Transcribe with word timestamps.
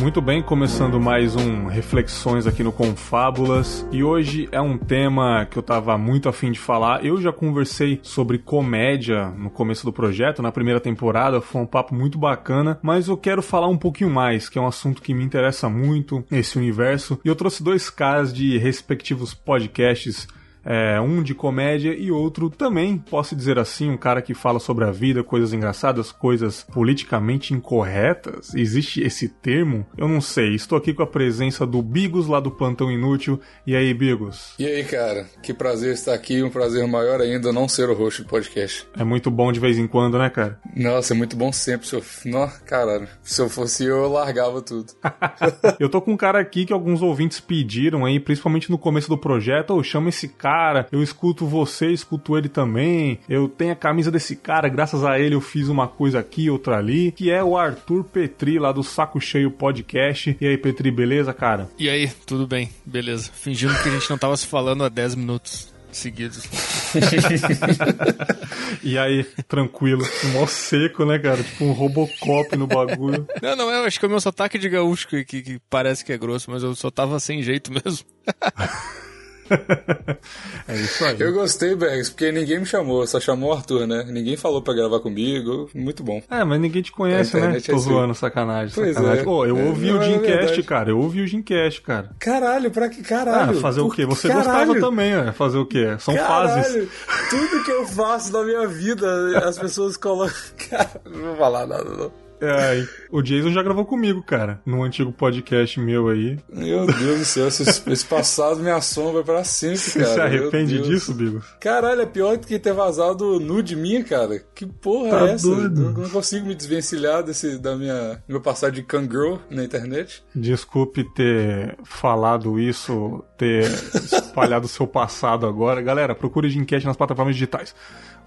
Muito 0.00 0.22
bem, 0.22 0.42
começando 0.42 0.98
mais 0.98 1.36
um 1.36 1.66
Reflexões 1.66 2.46
aqui 2.46 2.62
no 2.62 2.72
Confábulas. 2.72 3.86
E 3.92 4.02
hoje 4.02 4.48
é 4.50 4.58
um 4.58 4.78
tema 4.78 5.44
que 5.44 5.58
eu 5.58 5.62
tava 5.62 5.98
muito 5.98 6.26
afim 6.26 6.50
de 6.50 6.58
falar. 6.58 7.04
Eu 7.04 7.20
já 7.20 7.30
conversei 7.30 8.00
sobre 8.02 8.38
comédia 8.38 9.26
no 9.28 9.50
começo 9.50 9.84
do 9.84 9.92
projeto, 9.92 10.40
na 10.40 10.50
primeira 10.50 10.80
temporada, 10.80 11.42
foi 11.42 11.60
um 11.60 11.66
papo 11.66 11.94
muito 11.94 12.18
bacana, 12.18 12.78
mas 12.82 13.08
eu 13.08 13.16
quero 13.16 13.42
falar 13.42 13.68
um 13.68 13.76
pouquinho 13.76 14.08
mais, 14.08 14.48
que 14.48 14.58
é 14.58 14.62
um 14.62 14.66
assunto 14.66 15.02
que 15.02 15.12
me 15.12 15.22
interessa 15.22 15.68
muito, 15.68 16.24
esse 16.32 16.56
universo. 16.56 17.20
E 17.22 17.28
eu 17.28 17.36
trouxe 17.36 17.62
dois 17.62 17.90
caras 17.90 18.32
de 18.32 18.56
respectivos 18.56 19.34
podcasts 19.34 20.26
é, 20.64 21.00
um 21.00 21.22
de 21.22 21.34
comédia 21.34 21.94
e 21.94 22.10
outro 22.10 22.50
também, 22.50 22.98
posso 22.98 23.34
dizer 23.34 23.58
assim, 23.58 23.90
um 23.90 23.96
cara 23.96 24.22
que 24.22 24.34
fala 24.34 24.58
sobre 24.58 24.84
a 24.84 24.90
vida, 24.90 25.22
coisas 25.22 25.52
engraçadas, 25.52 26.12
coisas 26.12 26.62
politicamente 26.62 27.54
incorretas. 27.54 28.54
Existe 28.54 29.02
esse 29.02 29.28
termo? 29.28 29.86
Eu 29.96 30.08
não 30.08 30.20
sei. 30.20 30.54
Estou 30.54 30.76
aqui 30.76 30.92
com 30.92 31.02
a 31.02 31.06
presença 31.06 31.66
do 31.66 31.82
Bigos 31.82 32.26
lá 32.26 32.40
do 32.40 32.50
Plantão 32.50 32.90
Inútil. 32.90 33.40
E 33.66 33.74
aí, 33.74 33.92
Bigos? 33.94 34.54
E 34.58 34.66
aí, 34.66 34.84
cara? 34.84 35.26
Que 35.42 35.52
prazer 35.52 35.94
estar 35.94 36.14
aqui. 36.14 36.42
Um 36.42 36.50
prazer 36.50 36.86
maior 36.86 37.20
ainda 37.20 37.52
não 37.52 37.68
ser 37.68 37.88
o 37.88 37.94
host 37.94 38.22
do 38.22 38.28
podcast. 38.28 38.86
É 38.96 39.04
muito 39.04 39.30
bom 39.30 39.52
de 39.52 39.60
vez 39.60 39.78
em 39.78 39.86
quando, 39.86 40.18
né, 40.18 40.28
cara? 40.30 40.58
Nossa, 40.76 41.14
é 41.14 41.16
muito 41.16 41.36
bom 41.36 41.52
sempre. 41.52 41.86
Se 41.86 41.94
eu... 41.94 42.02
Nossa, 42.26 42.60
caralho. 42.60 43.08
Se 43.22 43.40
eu 43.40 43.48
fosse 43.48 43.84
eu, 43.84 43.96
eu 43.96 44.12
largava 44.12 44.60
tudo. 44.60 44.92
eu 45.78 45.88
tô 45.88 46.00
com 46.00 46.12
um 46.12 46.16
cara 46.16 46.40
aqui 46.40 46.64
que 46.64 46.72
alguns 46.72 47.02
ouvintes 47.02 47.40
pediram 47.40 48.04
aí, 48.04 48.20
principalmente 48.20 48.70
no 48.70 48.78
começo 48.78 49.08
do 49.08 49.18
projeto. 49.18 49.74
Oh, 49.74 49.82
chama 49.82 50.08
esse 50.08 50.28
cara 50.28 50.49
cara, 50.50 50.88
eu 50.90 51.00
escuto 51.00 51.46
você, 51.46 51.92
escuto 51.92 52.36
ele 52.36 52.48
também, 52.48 53.20
eu 53.28 53.48
tenho 53.48 53.72
a 53.72 53.76
camisa 53.76 54.10
desse 54.10 54.34
cara, 54.34 54.68
graças 54.68 55.04
a 55.04 55.16
ele 55.16 55.36
eu 55.36 55.40
fiz 55.40 55.68
uma 55.68 55.86
coisa 55.86 56.18
aqui, 56.18 56.50
outra 56.50 56.76
ali, 56.76 57.12
que 57.12 57.30
é 57.30 57.42
o 57.42 57.56
Arthur 57.56 58.02
Petri, 58.02 58.58
lá 58.58 58.72
do 58.72 58.82
Saco 58.82 59.20
Cheio 59.20 59.52
Podcast. 59.52 60.36
E 60.40 60.46
aí, 60.46 60.58
Petri, 60.58 60.90
beleza, 60.90 61.32
cara? 61.32 61.70
E 61.78 61.88
aí, 61.88 62.10
tudo 62.26 62.48
bem, 62.48 62.68
beleza. 62.84 63.30
Fingindo 63.32 63.80
que 63.80 63.88
a 63.88 63.92
gente 63.92 64.10
não 64.10 64.18
tava 64.18 64.36
se 64.36 64.44
falando 64.44 64.82
há 64.82 64.88
10 64.88 65.14
minutos 65.14 65.72
seguidos. 65.92 66.42
e 68.82 68.98
aí, 68.98 69.22
tranquilo, 69.46 70.04
mó 70.32 70.48
seco, 70.48 71.04
né, 71.04 71.20
cara? 71.20 71.44
Tipo 71.44 71.64
um 71.64 71.72
Robocop 71.72 72.56
no 72.56 72.66
bagulho. 72.66 73.24
Não, 73.40 73.54
não, 73.54 73.70
eu 73.70 73.84
acho 73.84 74.00
que 74.00 74.04
é 74.04 74.08
o 74.08 74.10
meu 74.10 74.20
sotaque 74.20 74.58
de 74.58 74.68
gaúcho 74.68 75.06
que, 75.06 75.24
que, 75.24 75.42
que 75.42 75.60
parece 75.70 76.04
que 76.04 76.12
é 76.12 76.18
grosso, 76.18 76.50
mas 76.50 76.64
eu 76.64 76.74
só 76.74 76.90
tava 76.90 77.20
sem 77.20 77.40
jeito 77.40 77.70
mesmo. 77.72 78.04
é 80.68 80.74
isso 80.74 81.04
aí. 81.04 81.16
Eu 81.18 81.32
gostei, 81.32 81.74
Bergs, 81.74 82.10
porque 82.10 82.30
ninguém 82.30 82.60
me 82.60 82.66
chamou, 82.66 83.06
só 83.06 83.18
chamou 83.18 83.50
o 83.50 83.52
Arthur, 83.52 83.86
né? 83.86 84.04
Ninguém 84.08 84.36
falou 84.36 84.62
pra 84.62 84.74
gravar 84.74 85.00
comigo. 85.00 85.68
Muito 85.74 86.02
bom. 86.02 86.22
É, 86.30 86.44
mas 86.44 86.60
ninguém 86.60 86.82
te 86.82 86.92
conhece, 86.92 87.38
né? 87.38 87.56
É 87.56 87.60
Tô 87.60 87.76
assim. 87.76 87.84
zoando, 87.84 88.14
sacanagem. 88.14 88.74
Pois 88.74 88.94
sacanagem. 88.94 89.20
É. 89.20 89.24
Pô, 89.24 89.44
eu 89.44 89.58
é, 89.58 89.62
ouvi 89.64 89.92
o 89.92 90.02
Gymcast, 90.02 90.60
é 90.60 90.62
cara. 90.62 90.90
Eu 90.90 90.98
ouvi 90.98 91.20
o 91.22 91.26
Gymcast, 91.26 91.82
cara. 91.82 92.10
Caralho, 92.18 92.70
pra 92.70 92.88
que 92.88 93.02
caralho? 93.02 93.58
Ah, 93.58 93.60
fazer 93.60 93.80
o 93.80 93.90
quê? 93.90 94.06
Você 94.06 94.28
caralho. 94.28 94.66
gostava 94.66 94.80
também, 94.80 95.16
né? 95.16 95.32
Fazer 95.32 95.58
o 95.58 95.66
quê? 95.66 95.96
São 95.98 96.14
caralho. 96.14 96.62
fases. 96.62 96.88
Tudo 97.28 97.64
que 97.64 97.70
eu 97.70 97.86
faço 97.86 98.32
na 98.32 98.42
minha 98.44 98.66
vida, 98.68 99.38
as 99.46 99.58
pessoas 99.58 99.96
colocam. 99.96 100.36
Cara, 100.70 101.00
não 101.04 101.22
vou 101.22 101.36
falar 101.36 101.66
nada, 101.66 101.84
não. 101.84 102.29
É, 102.40 102.86
o 103.10 103.22
Jason 103.22 103.50
já 103.50 103.62
gravou 103.62 103.84
comigo, 103.84 104.22
cara, 104.22 104.60
no 104.64 104.82
antigo 104.82 105.12
podcast 105.12 105.78
meu 105.78 106.08
aí. 106.08 106.38
Meu 106.52 106.86
Deus 106.86 107.18
do 107.18 107.24
céu, 107.24 107.48
esse, 107.48 107.62
esse 107.90 108.06
passado 108.06 108.60
me 108.60 108.70
assombra 108.70 109.22
pra 109.22 109.44
sempre, 109.44 109.92
cara. 109.92 110.06
Você 110.06 110.14
se 110.14 110.20
arrepende 110.20 110.80
disso, 110.80 111.12
Bigo? 111.14 111.42
Caralho, 111.60 112.00
é 112.00 112.06
pior 112.06 112.36
do 112.36 112.46
que 112.46 112.58
ter 112.58 112.72
vazado 112.72 113.38
nude 113.38 113.76
minha, 113.76 114.02
cara. 114.02 114.42
Que 114.54 114.66
porra 114.66 115.10
tá 115.10 115.26
é 115.28 115.32
essa? 115.32 115.46
Doido. 115.46 115.82
Eu 115.82 115.92
não 115.92 116.10
consigo 116.10 116.46
me 116.46 116.54
desvencilhar 116.54 117.22
desse, 117.22 117.58
da 117.58 117.76
minha, 117.76 118.22
meu 118.28 118.40
passado 118.40 118.72
de 118.72 118.82
cangirl 118.82 119.36
na 119.50 119.64
internet. 119.64 120.22
Desculpe 120.34 121.04
ter 121.14 121.76
falado 121.84 122.58
isso, 122.58 123.22
ter 123.36 123.64
espalhado 123.94 124.66
o 124.66 124.68
seu 124.68 124.86
passado 124.86 125.46
agora. 125.46 125.82
Galera, 125.82 126.14
procure 126.14 126.48
de 126.48 126.58
enquete 126.58 126.86
nas 126.86 126.96
plataformas 126.96 127.34
digitais. 127.34 127.74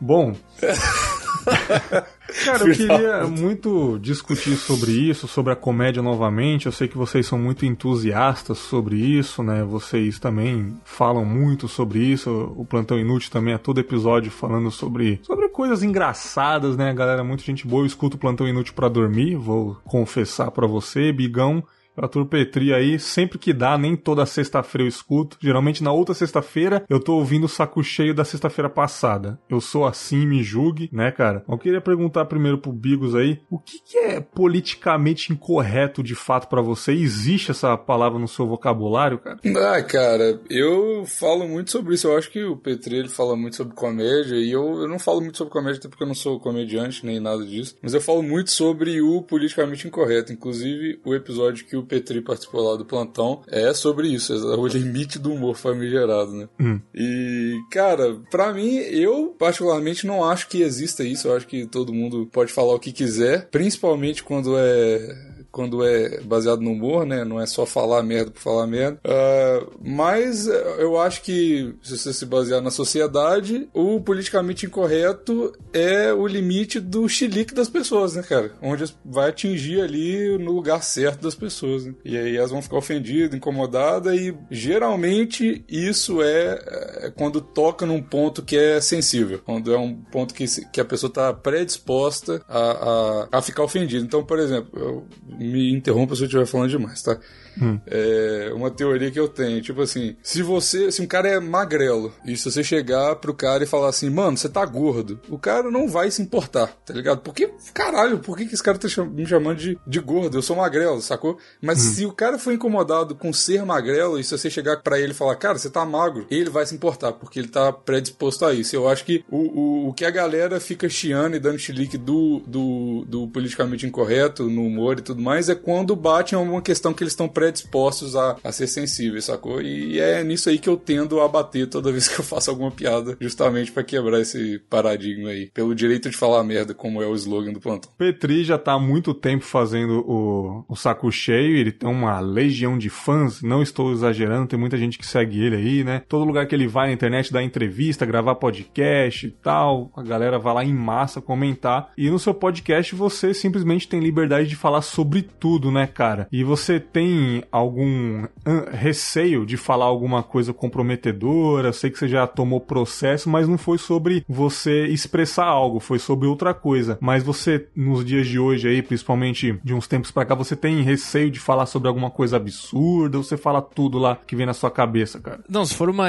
Bom. 0.03 0.35
Cara, 2.43 2.63
eu 2.67 2.73
queria 2.73 3.25
muito 3.25 3.97
discutir 3.99 4.57
sobre 4.57 4.91
isso, 4.91 5.29
sobre 5.29 5.53
a 5.53 5.55
comédia 5.55 6.01
novamente. 6.01 6.65
Eu 6.65 6.73
sei 6.73 6.89
que 6.89 6.97
vocês 6.97 7.25
são 7.25 7.39
muito 7.39 7.65
entusiastas 7.65 8.57
sobre 8.57 8.97
isso, 8.97 9.41
né? 9.41 9.63
Vocês 9.63 10.19
também 10.19 10.75
falam 10.83 11.23
muito 11.23 11.69
sobre 11.69 11.99
isso. 11.99 12.53
O 12.57 12.65
Plantão 12.65 12.99
Inútil 12.99 13.31
também 13.31 13.53
é 13.53 13.57
todo 13.57 13.79
episódio 13.79 14.29
falando 14.29 14.69
sobre, 14.71 15.21
sobre 15.23 15.47
coisas 15.47 15.83
engraçadas, 15.83 16.75
né? 16.75 16.93
Galera, 16.93 17.23
muita 17.23 17.43
gente 17.43 17.65
boa. 17.65 17.83
Eu 17.83 17.87
escuto 17.87 18.17
o 18.17 18.19
Plantão 18.19 18.45
Inútil 18.47 18.73
para 18.73 18.89
dormir, 18.89 19.35
vou 19.37 19.77
confessar 19.85 20.51
para 20.51 20.67
você, 20.67 21.13
Bigão. 21.13 21.63
Arthur 21.95 22.25
Petri 22.25 22.73
aí, 22.73 22.99
sempre 22.99 23.37
que 23.37 23.53
dá, 23.53 23.77
nem 23.77 23.95
toda 23.95 24.25
sexta-feira 24.25 24.83
eu 24.83 24.87
escuto. 24.87 25.37
Geralmente 25.39 25.83
na 25.83 25.91
outra 25.91 26.13
sexta-feira 26.13 26.83
eu 26.89 26.99
tô 26.99 27.15
ouvindo 27.15 27.45
o 27.45 27.49
saco 27.49 27.83
cheio 27.83 28.13
da 28.13 28.25
sexta-feira 28.25 28.69
passada. 28.69 29.39
Eu 29.49 29.61
sou 29.61 29.85
assim, 29.85 30.25
me 30.25 30.43
julgue, 30.43 30.89
né, 30.91 31.11
cara? 31.11 31.43
Eu 31.47 31.57
queria 31.57 31.81
perguntar 31.81 32.25
primeiro 32.25 32.57
pro 32.57 32.71
Bigos 32.71 33.15
aí, 33.15 33.39
o 33.49 33.59
que, 33.59 33.79
que 33.79 33.97
é 33.97 34.19
politicamente 34.19 35.31
incorreto 35.31 36.03
de 36.03 36.15
fato 36.15 36.47
para 36.47 36.61
você? 36.61 36.91
Existe 36.91 37.51
essa 37.51 37.77
palavra 37.77 38.19
no 38.19 38.27
seu 38.27 38.47
vocabulário, 38.47 39.19
cara? 39.19 39.39
Ah, 39.45 39.81
cara, 39.83 40.39
eu 40.49 41.05
falo 41.05 41.47
muito 41.47 41.71
sobre 41.71 41.95
isso. 41.95 42.07
Eu 42.07 42.17
acho 42.17 42.31
que 42.31 42.43
o 42.43 42.57
Petri 42.57 42.95
ele 42.95 43.09
fala 43.09 43.35
muito 43.35 43.55
sobre 43.55 43.75
comédia 43.75 44.35
e 44.35 44.51
eu, 44.51 44.81
eu 44.81 44.87
não 44.87 44.99
falo 44.99 45.21
muito 45.21 45.37
sobre 45.37 45.53
comédia 45.53 45.79
até 45.79 45.89
porque 45.89 46.03
eu 46.03 46.07
não 46.07 46.15
sou 46.15 46.39
comediante 46.39 47.05
nem 47.05 47.19
nada 47.19 47.45
disso. 47.45 47.77
Mas 47.81 47.93
eu 47.93 48.01
falo 48.01 48.23
muito 48.23 48.51
sobre 48.51 49.01
o 49.01 49.21
politicamente 49.21 49.87
incorreto. 49.87 50.33
Inclusive, 50.33 50.99
o 51.05 51.13
episódio 51.13 51.65
que 51.65 51.77
o 51.77 51.82
o 51.83 51.85
Petri 51.85 52.21
participou 52.21 52.61
lá 52.61 52.77
do 52.77 52.85
plantão, 52.85 53.41
é 53.47 53.73
sobre 53.73 54.07
isso, 54.07 54.33
é 54.33 54.37
o 54.57 54.67
limite 54.67 55.19
do 55.19 55.33
humor 55.33 55.55
famigerado, 55.55 56.31
né? 56.31 56.49
Hum. 56.59 56.79
E, 56.93 57.59
cara, 57.69 58.19
para 58.31 58.53
mim, 58.53 58.75
eu 58.75 59.35
particularmente 59.37 60.07
não 60.07 60.23
acho 60.23 60.47
que 60.47 60.61
exista 60.61 61.03
isso, 61.03 61.27
eu 61.27 61.35
acho 61.35 61.47
que 61.47 61.65
todo 61.65 61.93
mundo 61.93 62.27
pode 62.31 62.51
falar 62.51 62.73
o 62.73 62.79
que 62.79 62.91
quiser, 62.91 63.47
principalmente 63.49 64.23
quando 64.23 64.57
é 64.57 65.32
quando 65.53 65.85
é 65.85 66.19
baseado 66.21 66.61
no 66.61 66.71
humor, 66.71 67.05
né? 67.05 67.23
Não 67.23 67.39
é 67.39 67.45
só 67.45 67.63
falar 67.63 68.01
merda 68.01 68.31
por 68.31 68.41
falar 68.41 68.65
merda. 68.65 68.99
Uh, 69.05 69.71
mas 69.79 70.47
eu 70.47 70.99
acho 70.99 71.21
que, 71.21 71.75
se 71.83 71.95
você 71.95 72.11
se 72.11 72.25
basear 72.25 72.59
na 72.59 72.71
sociedade, 72.71 73.69
o 73.71 74.01
politicamente 74.01 74.65
incorreto 74.65 75.53
é 75.71 76.11
o 76.11 76.25
limite 76.25 76.79
do 76.79 77.07
chilique 77.07 77.53
das 77.53 77.69
pessoas, 77.69 78.15
né, 78.15 78.23
cara? 78.23 78.51
Onde 78.63 78.83
vai 79.05 79.29
atingir 79.29 79.79
ali 79.79 80.37
no 80.39 80.51
lugar 80.51 80.83
certo 80.83 81.21
das 81.21 81.35
pessoas. 81.35 81.85
Né? 81.85 81.93
E 82.03 82.17
aí 82.17 82.35
elas 82.35 82.49
vão 82.49 82.61
ficar 82.61 82.77
ofendidas, 82.77 83.35
incomodadas, 83.35 84.19
e 84.19 84.35
geralmente 84.49 85.63
isso 85.69 86.23
é, 86.23 86.63
é 87.03 87.11
quando 87.15 87.39
toca 87.39 87.85
num 87.85 88.01
ponto 88.01 88.41
que 88.41 88.57
é 88.57 88.81
sensível, 88.81 89.39
quando 89.45 89.71
é 89.71 89.77
um 89.77 89.93
ponto 89.93 90.33
que, 90.33 90.45
que 90.71 90.81
a 90.81 90.85
pessoa 90.85 91.09
está 91.09 91.31
predisposta 91.31 92.41
a, 92.49 93.27
a, 93.31 93.37
a 93.37 93.41
ficar 93.43 93.61
ofendida. 93.61 94.03
Então, 94.03 94.23
por 94.23 94.39
exemplo, 94.39 94.79
eu 94.79 95.07
me 95.51 95.73
interrompa 95.73 96.15
se 96.15 96.21
eu 96.21 96.25
estiver 96.25 96.45
falando 96.45 96.69
demais, 96.69 97.01
tá? 97.01 97.17
Hum. 97.61 97.79
É 97.85 98.51
uma 98.53 98.71
teoria 98.71 99.11
que 99.11 99.19
eu 99.19 99.27
tenho, 99.27 99.61
tipo 99.61 99.81
assim, 99.81 100.15
se 100.23 100.41
você, 100.41 100.91
se 100.91 101.01
um 101.01 101.05
cara 101.05 101.29
é 101.29 101.39
magrelo 101.39 102.13
e 102.25 102.35
se 102.35 102.49
você 102.49 102.63
chegar 102.63 103.15
pro 103.17 103.33
cara 103.33 103.63
e 103.63 103.67
falar 103.67 103.89
assim, 103.89 104.09
mano, 104.09 104.37
você 104.37 104.49
tá 104.49 104.65
gordo, 104.65 105.19
o 105.29 105.37
cara 105.37 105.69
não 105.69 105.87
vai 105.87 106.09
se 106.09 106.21
importar, 106.21 106.67
tá 106.85 106.93
ligado? 106.93 107.21
Porque, 107.21 107.51
caralho, 107.73 108.19
por 108.19 108.37
que, 108.37 108.45
que 108.45 108.53
esse 108.53 108.63
cara 108.63 108.77
tá 108.77 108.87
me 109.05 109.25
chamando 109.25 109.57
de, 109.57 109.77
de 109.85 109.99
gordo? 109.99 110.37
Eu 110.37 110.41
sou 110.41 110.55
magrelo, 110.55 111.01
sacou? 111.01 111.37
Mas 111.61 111.79
hum. 111.79 111.93
se 111.93 112.05
o 112.05 112.11
cara 112.11 112.39
for 112.39 112.53
incomodado 112.53 113.15
com 113.15 113.31
ser 113.31 113.63
magrelo 113.65 114.19
e 114.19 114.23
se 114.23 114.37
você 114.37 114.49
chegar 114.49 114.81
para 114.81 114.99
ele 114.99 115.11
e 115.11 115.15
falar, 115.15 115.35
cara, 115.35 115.57
você 115.57 115.69
tá 115.69 115.85
magro, 115.85 116.25
ele 116.29 116.49
vai 116.49 116.65
se 116.65 116.73
importar, 116.73 117.13
porque 117.13 117.39
ele 117.39 117.47
tá 117.47 117.71
predisposto 117.71 118.45
a 118.45 118.53
isso. 118.53 118.75
Eu 118.75 118.87
acho 118.87 119.05
que 119.05 119.23
o, 119.29 119.37
o, 119.37 119.89
o 119.89 119.93
que 119.93 120.05
a 120.05 120.11
galera 120.11 120.59
fica 120.59 120.89
chiando 120.89 121.35
e 121.35 121.39
dando 121.39 121.59
chilique 121.59 121.97
do, 121.97 122.41
do, 122.47 123.05
do 123.07 123.27
politicamente 123.27 123.85
incorreto 123.85 124.49
no 124.49 124.65
humor 124.65 124.99
e 124.99 125.01
tudo 125.01 125.21
mais 125.21 125.32
mas 125.33 125.49
é 125.49 125.55
quando 125.55 125.95
bate 125.95 126.35
em 126.35 126.37
alguma 126.37 126.61
questão 126.61 126.93
que 126.93 127.03
eles 127.03 127.13
estão 127.13 127.27
predispostos 127.27 128.15
a, 128.15 128.37
a 128.43 128.51
ser 128.51 128.67
sensíveis, 128.67 129.25
sacou? 129.25 129.59
E 129.59 129.99
é 129.99 130.23
nisso 130.23 130.47
aí 130.47 130.59
que 130.59 130.69
eu 130.69 130.77
tendo 130.77 131.19
a 131.19 131.27
bater 131.27 131.67
toda 131.67 131.89
vez 131.91 132.07
que 132.07 132.19
eu 132.19 132.23
faço 132.23 132.51
alguma 132.51 132.69
piada, 132.69 133.17
justamente 133.19 133.71
para 133.71 133.83
quebrar 133.83 134.21
esse 134.21 134.59
paradigma 134.69 135.29
aí, 135.29 135.49
pelo 135.51 135.73
direito 135.73 136.11
de 136.11 136.15
falar 136.15 136.43
merda, 136.43 136.75
como 136.75 137.01
é 137.01 137.07
o 137.07 137.15
slogan 137.15 137.51
do 137.51 137.59
plantão. 137.59 137.91
Petri 137.97 138.43
já 138.43 138.59
tá 138.59 138.73
há 138.73 138.79
muito 138.79 139.11
tempo 139.11 139.43
fazendo 139.43 140.05
o, 140.07 140.65
o 140.69 140.75
saco 140.75 141.11
cheio, 141.11 141.57
ele 141.57 141.71
tem 141.71 141.89
uma 141.89 142.19
legião 142.19 142.77
de 142.77 142.91
fãs, 142.91 143.41
não 143.41 143.63
estou 143.63 143.91
exagerando, 143.91 144.47
tem 144.47 144.59
muita 144.59 144.77
gente 144.77 144.99
que 144.99 145.05
segue 145.05 145.43
ele 145.43 145.55
aí, 145.55 145.83
né? 145.83 146.03
Todo 146.07 146.25
lugar 146.25 146.45
que 146.45 146.53
ele 146.53 146.67
vai 146.67 146.87
na 146.87 146.93
internet 146.93 147.33
dar 147.33 147.41
entrevista, 147.41 148.05
gravar 148.05 148.35
podcast 148.35 149.25
e 149.25 149.31
tal, 149.31 149.91
a 149.95 150.03
galera 150.03 150.37
vai 150.37 150.53
lá 150.53 150.63
em 150.63 150.73
massa 150.73 151.19
comentar. 151.19 151.91
E 151.97 152.07
no 152.11 152.19
seu 152.19 152.35
podcast 152.35 152.93
você 152.93 153.33
simplesmente 153.33 153.87
tem 153.87 153.99
liberdade 153.99 154.47
de 154.47 154.55
falar 154.55 154.83
sobre 154.83 155.22
tudo, 155.23 155.71
né, 155.71 155.87
cara? 155.87 156.27
E 156.31 156.43
você 156.43 156.79
tem 156.79 157.43
algum 157.51 158.25
receio 158.71 159.45
de 159.45 159.57
falar 159.57 159.85
alguma 159.85 160.23
coisa 160.23 160.53
comprometedora? 160.53 161.73
Sei 161.73 161.89
que 161.89 161.97
você 161.97 162.07
já 162.07 162.27
tomou 162.27 162.59
processo, 162.59 163.29
mas 163.29 163.47
não 163.47 163.57
foi 163.57 163.77
sobre 163.77 164.25
você 164.27 164.85
expressar 164.87 165.45
algo, 165.45 165.79
foi 165.79 165.99
sobre 165.99 166.27
outra 166.27 166.53
coisa. 166.53 166.97
Mas 167.01 167.23
você, 167.23 167.67
nos 167.75 168.03
dias 168.03 168.27
de 168.27 168.39
hoje 168.39 168.67
aí, 168.67 168.81
principalmente 168.81 169.59
de 169.63 169.73
uns 169.73 169.87
tempos 169.87 170.11
pra 170.11 170.25
cá, 170.25 170.35
você 170.35 170.55
tem 170.55 170.81
receio 170.81 171.31
de 171.31 171.39
falar 171.39 171.65
sobre 171.65 171.87
alguma 171.87 172.11
coisa 172.11 172.37
absurda 172.37 173.17
ou 173.17 173.23
você 173.23 173.37
fala 173.37 173.61
tudo 173.61 173.97
lá 173.97 174.17
que 174.27 174.35
vem 174.35 174.45
na 174.45 174.53
sua 174.53 174.71
cabeça, 174.71 175.19
cara? 175.19 175.43
Não, 175.49 175.65
se 175.65 175.75
for 175.75 175.89
uma, 175.89 176.07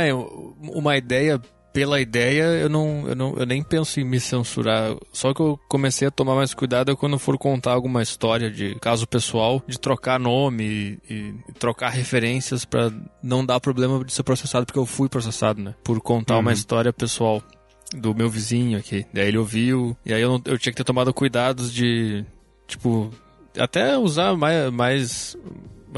uma 0.61 0.97
ideia 0.97 1.41
pela 1.75 2.01
ideia, 2.01 2.45
eu 2.45 2.69
não, 2.69 3.05
eu 3.09 3.17
não 3.17 3.35
eu 3.37 3.45
nem 3.45 3.61
penso 3.61 3.99
em 3.99 4.05
me 4.05 4.21
censurar. 4.21 4.97
Só 5.13 5.35
que 5.35 5.41
eu 5.41 5.59
comecei 5.69 6.07
a 6.07 6.11
tomar 6.11 6.37
mais 6.37 6.55
cuidado 6.55 6.97
quando 6.97 7.19
for 7.19 7.37
contar 7.37 7.73
alguma 7.73 8.01
história 8.01 8.49
de 8.49 8.77
caso 8.77 9.09
pessoal, 9.09 9.61
de 9.67 9.79
trocar 9.79 10.21
nome 10.21 11.01
e, 11.11 11.13
e 11.13 11.35
trocar 11.59 11.91
referências 11.91 12.65
para 12.65 12.93
não 13.21 13.45
dar 13.45 13.59
problema 13.59 14.05
de 14.05 14.13
ser 14.13 14.23
processado, 14.23 14.65
porque 14.65 14.79
eu 14.79 14.87
fui 14.87 15.09
processado, 15.09 15.61
né? 15.61 15.75
Por 15.83 16.01
contar 16.01 16.35
uhum. 16.35 16.43
uma 16.43 16.53
história 16.53 16.93
pessoal 16.93 17.43
do 17.93 18.15
meu 18.15 18.31
vizinho 18.31 18.79
aqui. 18.79 19.05
Daí 19.13 19.27
ele 19.27 19.39
ouviu, 19.39 19.97
e 20.07 20.15
aí 20.15 20.23
eu, 20.23 20.41
eu 20.45 20.57
tinha 20.57 20.73
que 20.73 20.77
ter 20.77 20.85
tomado 20.85 21.13
cuidados 21.13 21.73
de, 21.73 22.25
tipo, 22.69 23.11
até 23.59 23.99
usar 23.99 24.37
mais, 24.37 24.71
mais 24.71 25.37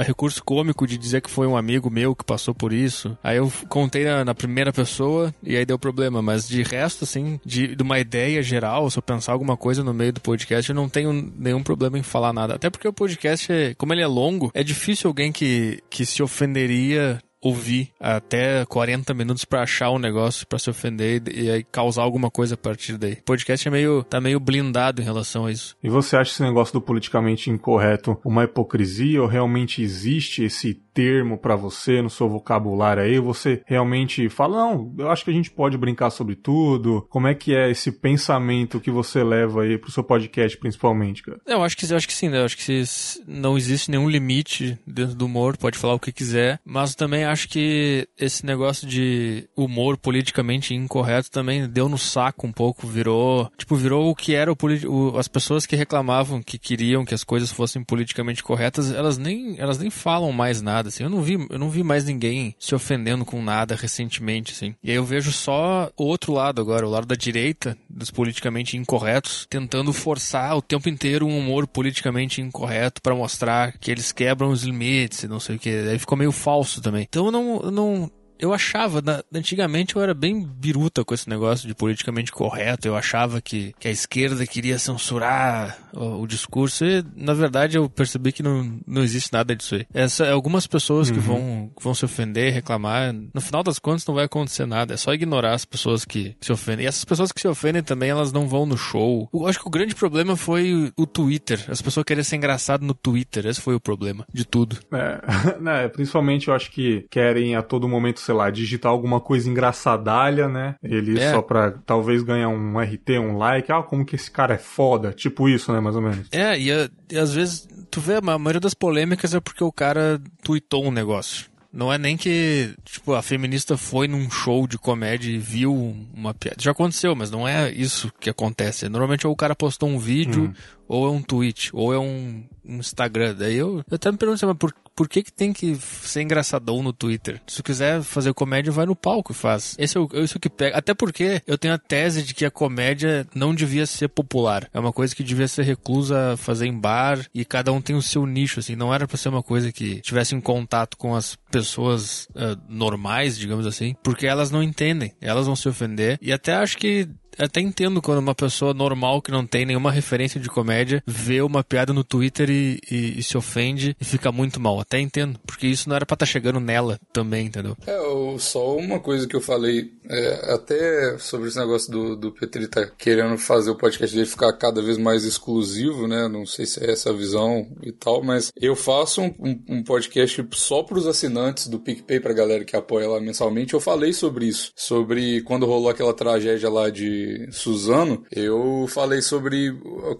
recurso 0.02 0.43
cômico 0.43 0.87
de 0.87 0.98
dizer 0.98 1.20
que 1.20 1.31
foi 1.31 1.46
um 1.46 1.56
amigo 1.56 1.90
meu 1.90 2.14
que 2.14 2.25
passou 2.25 2.54
por 2.54 2.72
isso. 2.72 3.16
Aí 3.22 3.37
eu 3.37 3.52
contei 3.69 4.04
na, 4.04 4.25
na 4.25 4.34
primeira 4.34 4.72
pessoa 4.72 5.34
e 5.43 5.56
aí 5.56 5.64
deu 5.64 5.78
problema. 5.78 6.22
Mas 6.22 6.48
de 6.48 6.62
resto, 6.62 7.04
assim, 7.04 7.40
de, 7.44 7.75
de, 7.75 7.82
uma 7.82 7.98
ideia 7.98 8.43
geral, 8.43 8.90
se 8.90 8.98
eu 8.98 9.02
pensar 9.02 9.32
alguma 9.32 9.56
coisa 9.56 9.82
no 9.82 9.94
meio 9.94 10.12
do 10.12 10.20
podcast, 10.20 10.70
eu 10.70 10.76
não 10.76 10.88
tenho 10.88 11.12
nenhum 11.37 11.62
problema 11.62 11.98
em 11.98 12.02
falar 12.02 12.32
nada. 12.32 12.54
Até 12.54 12.70
porque 12.70 12.88
o 12.88 12.93
podcast, 12.93 13.75
como 13.78 13.93
ele 13.93 14.02
é 14.02 14.06
longo, 14.06 14.50
é 14.54 14.62
difícil 14.62 15.08
alguém 15.08 15.32
que, 15.32 15.82
que 15.88 16.04
se 16.04 16.22
ofenderia 16.22 17.20
ouvir 17.41 17.91
até 18.00 18.65
40 18.65 19.12
minutos 19.15 19.44
para 19.44 19.62
achar 19.62 19.91
um 19.91 19.99
negócio 19.99 20.47
para 20.47 20.59
se 20.59 20.71
ofender 20.71 21.23
e, 21.33 21.50
aí 21.50 21.65
causar 21.65 22.03
alguma 22.03 22.31
coisa 22.31 22.55
a 22.55 22.59
partir 22.59 22.97
daí. 22.97 23.15
O 23.15 23.25
podcast 23.25 23.67
é 23.67 23.71
meio 23.71 24.03
tá 24.05 24.21
meio 24.21 24.41
blindado 24.41 25.00
em 25.00 25.05
relação 25.05 25.47
a 25.47 25.53
isso. 25.53 25.77
E 25.83 25.88
você 25.88 26.17
acha 26.17 26.33
esse 26.33 26.43
negócio 26.43 26.73
do 26.73 26.81
politicamente 26.81 27.50
incorreto 27.50 28.19
uma 28.25 28.44
hipocrisia 28.44 29.23
ou 29.23 29.29
realmente 29.29 29.83
existe 29.83 30.44
esse 30.44 30.83
termo 30.96 31.37
para 31.37 31.54
você 31.54 32.00
no 32.00 32.08
seu 32.08 32.26
vocabulário 32.26 33.02
aí? 33.02 33.20
Você 33.20 33.60
realmente 33.66 34.31
fala, 34.31 34.56
não, 34.56 34.94
eu 34.96 35.10
acho 35.10 35.22
que 35.22 35.31
a 35.31 35.34
gente 35.34 35.50
pode 35.50 35.76
brincar 35.76 36.08
sobre 36.08 36.34
tudo. 36.34 37.06
Como 37.10 37.28
é 37.28 37.34
que 37.34 37.54
é 37.54 37.70
esse 37.70 37.93
pensamento 37.93 38.81
que 38.81 38.90
você 38.90 39.22
leva 39.22 39.62
aí 39.62 39.76
pro 39.76 39.93
seu 39.93 40.02
podcast, 40.02 40.56
principalmente, 40.56 41.22
cara? 41.22 41.38
Eu 41.46 41.62
acho 41.62 41.76
que, 41.76 41.84
eu 41.93 41.96
acho 41.96 42.08
que 42.08 42.14
sim, 42.14 42.31
né? 42.31 42.38
Eu 42.40 42.46
acho 42.46 42.56
que 42.56 42.82
não 43.28 43.58
existe 43.58 43.90
nenhum 43.90 44.08
limite 44.08 44.78
dentro 44.87 45.14
do 45.14 45.26
humor, 45.26 45.58
pode 45.58 45.76
falar 45.76 45.94
o 45.94 46.00
que 46.00 46.10
quiser, 46.10 46.58
mas 46.64 46.94
também 46.94 47.25
acho 47.25 47.46
que 47.50 48.08
esse 48.19 48.46
negócio 48.46 48.88
de 48.88 49.46
humor 49.54 49.98
politicamente 49.98 50.75
incorreto 50.75 51.31
também 51.31 51.69
deu 51.69 51.90
no 51.90 51.98
saco 51.98 52.46
um 52.46 52.52
pouco, 52.52 52.87
virou, 52.87 53.50
tipo, 53.58 53.76
virou 53.76 54.10
o 54.10 54.14
que 54.14 54.34
era 54.34 54.50
o, 54.50 54.56
o 54.87 55.19
as 55.19 55.28
pessoas 55.28 55.66
que 55.66 55.76
reclamavam 55.76 56.43
que 56.43 56.58
queriam 56.58 57.04
que 57.04 57.14
as 57.14 57.25
coisas 57.25 57.52
fossem 57.52 57.84
politicamente 57.84 58.43
corretas, 58.43 58.90
elas 58.90 59.19
nem, 59.19 59.58
elas 59.58 59.78
nem 59.78 59.90
falam 59.90 60.32
mais 60.32 60.62
nada 60.62 60.86
nada, 60.87 60.88
assim. 60.88 61.03
Eu 61.03 61.11
não 61.11 61.23
vi, 61.23 61.35
eu 61.50 61.59
não 61.59 61.71
vi 61.71 61.83
mais 61.83 62.05
ninguém 62.05 62.55
se 62.59 62.75
ofendendo 62.75 63.25
com 63.25 63.43
nada 63.43 63.75
recentemente, 63.75 64.53
assim. 64.53 64.75
E 64.83 64.91
aí 64.91 64.97
eu 64.97 65.05
vejo 65.05 65.33
só 65.33 65.91
o 65.97 66.05
outro 66.05 66.33
lado 66.33 66.61
agora, 66.61 66.87
o 66.87 66.91
lado 66.91 67.06
da 67.06 67.15
direita, 67.15 67.77
dos 67.88 68.11
politicamente 68.11 68.77
incorretos, 68.77 69.47
tentando 69.50 69.93
forçar 69.93 70.56
o 70.56 70.62
tempo 70.62 70.88
inteiro 70.88 71.27
um 71.27 71.38
humor 71.38 71.67
politicamente 71.67 72.41
incorreto 72.41 73.03
para 73.03 73.15
mostrar 73.15 73.77
que 73.79 73.91
eles 73.91 74.12
quebram 74.12 74.50
os 74.50 74.62
limites 74.62 75.25
e 75.25 75.29
não 75.29 75.41
sei 75.41 75.56
o 75.56 75.59
que. 75.59 75.71
Aí 75.71 75.99
ficou 75.99 76.17
meio 76.17 76.33
falso 76.33 76.81
também. 76.81 77.06
Então 77.09 77.27
eu 77.27 77.32
não, 77.32 77.61
eu 77.62 77.71
não, 77.71 78.11
eu 78.38 78.53
achava, 78.53 79.00
na, 79.00 79.23
antigamente 79.33 79.97
eu 79.97 80.03
era 80.03 80.15
bem 80.15 80.47
biruta 80.47 81.05
com 81.05 81.15
esse 81.15 81.29
negócio 81.29 81.67
de 81.67 81.75
politicamente 81.75 82.33
correto, 82.33 82.87
eu 82.87 82.97
achava 82.97 83.41
que, 83.41 83.75
que 83.79 83.88
a 83.88 83.91
esquerda 83.91 84.47
queria 84.47 84.79
censurar 84.79 85.79
o, 85.93 86.23
o, 86.23 86.27
discurso 86.27 86.85
e, 86.85 87.05
na 87.15 87.35
verdade, 87.35 87.77
eu 87.77 87.88
percebi 87.88 88.33
que 88.33 88.43
não, 88.43 88.79
não 88.87 89.03
existe 89.03 89.33
nada 89.33 89.55
disso 89.55 89.77
aí. 89.77 89.87
Essa, 89.93 90.31
algumas 90.31 90.67
pessoas 90.67 91.09
uhum. 91.09 91.15
que, 91.15 91.21
vão, 91.21 91.71
que 91.77 91.83
vão 91.83 91.94
se 91.94 92.05
ofender, 92.05 92.53
reclamar, 92.53 93.12
no 93.12 93.41
final 93.41 93.62
das 93.62 93.79
contas 93.79 94.06
não 94.06 94.15
vai 94.15 94.25
acontecer 94.25 94.67
nada, 94.67 94.94
é 94.94 94.97
só 94.97 95.12
ignorar 95.15 95.55
as 95.55 95.65
pessoas 95.65 96.05
que, 96.05 96.37
se 96.41 96.53
ofendem. 96.53 96.85
E 96.85 96.89
essas 96.89 97.05
pessoas 97.05 97.32
que 97.32 97.41
se 97.41 97.49
ofendem 97.49 97.82
também, 97.82 98.11
elas 98.11 98.32
não 98.32 98.49
vão 98.49 98.67
no 98.67 98.77
show. 98.77 99.29
Eu 99.32 99.47
acho 99.47 99.61
que 99.61 99.67
o 99.67 99.71
grande 99.71 99.94
problema 99.94 100.37
foi 100.37 100.93
o 100.97 101.06
Twitter, 101.06 101.65
as 101.69 101.81
pessoas 101.81 102.05
querem 102.05 102.23
ser 102.23 102.37
engraçado 102.37 102.85
no 102.85 102.94
Twitter, 102.94 103.47
esse 103.47 103.61
foi 103.61 103.75
o 103.75 103.81
problema 103.81 104.27
de 104.32 104.44
tudo. 104.44 104.79
É, 104.93 105.21
né, 105.61 105.89
principalmente 105.89 106.49
eu 106.49 106.55
acho 106.55 106.71
que 106.71 107.06
querem 107.11 107.56
a 107.56 107.62
todo 107.62 107.89
momento 107.89 108.21
sei 108.26 108.34
lá, 108.34 108.50
digitar 108.50 108.90
alguma 108.90 109.20
coisa 109.20 109.49
engraçadalha, 109.49 110.49
né? 110.49 110.75
Ele 110.82 111.19
é. 111.19 111.31
só 111.31 111.40
pra 111.40 111.70
talvez 111.70 112.23
ganhar 112.23 112.49
um 112.49 112.78
RT, 112.78 113.19
um 113.20 113.38
like. 113.38 113.70
Ah, 113.70 113.82
como 113.82 114.05
que 114.05 114.17
esse 114.17 114.31
cara 114.31 114.55
é 114.55 114.58
foda. 114.58 115.12
Tipo 115.12 115.49
isso, 115.49 115.73
né? 115.73 115.78
Mais 115.78 115.94
ou 115.94 116.02
menos. 116.02 116.26
É, 116.32 116.58
e, 116.58 116.69
e 117.11 117.19
às 117.19 117.32
vezes, 117.32 117.69
tu 117.90 118.00
vê, 118.00 118.17
a 118.17 118.20
maioria 118.20 118.61
das 118.61 118.75
polêmicas 118.75 119.32
é 119.32 119.40
porque 119.40 119.62
o 119.62 119.73
cara 119.73 120.20
tweetou 120.43 120.84
um 120.84 120.90
negócio. 120.90 121.46
Não 121.73 121.93
é 121.93 121.99
nem 121.99 122.17
que, 122.17 122.75
tipo, 122.84 123.12
a 123.12 123.20
feminista 123.20 123.76
foi 123.76 124.08
num 124.08 124.31
show 124.31 124.67
de 124.67 124.79
comédia 124.79 125.31
e 125.31 125.37
viu 125.37 125.94
uma 126.14 126.32
piada. 126.32 126.56
Já 126.58 126.70
aconteceu, 126.70 127.14
mas 127.14 127.31
não 127.31 127.46
é 127.46 127.70
isso 127.70 128.11
que 128.19 128.31
acontece. 128.31 128.88
Normalmente 128.88 129.26
ou 129.26 129.32
o 129.32 129.37
cara 129.37 129.55
postou 129.55 129.88
um 129.88 129.99
vídeo, 129.99 130.44
hum. 130.44 130.55
Ou 130.88 131.06
é 131.06 131.11
um 131.11 131.23
tweet, 131.23 131.71
ou 131.73 131.93
é 131.93 131.99
um, 131.99 132.44
um 132.65 132.77
Instagram. 132.79 133.35
Daí 133.35 133.56
eu, 133.56 133.85
eu 133.88 133.94
até 133.94 134.11
me 134.11 134.19
pergunto, 134.19 134.37
assim, 134.37 134.47
mas 134.47 134.56
por, 134.56 134.75
por 134.94 135.09
que, 135.09 135.23
que 135.23 135.33
tem 135.33 135.53
que 135.53 135.77
ser 135.77 136.23
engraçadão 136.23 136.83
no 136.83 136.93
Twitter? 136.93 137.41
Se 137.47 137.62
quiser 137.62 138.03
fazer 138.03 138.33
comédia, 138.33 138.73
vai 138.73 138.87
no 138.87 138.97
palco 138.97 139.33
e 139.33 139.35
faz. 139.35 139.77
Esse 139.79 139.99
é 139.99 140.00
o, 140.00 140.09
isso 140.15 140.41
que 140.41 140.49
pega. 140.49 140.77
Até 140.77 140.94
porque 140.94 141.43
eu 141.47 141.59
tenho 141.59 141.75
a 141.75 141.79
tese 141.79 142.23
de 142.23 142.33
que 142.33 142.44
a 142.44 142.50
comédia 142.50 143.27
não 143.35 143.55
devia 143.55 143.85
ser 143.85 144.09
popular. 144.09 144.69
É 144.73 144.81
uma 144.81 144.93
coisa 144.93 145.15
que 145.15 145.23
devia 145.23 145.47
ser 145.47 145.65
reclusa 145.65 146.37
fazer 146.38 146.67
em 146.67 146.79
bar 146.79 147.27
e 147.35 147.44
cada 147.44 147.73
um 147.73 147.81
tem 147.81 147.94
o 147.94 148.03
seu 148.03 148.25
nicho, 148.25 148.61
assim. 148.61 148.75
Não 148.75 148.93
era 148.93 149.06
pra 149.06 149.19
ser 149.19 149.29
uma 149.29 149.43
coisa 149.43 149.71
que 149.71 150.00
tivesse 150.00 150.35
em 150.35 150.41
contato 150.41 150.97
com 150.97 151.15
as 151.15 151.37
pessoas 151.50 152.27
uh, 152.31 152.59
normais, 152.69 153.37
digamos 153.37 153.67
assim, 153.67 153.94
porque 154.03 154.27
elas 154.27 154.50
não 154.50 154.62
entendem. 154.62 155.12
Elas 155.21 155.47
vão 155.47 155.55
se 155.55 155.69
ofender. 155.69 156.19
E 156.22 156.32
até 156.32 156.55
acho 156.55 156.79
que 156.79 157.08
até 157.38 157.60
entendo 157.60 158.02
quando 158.02 158.19
uma 158.19 158.34
pessoa 158.34 158.74
normal 158.74 159.22
que 159.22 159.31
não 159.31 159.46
tem 159.46 159.66
nenhuma 159.66 159.90
referência 159.90 160.40
de 160.40 160.48
comédia 160.48 161.02
vê 161.06 161.40
uma 161.40 161.62
piada 161.62 161.93
no 161.93 162.05
Twitter 162.05 162.50
e, 162.50 162.81
e, 162.90 163.19
e 163.19 163.22
se 163.22 163.36
ofende 163.36 163.96
e 164.00 164.05
fica 164.05 164.31
muito 164.32 164.60
mal. 164.60 164.81
Até 164.81 165.00
entendo, 165.00 165.38
porque 165.46 165.66
isso 165.66 165.88
não 165.88 165.96
era 165.96 166.06
pra 166.06 166.14
estar 166.14 166.26
tá 166.26 166.31
chegando 166.31 166.60
nela 166.60 166.98
também, 167.12 167.46
entendeu? 167.46 167.76
É, 167.86 167.96
só 168.38 168.76
uma 168.76 169.00
coisa 169.00 169.26
que 169.26 169.36
eu 169.36 169.40
falei, 169.40 169.93
é, 170.08 170.55
até 170.55 171.19
sobre 171.19 171.48
esse 171.48 171.58
negócio 171.58 171.90
do, 171.90 172.16
do 172.16 172.32
Petri 172.32 172.69
tá 172.69 172.86
querendo 172.86 173.36
fazer 173.38 173.70
o 173.70 173.76
podcast 173.76 174.14
dele 174.14 174.26
ficar 174.26 174.52
cada 174.55 174.82
vez 174.82 174.98
mais 174.98 175.24
exclusivo, 175.24 176.06
né? 176.06 176.28
Não 176.28 176.46
sei 176.46 176.66
se 176.66 176.84
é 176.84 176.90
essa 176.90 177.10
a 177.10 177.12
visão 177.12 177.66
e 177.82 177.93
tal, 177.93 178.22
mas 178.22 178.52
eu 178.60 178.74
faço 178.74 179.20
um, 179.20 179.34
um, 179.38 179.62
um 179.69 179.82
podcast 179.82 180.46
só 180.52 180.82
pros 180.82 181.06
assinantes 181.06 181.69
do 181.69 181.78
PicPay, 181.78 182.20
pra 182.20 182.32
galera 182.32 182.64
que 182.64 182.76
apoia 182.76 183.08
lá 183.08 183.20
mensalmente. 183.20 183.74
Eu 183.74 183.81
falei 183.81 184.12
sobre 184.12 184.46
isso, 184.46 184.72
sobre 184.74 185.43
quando 185.43 185.66
rolou 185.66 185.88
aquela 185.88 186.14
tragédia 186.14 186.69
lá 186.69 186.90
de 186.90 187.26
Suzano, 187.51 188.25
eu 188.31 188.87
falei 188.89 189.23
sobre 189.23 189.75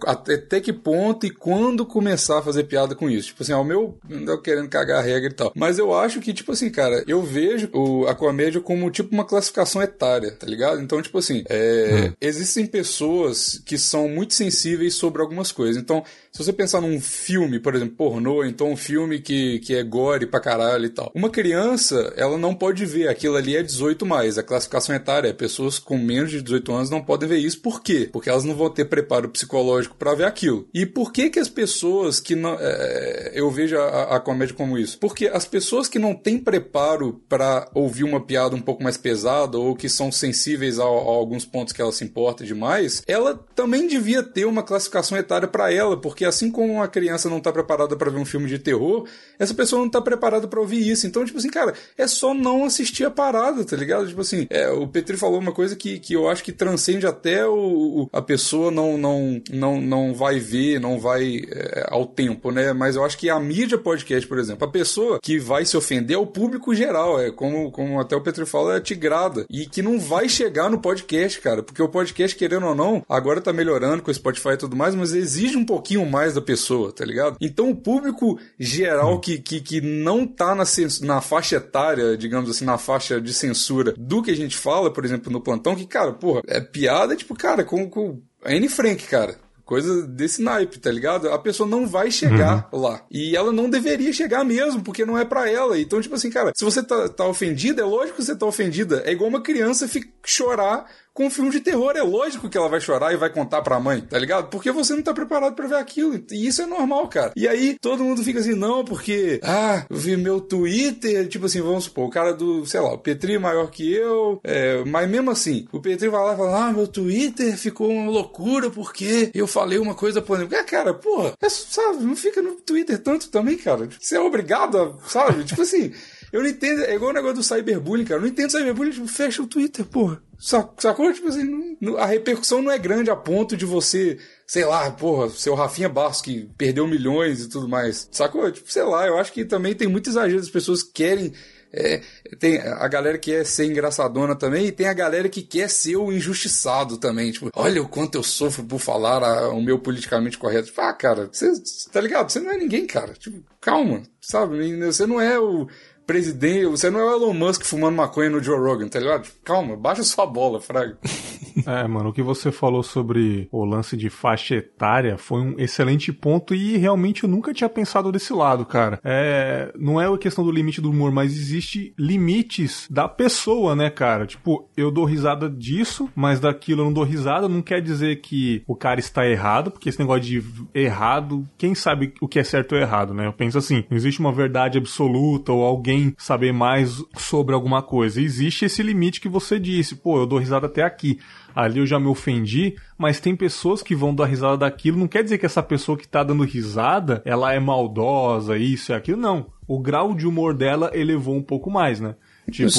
até 0.05 0.59
que 0.59 0.73
ponto 0.73 1.25
e 1.25 1.29
quando 1.29 1.85
começar 1.85 2.39
a 2.39 2.41
fazer 2.41 2.63
piada 2.63 2.95
com 2.95 3.09
isso. 3.09 3.27
Tipo 3.29 3.43
assim, 3.43 3.53
ao 3.53 3.63
meu, 3.63 3.97
não 4.07 4.41
querendo 4.41 4.69
cagar 4.69 4.99
a 4.99 5.01
regra 5.01 5.29
e 5.29 5.33
tal. 5.33 5.51
Mas 5.55 5.77
eu 5.79 5.93
acho 5.93 6.19
que, 6.19 6.33
tipo 6.33 6.51
assim, 6.51 6.69
cara, 6.69 7.03
eu 7.07 7.21
vejo 7.21 7.69
o, 7.73 8.05
a 8.07 8.15
comédia 8.15 8.61
como 8.61 8.89
tipo 8.89 9.13
uma 9.13 9.25
classificação 9.25 9.81
etária, 9.81 10.31
tá 10.31 10.47
ligado? 10.47 10.81
Então, 10.81 11.01
tipo 11.01 11.17
assim, 11.17 11.43
é, 11.49 12.09
hum. 12.09 12.13
existem 12.19 12.65
pessoas 12.65 13.61
que 13.65 13.77
são 13.77 14.07
muito 14.07 14.33
sensíveis 14.33 14.95
sobre 14.95 15.21
algumas 15.21 15.51
coisas. 15.51 15.81
Então, 15.81 16.03
se 16.37 16.43
você 16.43 16.53
pensar 16.53 16.81
num 16.81 17.01
filme, 17.01 17.59
por 17.59 17.73
exemplo, 17.73 17.95
pornô, 17.95 18.45
então 18.45 18.71
um 18.71 18.77
filme 18.77 19.19
que, 19.19 19.57
que 19.57 19.73
é 19.73 19.81
gore 19.81 20.27
pra 20.27 20.39
caralho 20.39 20.85
e 20.85 20.89
tal. 20.89 21.11
Uma 21.15 21.31
criança, 21.31 22.13
ela 22.15 22.37
não 22.37 22.53
pode 22.53 22.85
ver, 22.85 23.07
aquilo 23.07 23.35
ali 23.35 23.57
é 23.57 23.63
18 23.63 24.05
mais, 24.05 24.37
a 24.37 24.43
classificação 24.43 24.93
etária 24.93 25.29
é 25.29 25.33
pessoas 25.33 25.79
com 25.79 25.97
menos 25.97 26.29
de 26.29 26.39
18 26.43 26.71
anos 26.71 26.89
não 26.91 27.03
podem 27.03 27.27
ver 27.27 27.37
isso. 27.37 27.59
Por 27.59 27.81
quê? 27.81 28.07
Porque 28.13 28.29
elas 28.29 28.43
não 28.43 28.55
vão 28.55 28.69
ter 28.69 28.85
preparo 28.85 29.29
psicológico 29.29 29.95
para 29.95 30.13
ver 30.13 30.25
aquilo. 30.25 30.67
E 30.71 30.85
por 30.85 31.11
que 31.11 31.31
que 31.31 31.39
as 31.39 31.49
pessoas 31.49 32.19
que 32.19 32.35
não... 32.35 32.55
É, 32.59 33.31
eu 33.33 33.49
vejo 33.49 33.75
a, 33.75 34.17
a 34.17 34.19
comédia 34.19 34.53
como 34.53 34.77
isso? 34.77 34.99
Porque 34.99 35.25
as 35.25 35.45
pessoas 35.45 35.87
que 35.87 35.97
não 35.97 36.13
têm 36.13 36.37
preparo 36.37 37.19
para 37.27 37.67
ouvir 37.73 38.03
uma 38.03 38.23
piada 38.23 38.55
um 38.55 38.61
pouco 38.61 38.83
mais 38.83 38.95
pesada 38.95 39.57
ou 39.57 39.75
que 39.75 39.89
são 39.89 40.11
sensíveis 40.11 40.77
a, 40.77 40.83
a 40.83 40.85
alguns 40.85 41.45
pontos 41.45 41.73
que 41.73 41.81
ela 41.81 41.91
se 41.91 42.03
importa 42.03 42.45
demais, 42.45 43.01
ela 43.07 43.33
também 43.55 43.87
devia 43.87 44.21
ter 44.21 44.45
uma 44.45 44.61
classificação 44.61 45.17
etária 45.17 45.47
para 45.47 45.73
ela, 45.73 45.97
porque 45.99 46.26
assim 46.27 46.51
como 46.51 46.81
a 46.81 46.87
criança 46.87 47.29
não 47.29 47.39
tá 47.39 47.51
preparada 47.51 47.95
para 47.95 48.11
ver 48.11 48.19
um 48.19 48.25
filme 48.25 48.47
de 48.47 48.59
terror, 48.59 49.07
essa 49.39 49.53
pessoa 49.53 49.81
não 49.81 49.89
tá 49.89 50.01
preparada 50.01 50.47
para 50.47 50.59
ouvir 50.59 50.87
isso. 50.87 51.07
Então, 51.07 51.25
tipo 51.25 51.37
assim, 51.37 51.49
cara, 51.49 51.73
é 51.97 52.07
só 52.07 52.33
não 52.33 52.65
assistir 52.65 53.05
a 53.05 53.11
parada, 53.11 53.63
tá 53.63 53.75
ligado? 53.75 54.07
Tipo 54.07 54.21
assim, 54.21 54.47
é, 54.49 54.69
o 54.69 54.87
Petri 54.87 55.17
falou 55.17 55.39
uma 55.39 55.51
coisa 55.51 55.75
que, 55.75 55.99
que 55.99 56.13
eu 56.13 56.29
acho 56.29 56.43
que 56.43 56.51
transcende 56.51 57.05
até 57.05 57.45
o, 57.45 57.53
o 57.53 58.09
a 58.11 58.21
pessoa 58.21 58.71
não, 58.71 58.97
não, 58.97 59.41
não, 59.51 59.81
não 59.81 60.13
vai 60.13 60.39
ver, 60.39 60.79
não 60.79 60.99
vai 60.99 61.43
é, 61.49 61.85
ao 61.89 62.05
tempo, 62.05 62.51
né? 62.51 62.73
Mas 62.73 62.95
eu 62.95 63.03
acho 63.03 63.17
que 63.17 63.29
a 63.29 63.39
mídia 63.39 63.77
podcast, 63.77 64.27
por 64.27 64.39
exemplo, 64.39 64.67
a 64.67 64.71
pessoa 64.71 65.19
que 65.21 65.39
vai 65.39 65.65
se 65.65 65.77
ofender 65.77 66.15
é 66.15 66.19
o 66.19 66.25
público 66.25 66.73
geral, 66.73 67.19
é 67.19 67.31
como, 67.31 67.71
como 67.71 67.99
até 67.99 68.15
o 68.15 68.21
Petri 68.21 68.45
fala, 68.45 68.77
é 68.77 68.81
tigrada. 68.81 69.45
E 69.49 69.65
que 69.65 69.81
não 69.81 69.99
vai 69.99 70.27
chegar 70.27 70.69
no 70.69 70.79
podcast, 70.79 71.39
cara, 71.41 71.63
porque 71.63 71.81
o 71.81 71.89
podcast, 71.89 72.35
querendo 72.35 72.67
ou 72.67 72.75
não, 72.75 73.03
agora 73.07 73.41
tá 73.41 73.53
melhorando 73.53 74.03
com 74.03 74.11
o 74.11 74.13
Spotify 74.13 74.49
e 74.49 74.57
tudo 74.57 74.75
mais, 74.75 74.95
mas 74.95 75.13
exige 75.13 75.57
um 75.57 75.65
pouquinho 75.65 76.05
mais 76.05 76.16
da 76.33 76.41
pessoa, 76.41 76.91
tá 76.91 77.05
ligado? 77.05 77.37
Então 77.39 77.69
o 77.69 77.75
público 77.75 78.39
geral 78.59 79.19
que, 79.19 79.37
que, 79.37 79.61
que 79.61 79.81
não 79.81 80.25
tá 80.25 80.55
na, 80.55 80.63
na 81.01 81.21
faixa 81.21 81.57
etária, 81.57 82.17
digamos 82.17 82.49
assim, 82.49 82.65
na 82.65 82.77
faixa 82.77 83.19
de 83.21 83.33
censura 83.33 83.93
do 83.97 84.21
que 84.21 84.31
a 84.31 84.35
gente 84.35 84.57
fala, 84.57 84.91
por 84.91 85.05
exemplo, 85.05 85.31
no 85.31 85.41
plantão, 85.41 85.75
que, 85.75 85.85
cara, 85.85 86.13
porra, 86.13 86.41
é 86.47 86.59
piada, 86.59 87.15
tipo, 87.15 87.35
cara, 87.35 87.63
com, 87.63 87.89
com 87.89 88.21
Anne 88.43 88.69
Frank, 88.69 89.05
cara 89.07 89.47
coisa 89.67 90.07
desse 90.07 90.41
naipe, 90.41 90.79
tá 90.79 90.89
ligado? 90.89 91.29
A 91.29 91.37
pessoa 91.37 91.67
não 91.67 91.85
vai 91.85 92.09
chegar 92.09 92.69
uhum. 92.71 92.79
lá. 92.79 93.05
E 93.11 93.35
ela 93.35 93.51
não 93.51 93.69
deveria 93.69 94.13
chegar 94.13 94.43
mesmo, 94.45 94.81
porque 94.81 95.05
não 95.05 95.17
é 95.17 95.25
para 95.25 95.51
ela. 95.51 95.77
Então, 95.77 96.01
tipo 96.01 96.15
assim, 96.15 96.29
cara, 96.29 96.53
se 96.55 96.63
você 96.63 96.81
tá, 96.81 97.09
tá 97.09 97.27
ofendida, 97.27 97.81
é 97.81 97.85
lógico 97.85 98.15
que 98.15 98.23
você 98.23 98.35
tá 98.35 98.45
ofendida. 98.45 99.03
É 99.05 99.11
igual 99.11 99.29
uma 99.29 99.41
criança 99.41 99.87
chorar 100.25 100.85
com 101.17 101.25
um 101.25 101.31
filme 101.31 101.49
de 101.49 101.59
terror, 101.59 101.93
é 101.95 102.03
lógico 102.03 102.47
que 102.47 102.55
ela 102.55 102.69
vai 102.69 102.79
chorar 102.79 103.11
e 103.11 103.17
vai 103.17 103.31
contar 103.31 103.63
pra 103.63 103.79
mãe, 103.79 104.01
tá 104.01 104.19
ligado? 104.19 104.51
Porque 104.51 104.71
você 104.71 104.93
não 104.93 105.01
tá 105.01 105.15
preparado 105.15 105.55
para 105.55 105.65
ver 105.65 105.77
aquilo. 105.77 106.23
E 106.31 106.45
isso 106.45 106.61
é 106.61 106.67
normal, 106.67 107.07
cara. 107.07 107.31
E 107.35 107.47
aí 107.47 107.75
todo 107.81 108.03
mundo 108.03 108.23
fica 108.23 108.39
assim, 108.39 108.53
não, 108.53 108.85
porque, 108.85 109.39
ah, 109.41 109.83
eu 109.89 109.97
vi 109.97 110.15
meu 110.15 110.39
Twitter, 110.39 111.27
tipo 111.27 111.47
assim, 111.47 111.59
vamos 111.59 111.85
supor, 111.85 112.05
o 112.05 112.11
cara 112.11 112.35
do, 112.35 112.67
sei 112.67 112.79
lá, 112.79 112.93
o 112.93 112.99
Petri 112.99 113.33
é 113.33 113.39
maior 113.39 113.71
que 113.71 113.91
eu, 113.91 114.39
é, 114.43 114.83
mas 114.85 115.09
mesmo 115.09 115.31
assim, 115.31 115.67
o 115.71 115.81
Petri 115.81 116.07
vai 116.07 116.23
lá 116.23 116.35
e 116.35 116.37
fala, 116.37 116.67
ah, 116.67 116.71
meu 116.71 116.87
Twitter 116.87 117.57
ficou 117.57 117.89
uma 117.89 118.11
loucura 118.11 118.69
porque 118.69 119.31
eu 119.33 119.47
falei 119.47 119.79
uma 119.79 119.95
coisa 119.95 120.21
polêmica. 120.21 120.59
Ah, 120.59 120.63
cara, 120.63 120.93
porra, 120.93 121.33
é, 121.41 121.49
sabe, 121.49 122.03
não 122.03 122.15
fica 122.15 122.43
no 122.43 122.57
Twitter 122.57 122.99
tanto 122.99 123.31
também, 123.31 123.57
cara. 123.57 123.89
Você 123.99 124.17
é 124.17 124.19
obrigado 124.19 124.77
a, 124.77 125.09
sabe? 125.09 125.43
tipo 125.45 125.63
assim. 125.63 125.91
Eu 126.37 126.43
não 126.43 126.49
entendo, 126.49 126.83
é 126.83 126.93
igual 126.93 127.09
o 127.09 127.13
negócio 127.13 127.37
do 127.37 127.43
cyberbullying, 127.43 128.05
cara. 128.05 128.19
Eu 128.19 128.21
não 128.21 128.29
entendo 128.29 128.51
cyberbullying, 128.51 128.91
tipo, 128.91 129.07
fecha 129.07 129.41
o 129.41 129.47
Twitter, 129.47 129.83
porra. 129.85 130.21
Sacou? 130.37 131.11
Tipo 131.11 131.29
assim, 131.29 131.75
não, 131.81 131.97
a 131.97 132.05
repercussão 132.05 132.61
não 132.61 132.71
é 132.71 132.77
grande 132.77 133.09
a 133.09 133.15
ponto 133.15 133.57
de 133.57 133.65
você, 133.65 134.19
sei 134.45 134.63
lá, 134.65 134.91
porra, 134.91 135.29
seu 135.31 135.55
Rafinha 135.55 135.89
Bastos 135.89 136.21
que 136.21 136.47
perdeu 136.55 136.85
milhões 136.85 137.41
e 137.41 137.49
tudo 137.49 137.67
mais. 137.67 138.07
Sacou? 138.11 138.51
Tipo, 138.51 138.71
sei 138.71 138.83
lá, 138.83 139.07
eu 139.07 139.17
acho 139.17 139.33
que 139.33 139.43
também 139.45 139.73
tem 139.73 139.87
muito 139.87 140.11
exagero, 140.11 140.39
as 140.39 140.49
pessoas 140.49 140.83
querem. 140.83 141.33
É, 141.73 142.01
tem 142.39 142.59
a 142.59 142.87
galera 142.87 143.17
que 143.17 143.31
quer 143.31 143.45
ser 143.45 143.65
engraçadona 143.65 144.35
também 144.35 144.67
e 144.67 144.71
tem 144.71 144.87
a 144.87 144.93
galera 144.93 145.27
que 145.27 145.41
quer 145.41 145.69
ser 145.69 145.97
o 145.97 146.11
injustiçado 146.11 146.97
também. 146.97 147.31
Tipo, 147.31 147.49
olha 147.55 147.81
o 147.81 147.89
quanto 147.89 148.15
eu 148.15 148.23
sofro 148.23 148.63
por 148.63 148.79
falar 148.79 149.23
a, 149.23 149.49
o 149.49 149.61
meu 149.61 149.79
politicamente 149.79 150.37
correto. 150.37 150.67
Tipo, 150.67 150.81
ah, 150.81 150.93
cara, 150.93 151.29
você 151.31 151.51
tá 151.91 151.99
ligado? 151.99 152.31
Você 152.31 152.39
não 152.39 152.51
é 152.51 152.57
ninguém, 152.57 152.85
cara. 152.85 153.13
Tipo, 153.13 153.43
calma, 153.59 154.03
sabe? 154.21 154.77
Você 154.85 155.05
não 155.05 155.19
é 155.19 155.37
o 155.37 155.67
presidente. 156.07 156.65
Você 156.65 156.89
não 156.89 157.01
é 157.01 157.03
o 157.03 157.11
Elon 157.11 157.33
Musk 157.33 157.63
fumando 157.63 157.95
maconha 157.95 158.29
no 158.29 158.41
Joe 158.41 158.57
Rogan, 158.57 158.87
tá 158.87 158.99
ligado? 158.99 159.29
Calma, 159.43 159.75
baixa 159.75 160.01
sua 160.03 160.25
bola, 160.25 160.61
Fraga. 160.61 160.97
É, 161.65 161.87
mano, 161.87 162.09
o 162.09 162.13
que 162.13 162.21
você 162.21 162.51
falou 162.51 162.83
sobre 162.83 163.47
o 163.51 163.65
lance 163.65 163.97
de 163.97 164.09
faixa 164.09 164.55
etária 164.55 165.17
foi 165.17 165.41
um 165.41 165.55
excelente 165.57 166.13
ponto 166.13 166.53
e 166.53 166.77
realmente 166.77 167.23
eu 167.23 167.29
nunca 167.29 167.51
tinha 167.51 167.67
pensado 167.67 168.11
desse 168.11 168.31
lado, 168.31 168.63
cara. 168.63 168.99
É, 169.03 169.73
não 169.75 169.99
é 169.99 170.05
a 170.05 170.17
questão 170.17 170.43
do 170.43 170.51
limite 170.51 170.79
do 170.79 170.91
humor, 170.91 171.11
mas 171.11 171.31
existe 171.31 171.95
limites 171.97 172.87
da 172.91 173.07
pessoa, 173.07 173.75
né, 173.75 173.89
cara? 173.89 174.27
Tipo, 174.27 174.69
eu 174.77 174.91
dou 174.91 175.03
risada 175.03 175.49
disso, 175.49 176.07
mas 176.15 176.39
daquilo 176.39 176.81
eu 176.81 176.85
não 176.85 176.93
dou 176.93 177.03
risada, 177.03 177.49
não 177.49 177.61
quer 177.61 177.81
dizer 177.81 178.21
que 178.21 178.61
o 178.67 178.75
cara 178.75 178.99
está 178.99 179.27
errado, 179.27 179.71
porque 179.71 179.89
esse 179.89 179.99
negócio 179.99 180.21
de 180.21 180.43
errado, 180.73 181.43
quem 181.57 181.73
sabe 181.73 182.13
o 182.21 182.27
que 182.27 182.39
é 182.39 182.43
certo 182.43 182.75
ou 182.75 182.81
errado, 182.81 183.13
né? 183.13 183.25
Eu 183.25 183.33
penso 183.33 183.57
assim, 183.57 183.83
não 183.89 183.97
existe 183.97 184.19
uma 184.19 184.31
verdade 184.31 184.77
absoluta 184.77 185.51
ou 185.51 185.63
alguém 185.63 185.96
saber 186.17 186.51
mais 186.51 187.03
sobre 187.17 187.53
alguma 187.53 187.81
coisa. 187.81 188.21
Existe 188.21 188.65
esse 188.65 188.81
limite 188.83 189.21
que 189.21 189.29
você 189.29 189.59
disse, 189.59 189.95
pô, 189.95 190.17
eu 190.19 190.25
dou 190.25 190.39
risada 190.39 190.67
até 190.67 190.83
aqui 190.83 191.19
ali 191.57 191.79
eu 191.79 191.87
já 191.87 191.99
me 191.99 192.05
ofendi, 192.05 192.75
mas 192.99 193.19
tem 193.19 193.35
pessoas 193.35 193.81
que 193.81 193.95
vão 193.95 194.13
dar 194.13 194.25
risada 194.25 194.57
daquilo, 194.57 194.99
não 194.99 195.07
quer 195.07 195.23
dizer 195.23 195.39
que 195.39 195.45
essa 195.45 195.63
pessoa 195.63 195.97
que 195.97 196.07
tá 196.07 196.23
dando 196.23 196.43
risada, 196.43 197.19
ela 197.25 197.51
é 197.51 197.59
maldosa, 197.59 198.55
isso 198.55 198.91
e 198.91 198.95
aquilo, 198.95 199.19
não. 199.19 199.47
O 199.67 199.79
grau 199.79 200.13
de 200.13 200.27
humor 200.27 200.53
dela 200.53 200.91
elevou 200.93 201.35
um 201.35 201.41
pouco 201.41 201.71
mais, 201.71 201.99
né? 201.99 202.13
Tipo, 202.51 202.69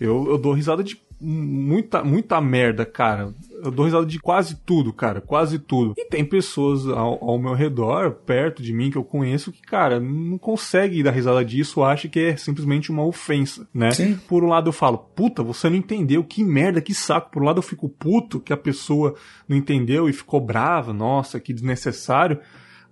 eu, 0.00 0.30
eu 0.30 0.36
dou 0.36 0.52
risada 0.52 0.82
de 0.82 0.96
muita, 1.24 2.04
muita 2.04 2.40
merda, 2.40 2.84
cara 2.84 3.32
eu 3.64 3.70
dou 3.70 3.86
risada 3.86 4.04
de 4.04 4.18
quase 4.18 4.56
tudo, 4.56 4.92
cara, 4.92 5.22
quase 5.22 5.58
tudo. 5.58 5.94
E 5.96 6.04
tem 6.04 6.22
pessoas 6.22 6.86
ao, 6.86 7.24
ao, 7.24 7.38
meu 7.38 7.54
redor, 7.54 8.12
perto 8.12 8.62
de 8.62 8.74
mim, 8.74 8.90
que 8.90 8.98
eu 8.98 9.04
conheço, 9.04 9.50
que, 9.50 9.62
cara, 9.62 9.98
não 9.98 10.36
consegue 10.36 11.02
dar 11.02 11.12
risada 11.12 11.42
disso, 11.42 11.82
acha 11.82 12.06
que 12.06 12.20
é 12.20 12.36
simplesmente 12.36 12.90
uma 12.90 13.04
ofensa, 13.04 13.66
né? 13.72 13.90
Sim. 13.92 14.20
Por 14.28 14.44
um 14.44 14.48
lado 14.48 14.68
eu 14.68 14.72
falo, 14.72 14.98
puta, 14.98 15.42
você 15.42 15.70
não 15.70 15.76
entendeu, 15.76 16.22
que 16.22 16.44
merda, 16.44 16.82
que 16.82 16.92
saco. 16.92 17.30
Por 17.30 17.42
um 17.42 17.46
lado 17.46 17.58
eu 17.58 17.62
fico 17.62 17.88
puto 17.88 18.38
que 18.38 18.52
a 18.52 18.56
pessoa 18.56 19.14
não 19.48 19.56
entendeu 19.56 20.10
e 20.10 20.12
ficou 20.12 20.40
brava, 20.40 20.92
nossa, 20.92 21.40
que 21.40 21.54
desnecessário. 21.54 22.38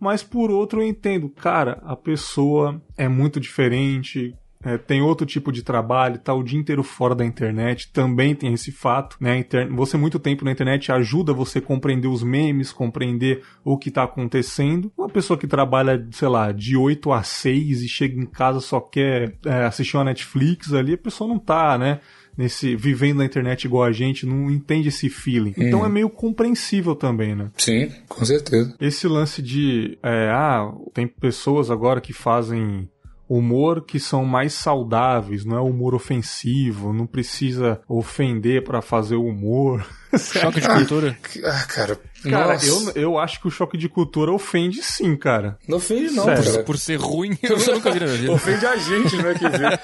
Mas 0.01 0.23
por 0.23 0.51
outro 0.51 0.81
eu 0.81 0.89
entendo, 0.89 1.29
cara, 1.29 1.83
a 1.85 1.95
pessoa 1.95 2.81
é 2.97 3.09
muito 3.09 3.39
diferente, 3.39 4.35
é, 4.65 4.79
tem 4.79 5.03
outro 5.03 5.27
tipo 5.27 5.51
de 5.51 5.63
trabalho, 5.63 6.19
tá 6.19 6.33
o 6.33 6.43
dia 6.43 6.59
inteiro 6.59 6.83
fora 6.83 7.15
da 7.15 7.25
internet, 7.25 7.91
também 7.93 8.35
tem 8.35 8.53
esse 8.55 8.71
fato, 8.71 9.17
né? 9.21 9.39
Inter... 9.39 9.69
Você 9.75 9.97
muito 9.97 10.19
tempo 10.19 10.45
na 10.45 10.53
internet 10.53 10.93
ajuda 10.93 11.33
você 11.33 11.59
a 11.59 11.63
compreender 11.63 12.09
os 12.09 12.23
memes, 12.23 12.73
compreender 12.73 13.43
o 13.65 13.77
que 13.77 13.91
tá 13.91 14.05
acontecendo. 14.05 14.93
Uma 14.97 15.09
pessoa 15.09 15.39
que 15.39 15.47
trabalha, 15.47 16.07
sei 16.13 16.29
lá, 16.29 16.53
de 16.53 16.77
8 16.77 17.13
a 17.13 17.23
6 17.23 17.83
e 17.83 17.89
chega 17.89 18.21
em 18.21 18.27
casa 18.27 18.61
só 18.61 18.81
quer 18.81 19.35
é, 19.45 19.65
assistir 19.65 19.97
uma 19.97 20.05
Netflix 20.05 20.73
ali, 20.73 20.95
a 20.95 20.99
pessoa 20.99 21.29
não 21.29 21.39
tá, 21.39 21.77
né? 21.77 22.01
Nesse, 22.35 22.75
vivendo 22.75 23.19
na 23.19 23.27
internet 23.27 23.65
igual 23.65 23.85
a 23.85 23.93
gente, 23.93 24.25
não 24.25 24.51
entende 24.51 24.89
esse 24.89 25.11
feeling. 25.11 25.53
Então 25.55 25.83
hum. 25.83 25.85
é 25.85 25.89
meio 25.89 26.09
compreensível 26.09 26.95
também, 26.95 27.35
né? 27.35 27.51
Sim, 27.59 27.91
com 28.09 28.25
certeza. 28.25 28.75
Esse 28.81 29.07
lance 29.07 29.43
de, 29.43 29.99
é, 30.03 30.31
ah, 30.31 30.73
tem 30.95 31.07
pessoas 31.07 31.71
agora 31.71 32.01
que 32.01 32.15
fazem 32.15 32.89
humor 33.37 33.85
que 33.85 33.99
são 33.99 34.25
mais 34.25 34.53
saudáveis, 34.53 35.45
não 35.45 35.57
é 35.57 35.61
humor 35.61 35.95
ofensivo, 35.95 36.93
não 36.93 37.07
precisa 37.07 37.81
ofender 37.89 38.63
para 38.65 38.83
fazer 38.83 39.17
o 39.17 39.25
humor. 39.25 39.87
Choque 40.17 40.61
de 40.61 40.69
cultura? 40.69 41.17
Ah, 41.45 41.65
cara, 41.67 41.99
Cara, 42.29 42.59
eu, 42.65 42.93
eu 42.95 43.19
acho 43.19 43.41
que 43.41 43.49
o 43.49 43.51
choque 43.51 43.77
de 43.77 43.89
cultura 43.89 44.33
ofende 44.33 44.83
sim, 44.83 45.17
cara. 45.17 45.59
Não 45.67 45.79
ofende 45.79 46.13
não, 46.15 46.25
Sério. 46.25 46.53
Por, 46.55 46.65
por 46.65 46.79
ser 46.79 46.97
ruim, 46.97 47.37
eu 47.43 47.57
nunca 47.75 47.91
vi 47.91 48.01
na 48.01 48.07
minha 48.07 48.19
vida. 48.19 48.33
Ofende 48.33 48.67
a 48.67 48.77
gente, 48.77 49.17
né, 49.17 49.35
quer 49.35 49.51
dizer. 49.51 49.81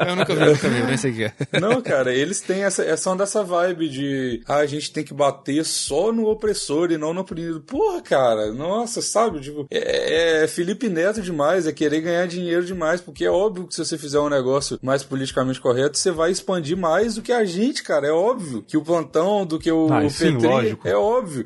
eu 0.08 0.16
nunca 0.16 0.34
vi, 0.34 0.40
eu 0.40 0.46
nunca 0.52 0.68
vi, 0.68 0.82
nem 0.82 0.96
sei 0.96 1.10
o 1.10 1.14
que 1.14 1.24
é. 1.24 1.32
Não, 1.60 1.80
cara, 1.80 2.14
eles 2.14 2.40
têm 2.40 2.64
essa, 2.64 2.84
é 2.84 2.96
são 2.96 3.16
dessa 3.16 3.42
vibe 3.42 3.88
de 3.88 4.42
ah, 4.46 4.56
a 4.56 4.66
gente 4.66 4.92
tem 4.92 5.04
que 5.04 5.14
bater 5.14 5.64
só 5.64 6.12
no 6.12 6.26
opressor 6.28 6.90
e 6.90 6.98
não 6.98 7.12
no 7.12 7.20
oprimido. 7.20 7.60
Porra, 7.60 8.02
cara, 8.02 8.52
nossa, 8.52 9.00
sabe? 9.00 9.40
Tipo, 9.40 9.66
é, 9.70 10.44
é 10.44 10.48
Felipe 10.48 10.88
Neto 10.88 11.22
demais, 11.22 11.66
é 11.66 11.72
querer 11.72 12.00
ganhar 12.00 12.26
dinheiro 12.26 12.64
demais, 12.64 13.00
porque 13.00 13.24
é 13.24 13.30
óbvio 13.30 13.66
que 13.66 13.74
se 13.74 13.84
você 13.84 13.96
fizer 13.96 14.20
um 14.20 14.28
negócio 14.28 14.78
mais 14.82 15.02
politicamente 15.02 15.60
correto, 15.60 15.98
você 15.98 16.10
vai 16.10 16.30
expandir 16.30 16.76
mais 16.76 17.14
do 17.14 17.22
que 17.22 17.32
a 17.32 17.44
gente, 17.44 17.82
cara. 17.82 18.06
É 18.06 18.12
óbvio 18.12 18.62
que 18.62 18.76
o 18.76 18.82
plantão, 18.82 19.46
do 19.46 19.58
que 19.58 19.70
o, 19.70 19.92
ah, 19.92 20.04
o 20.04 20.10
sim, 20.10 20.34
Petri, 20.34 20.48
lógico. 20.48 20.88
é 20.88 20.96
óbvio. 20.96 21.45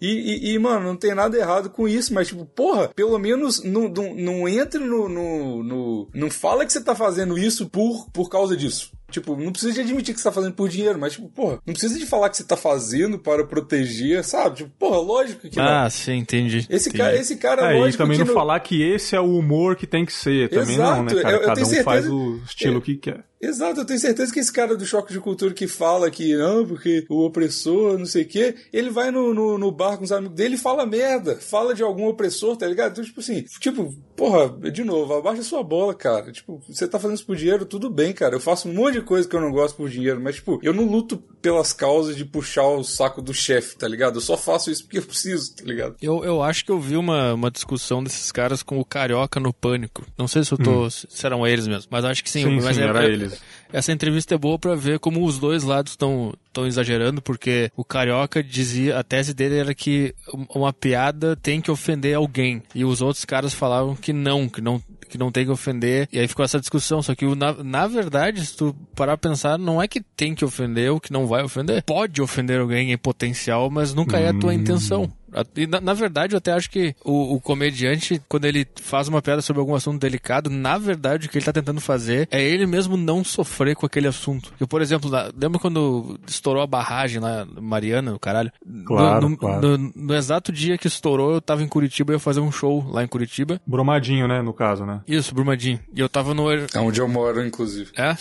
E, 0.00 0.50
e, 0.50 0.52
e, 0.54 0.58
mano, 0.58 0.84
não 0.86 0.96
tem 0.96 1.14
nada 1.14 1.36
errado 1.36 1.70
com 1.70 1.88
isso, 1.88 2.12
mas, 2.12 2.28
tipo, 2.28 2.44
porra, 2.44 2.88
pelo 2.94 3.18
menos 3.18 3.62
não, 3.62 3.88
não, 3.88 4.14
não 4.14 4.48
entre 4.48 4.80
no, 4.80 5.08
no, 5.08 5.62
no. 5.62 6.08
Não 6.14 6.30
fala 6.30 6.64
que 6.66 6.72
você 6.72 6.80
tá 6.80 6.94
fazendo 6.94 7.38
isso 7.38 7.68
por, 7.68 8.10
por 8.10 8.28
causa 8.28 8.56
disso. 8.56 8.90
Tipo, 9.08 9.36
não 9.36 9.52
precisa 9.52 9.72
de 9.72 9.80
admitir 9.82 10.12
que 10.12 10.20
você 10.20 10.24
tá 10.28 10.32
fazendo 10.32 10.54
por 10.54 10.68
dinheiro, 10.68 10.98
mas, 10.98 11.12
tipo, 11.12 11.28
porra, 11.28 11.60
não 11.64 11.72
precisa 11.72 11.96
de 11.96 12.04
falar 12.04 12.28
que 12.28 12.36
você 12.36 12.42
tá 12.42 12.56
fazendo 12.56 13.16
para 13.20 13.44
proteger, 13.44 14.24
sabe? 14.24 14.56
Tipo, 14.56 14.70
porra, 14.76 14.98
lógico 14.98 15.48
que 15.48 15.60
Ah, 15.60 15.84
não. 15.84 15.90
sim, 15.90 16.16
entendi. 16.16 16.66
Esse 16.68 16.88
entendi. 16.88 17.04
cara, 17.04 17.16
esse 17.16 17.36
cara, 17.36 17.72
É, 17.72 17.76
e 17.76 17.80
lógico 17.80 18.02
também 18.02 18.18
que 18.18 18.24
não 18.24 18.34
falar 18.34 18.58
que 18.58 18.82
esse 18.82 19.14
é 19.14 19.20
o 19.20 19.38
humor 19.38 19.76
que 19.76 19.86
tem 19.86 20.04
que 20.04 20.12
ser. 20.12 20.48
Também 20.50 20.76
não, 20.76 21.04
né, 21.04 21.12
Exato, 21.12 21.22
cara? 21.22 21.36
eu- 21.36 21.40
eu 21.40 21.46
Cada 21.46 21.54
tenho 21.54 21.66
um 21.80 21.84
faz 21.84 22.04
certeza- 22.04 22.12
o 22.14 22.36
estilo 22.44 22.82
que 22.82 22.96
quer. 22.96 23.24
Exato, 23.40 23.80
eu 23.80 23.84
tenho 23.84 24.00
certeza 24.00 24.32
que 24.32 24.40
esse 24.40 24.52
cara 24.52 24.74
do 24.76 24.84
choque 24.86 25.12
de 25.12 25.20
cultura 25.20 25.52
que 25.54 25.68
fala 25.68 26.10
que 26.10 26.34
não, 26.34 26.66
porque 26.66 27.04
o 27.08 27.24
opressor, 27.26 27.98
não 27.98 28.06
sei 28.06 28.22
o 28.22 28.26
quê, 28.26 28.56
ele 28.72 28.88
vai 28.90 29.10
no, 29.12 29.32
no, 29.32 29.56
no 29.58 29.70
bar 29.70 29.85
com 29.94 30.04
os 30.04 30.10
amigos 30.12 30.34
dele 30.34 30.54
e 30.54 30.58
fala 30.58 30.86
merda, 30.86 31.36
fala 31.36 31.74
de 31.74 31.82
algum 31.82 32.06
opressor, 32.08 32.56
tá 32.56 32.66
ligado? 32.66 32.92
Então, 32.92 33.04
tipo 33.04 33.20
assim, 33.20 33.42
tipo, 33.60 33.94
porra, 34.16 34.48
de 34.70 34.82
novo, 34.82 35.12
abaixa 35.12 35.42
sua 35.42 35.62
bola, 35.62 35.92
cara. 35.94 36.32
Tipo, 36.32 36.62
você 36.66 36.88
tá 36.88 36.98
fazendo 36.98 37.16
isso 37.16 37.26
por 37.26 37.36
dinheiro, 37.36 37.66
tudo 37.66 37.90
bem, 37.90 38.14
cara. 38.14 38.34
Eu 38.34 38.40
faço 38.40 38.68
um 38.68 38.72
monte 38.72 38.94
de 38.94 39.02
coisa 39.02 39.28
que 39.28 39.36
eu 39.36 39.40
não 39.40 39.52
gosto 39.52 39.76
por 39.76 39.90
dinheiro, 39.90 40.18
mas, 40.18 40.36
tipo, 40.36 40.58
eu 40.62 40.72
não 40.72 40.86
luto 40.86 41.18
pelas 41.42 41.74
causas 41.74 42.16
de 42.16 42.24
puxar 42.24 42.66
o 42.66 42.82
saco 42.82 43.20
do 43.20 43.34
chefe, 43.34 43.76
tá 43.76 43.86
ligado? 43.86 44.16
Eu 44.16 44.22
só 44.22 44.36
faço 44.36 44.70
isso 44.70 44.84
porque 44.84 44.98
eu 44.98 45.02
preciso, 45.02 45.54
tá 45.54 45.64
ligado? 45.64 45.96
Eu, 46.00 46.24
eu 46.24 46.42
acho 46.42 46.64
que 46.64 46.72
eu 46.72 46.80
vi 46.80 46.96
uma, 46.96 47.34
uma 47.34 47.50
discussão 47.50 48.02
desses 48.02 48.32
caras 48.32 48.62
com 48.62 48.80
o 48.80 48.84
Carioca 48.84 49.38
no 49.38 49.52
Pânico. 49.52 50.04
Não 50.16 50.26
sei 50.26 50.42
se 50.42 50.52
eu 50.52 50.58
tô. 50.58 50.88
Se 50.90 51.06
eram 51.26 51.46
eles 51.46 51.66
mesmo, 51.66 51.88
mas 51.90 52.04
acho 52.04 52.24
que 52.24 52.30
sim. 52.30 52.44
Sim, 52.44 52.60
mas 52.60 52.76
sim, 52.76 52.82
é- 52.82 52.86
era 52.86 53.04
é- 53.04 53.10
eles. 53.12 53.40
Essa 53.72 53.92
entrevista 53.92 54.34
é 54.34 54.38
boa 54.38 54.58
pra 54.58 54.74
ver 54.74 54.98
como 54.98 55.24
os 55.24 55.38
dois 55.38 55.62
lados 55.64 55.92
estão 55.92 56.32
estão 56.56 56.66
exagerando, 56.66 57.20
porque 57.20 57.70
o 57.76 57.84
Carioca 57.84 58.42
dizia, 58.42 58.98
a 58.98 59.02
tese 59.04 59.34
dele 59.34 59.58
era 59.58 59.74
que 59.74 60.14
um- 60.32 60.46
uma 60.60 60.72
piada 60.72 61.36
tem 61.36 61.60
que 61.60 61.70
ofender 61.70 62.16
alguém, 62.16 62.62
e 62.74 62.84
os 62.84 63.02
outros 63.02 63.24
caras 63.24 63.52
falavam 63.52 63.94
que 63.94 64.12
não, 64.12 64.48
que 64.48 64.60
não 64.60 64.82
que 65.08 65.16
não 65.18 65.30
tem 65.30 65.44
que 65.44 65.52
ofender, 65.52 66.08
e 66.12 66.18
aí 66.18 66.26
ficou 66.26 66.44
essa 66.44 66.58
discussão, 66.58 67.00
só 67.00 67.14
que 67.14 67.24
na, 67.36 67.52
na 67.62 67.86
verdade, 67.86 68.44
se 68.44 68.56
tu 68.56 68.74
parar 68.96 69.12
a 69.12 69.16
pensar, 69.16 69.56
não 69.56 69.80
é 69.80 69.86
que 69.86 70.00
tem 70.00 70.34
que 70.34 70.44
ofender 70.44 70.90
ou 70.90 70.98
que 70.98 71.12
não 71.12 71.28
vai 71.28 71.44
ofender, 71.44 71.80
pode 71.84 72.20
ofender 72.20 72.58
alguém 72.60 72.90
em 72.90 72.98
potencial, 72.98 73.70
mas 73.70 73.94
nunca 73.94 74.18
é 74.18 74.28
a 74.30 74.34
tua 74.34 74.52
intenção. 74.52 75.08
E 75.56 75.66
na, 75.66 75.80
na 75.80 75.94
verdade, 75.94 76.34
eu 76.34 76.38
até 76.38 76.52
acho 76.52 76.70
que 76.70 76.94
o, 77.04 77.34
o 77.34 77.40
comediante, 77.40 78.20
quando 78.28 78.44
ele 78.44 78.66
faz 78.80 79.08
uma 79.08 79.20
piada 79.22 79.42
sobre 79.42 79.60
algum 79.60 79.74
assunto 79.74 80.00
delicado, 80.00 80.48
na 80.50 80.78
verdade, 80.78 81.26
o 81.26 81.30
que 81.30 81.38
ele 81.38 81.44
tá 81.44 81.52
tentando 81.52 81.80
fazer 81.80 82.28
é 82.30 82.42
ele 82.42 82.66
mesmo 82.66 82.96
não 82.96 83.22
sofrer 83.24 83.74
com 83.76 83.86
aquele 83.86 84.08
assunto. 84.08 84.52
Eu, 84.60 84.66
por 84.66 84.80
exemplo, 84.82 85.10
na- 85.10 85.30
lembra 85.36 85.58
quando 85.58 86.18
estourou 86.26 86.62
a 86.62 86.66
barragem 86.66 87.20
lá, 87.20 87.46
Mariana, 87.60 88.14
o 88.14 88.18
caralho? 88.18 88.50
Claro, 88.86 89.22
no, 89.22 89.28
no- 89.30 89.36
claro. 89.36 89.78
no- 89.78 89.92
no 89.94 90.14
exato 90.14 90.50
dia 90.52 90.78
que 90.78 90.86
estourou, 90.86 91.34
eu 91.34 91.40
tava 91.40 91.62
em 91.62 91.68
Curitiba, 91.68 92.12
eu 92.12 92.16
ia 92.16 92.20
fazer 92.20 92.40
um 92.40 92.52
show 92.52 92.84
lá 92.90 93.02
em 93.04 93.06
Curitiba. 93.08 93.60
Bromadinho, 93.66 94.26
né, 94.28 94.40
no 94.42 94.52
caso, 94.52 94.84
né? 94.86 95.00
Isso, 95.06 95.34
Brumadinho. 95.34 95.80
E 95.94 96.00
eu 96.00 96.08
tava 96.08 96.32
no... 96.34 96.50
É 96.50 96.78
onde 96.78 97.00
eu 97.00 97.08
moro, 97.08 97.44
inclusive. 97.46 97.90
É? 97.96 98.16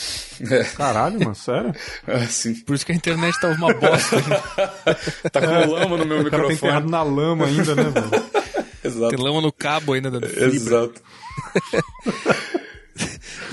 É, 0.53 0.63
Caralho, 0.75 1.19
mano, 1.19 1.36
sério? 1.36 1.74
assim. 2.07 2.55
Por 2.63 2.75
isso 2.75 2.86
que 2.86 2.91
a 2.91 2.95
internet 2.95 3.39
tava 3.39 3.53
uma 3.53 3.74
bosta. 3.74 4.15
Tá 5.31 5.41
com 5.41 5.72
lama 5.72 5.98
no 5.98 6.05
meu 6.05 6.29
cara 6.29 6.48
tá 6.48 6.53
enterrado 6.53 6.86
microfone. 6.86 6.91
na 6.91 7.01
lama 7.09 7.45
ainda, 7.45 7.75
né, 7.75 7.83
mano? 7.83 8.09
Tem 8.81 8.91
Exato. 8.91 9.21
lama 9.21 9.41
no 9.41 9.51
cabo 9.51 9.93
ainda 9.93 10.12
da 10.12 10.21
fibra. 10.27 10.45
Exato. 10.47 11.01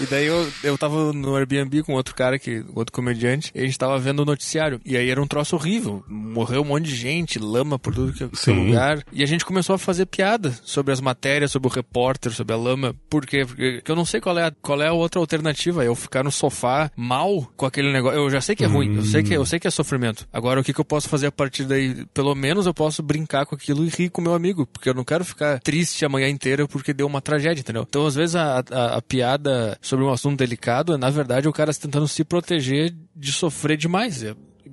E 0.00 0.06
daí 0.06 0.26
eu, 0.26 0.50
eu 0.62 0.78
tava 0.78 1.12
no 1.12 1.36
Airbnb 1.36 1.82
com 1.82 1.94
outro 1.94 2.14
cara, 2.14 2.38
que, 2.38 2.64
outro 2.74 2.92
comediante, 2.92 3.50
e 3.54 3.60
a 3.60 3.64
gente 3.64 3.78
tava 3.78 3.98
vendo 3.98 4.20
o 4.20 4.24
noticiário. 4.24 4.80
E 4.84 4.96
aí 4.96 5.10
era 5.10 5.22
um 5.22 5.26
troço 5.26 5.56
horrível. 5.56 6.04
Morreu 6.08 6.62
um 6.62 6.66
monte 6.66 6.84
de 6.84 6.96
gente, 6.96 7.38
lama 7.38 7.78
por 7.78 7.94
tudo 7.94 8.12
que, 8.12 8.24
é 8.24 8.52
lugar. 8.52 9.04
E 9.12 9.22
a 9.22 9.26
gente 9.26 9.44
começou 9.44 9.74
a 9.74 9.78
fazer 9.78 10.06
piada 10.06 10.52
sobre 10.62 10.92
as 10.92 11.00
matérias, 11.00 11.52
sobre 11.52 11.68
o 11.68 11.70
repórter, 11.70 12.32
sobre 12.32 12.54
a 12.54 12.56
lama. 12.56 12.94
Por 13.08 13.26
quê? 13.26 13.44
Porque 13.44 13.82
eu 13.86 13.96
não 13.96 14.04
sei 14.04 14.20
qual 14.20 14.38
é, 14.38 14.46
a, 14.46 14.50
qual 14.50 14.80
é 14.82 14.88
a 14.88 14.92
outra 14.92 15.20
alternativa. 15.20 15.84
Eu 15.84 15.94
ficar 15.94 16.24
no 16.24 16.30
sofá 16.30 16.90
mal 16.96 17.50
com 17.56 17.66
aquele 17.66 17.92
negócio. 17.92 18.18
Eu 18.18 18.30
já 18.30 18.40
sei 18.40 18.56
que 18.56 18.64
é 18.64 18.66
ruim, 18.66 18.96
eu 18.96 19.04
sei 19.04 19.22
que, 19.22 19.34
eu 19.34 19.46
sei 19.46 19.58
que 19.58 19.68
é 19.68 19.70
sofrimento. 19.70 20.26
Agora, 20.32 20.60
o 20.60 20.64
que, 20.64 20.72
que 20.72 20.80
eu 20.80 20.84
posso 20.84 21.08
fazer 21.08 21.26
a 21.26 21.32
partir 21.32 21.64
daí? 21.64 22.04
Pelo 22.12 22.34
menos 22.34 22.66
eu 22.66 22.74
posso 22.74 23.02
brincar 23.02 23.46
com 23.46 23.54
aquilo 23.54 23.84
e 23.84 23.88
rir 23.88 24.10
com 24.10 24.20
meu 24.20 24.34
amigo. 24.34 24.66
Porque 24.66 24.88
eu 24.88 24.94
não 24.94 25.04
quero 25.04 25.24
ficar 25.24 25.60
triste 25.60 26.04
a 26.04 26.08
manhã 26.08 26.28
inteira 26.28 26.66
porque 26.66 26.92
deu 26.92 27.06
uma 27.06 27.20
tragédia, 27.20 27.60
entendeu? 27.60 27.86
Então, 27.88 28.06
às 28.06 28.14
vezes, 28.14 28.36
a, 28.36 28.62
a, 28.70 28.96
a 28.96 29.02
piada 29.02 29.72
sobre 29.81 30.05
um 30.05 30.12
assunto 30.12 30.38
delicado 30.38 30.95
é, 30.95 30.97
na 30.97 31.11
verdade, 31.11 31.49
o 31.49 31.52
cara 31.52 31.73
tentando 31.73 32.09
se 32.09 32.25
proteger 32.25 32.95
de 33.14 33.33
sofrer 33.33 33.76
demais. 33.76 34.23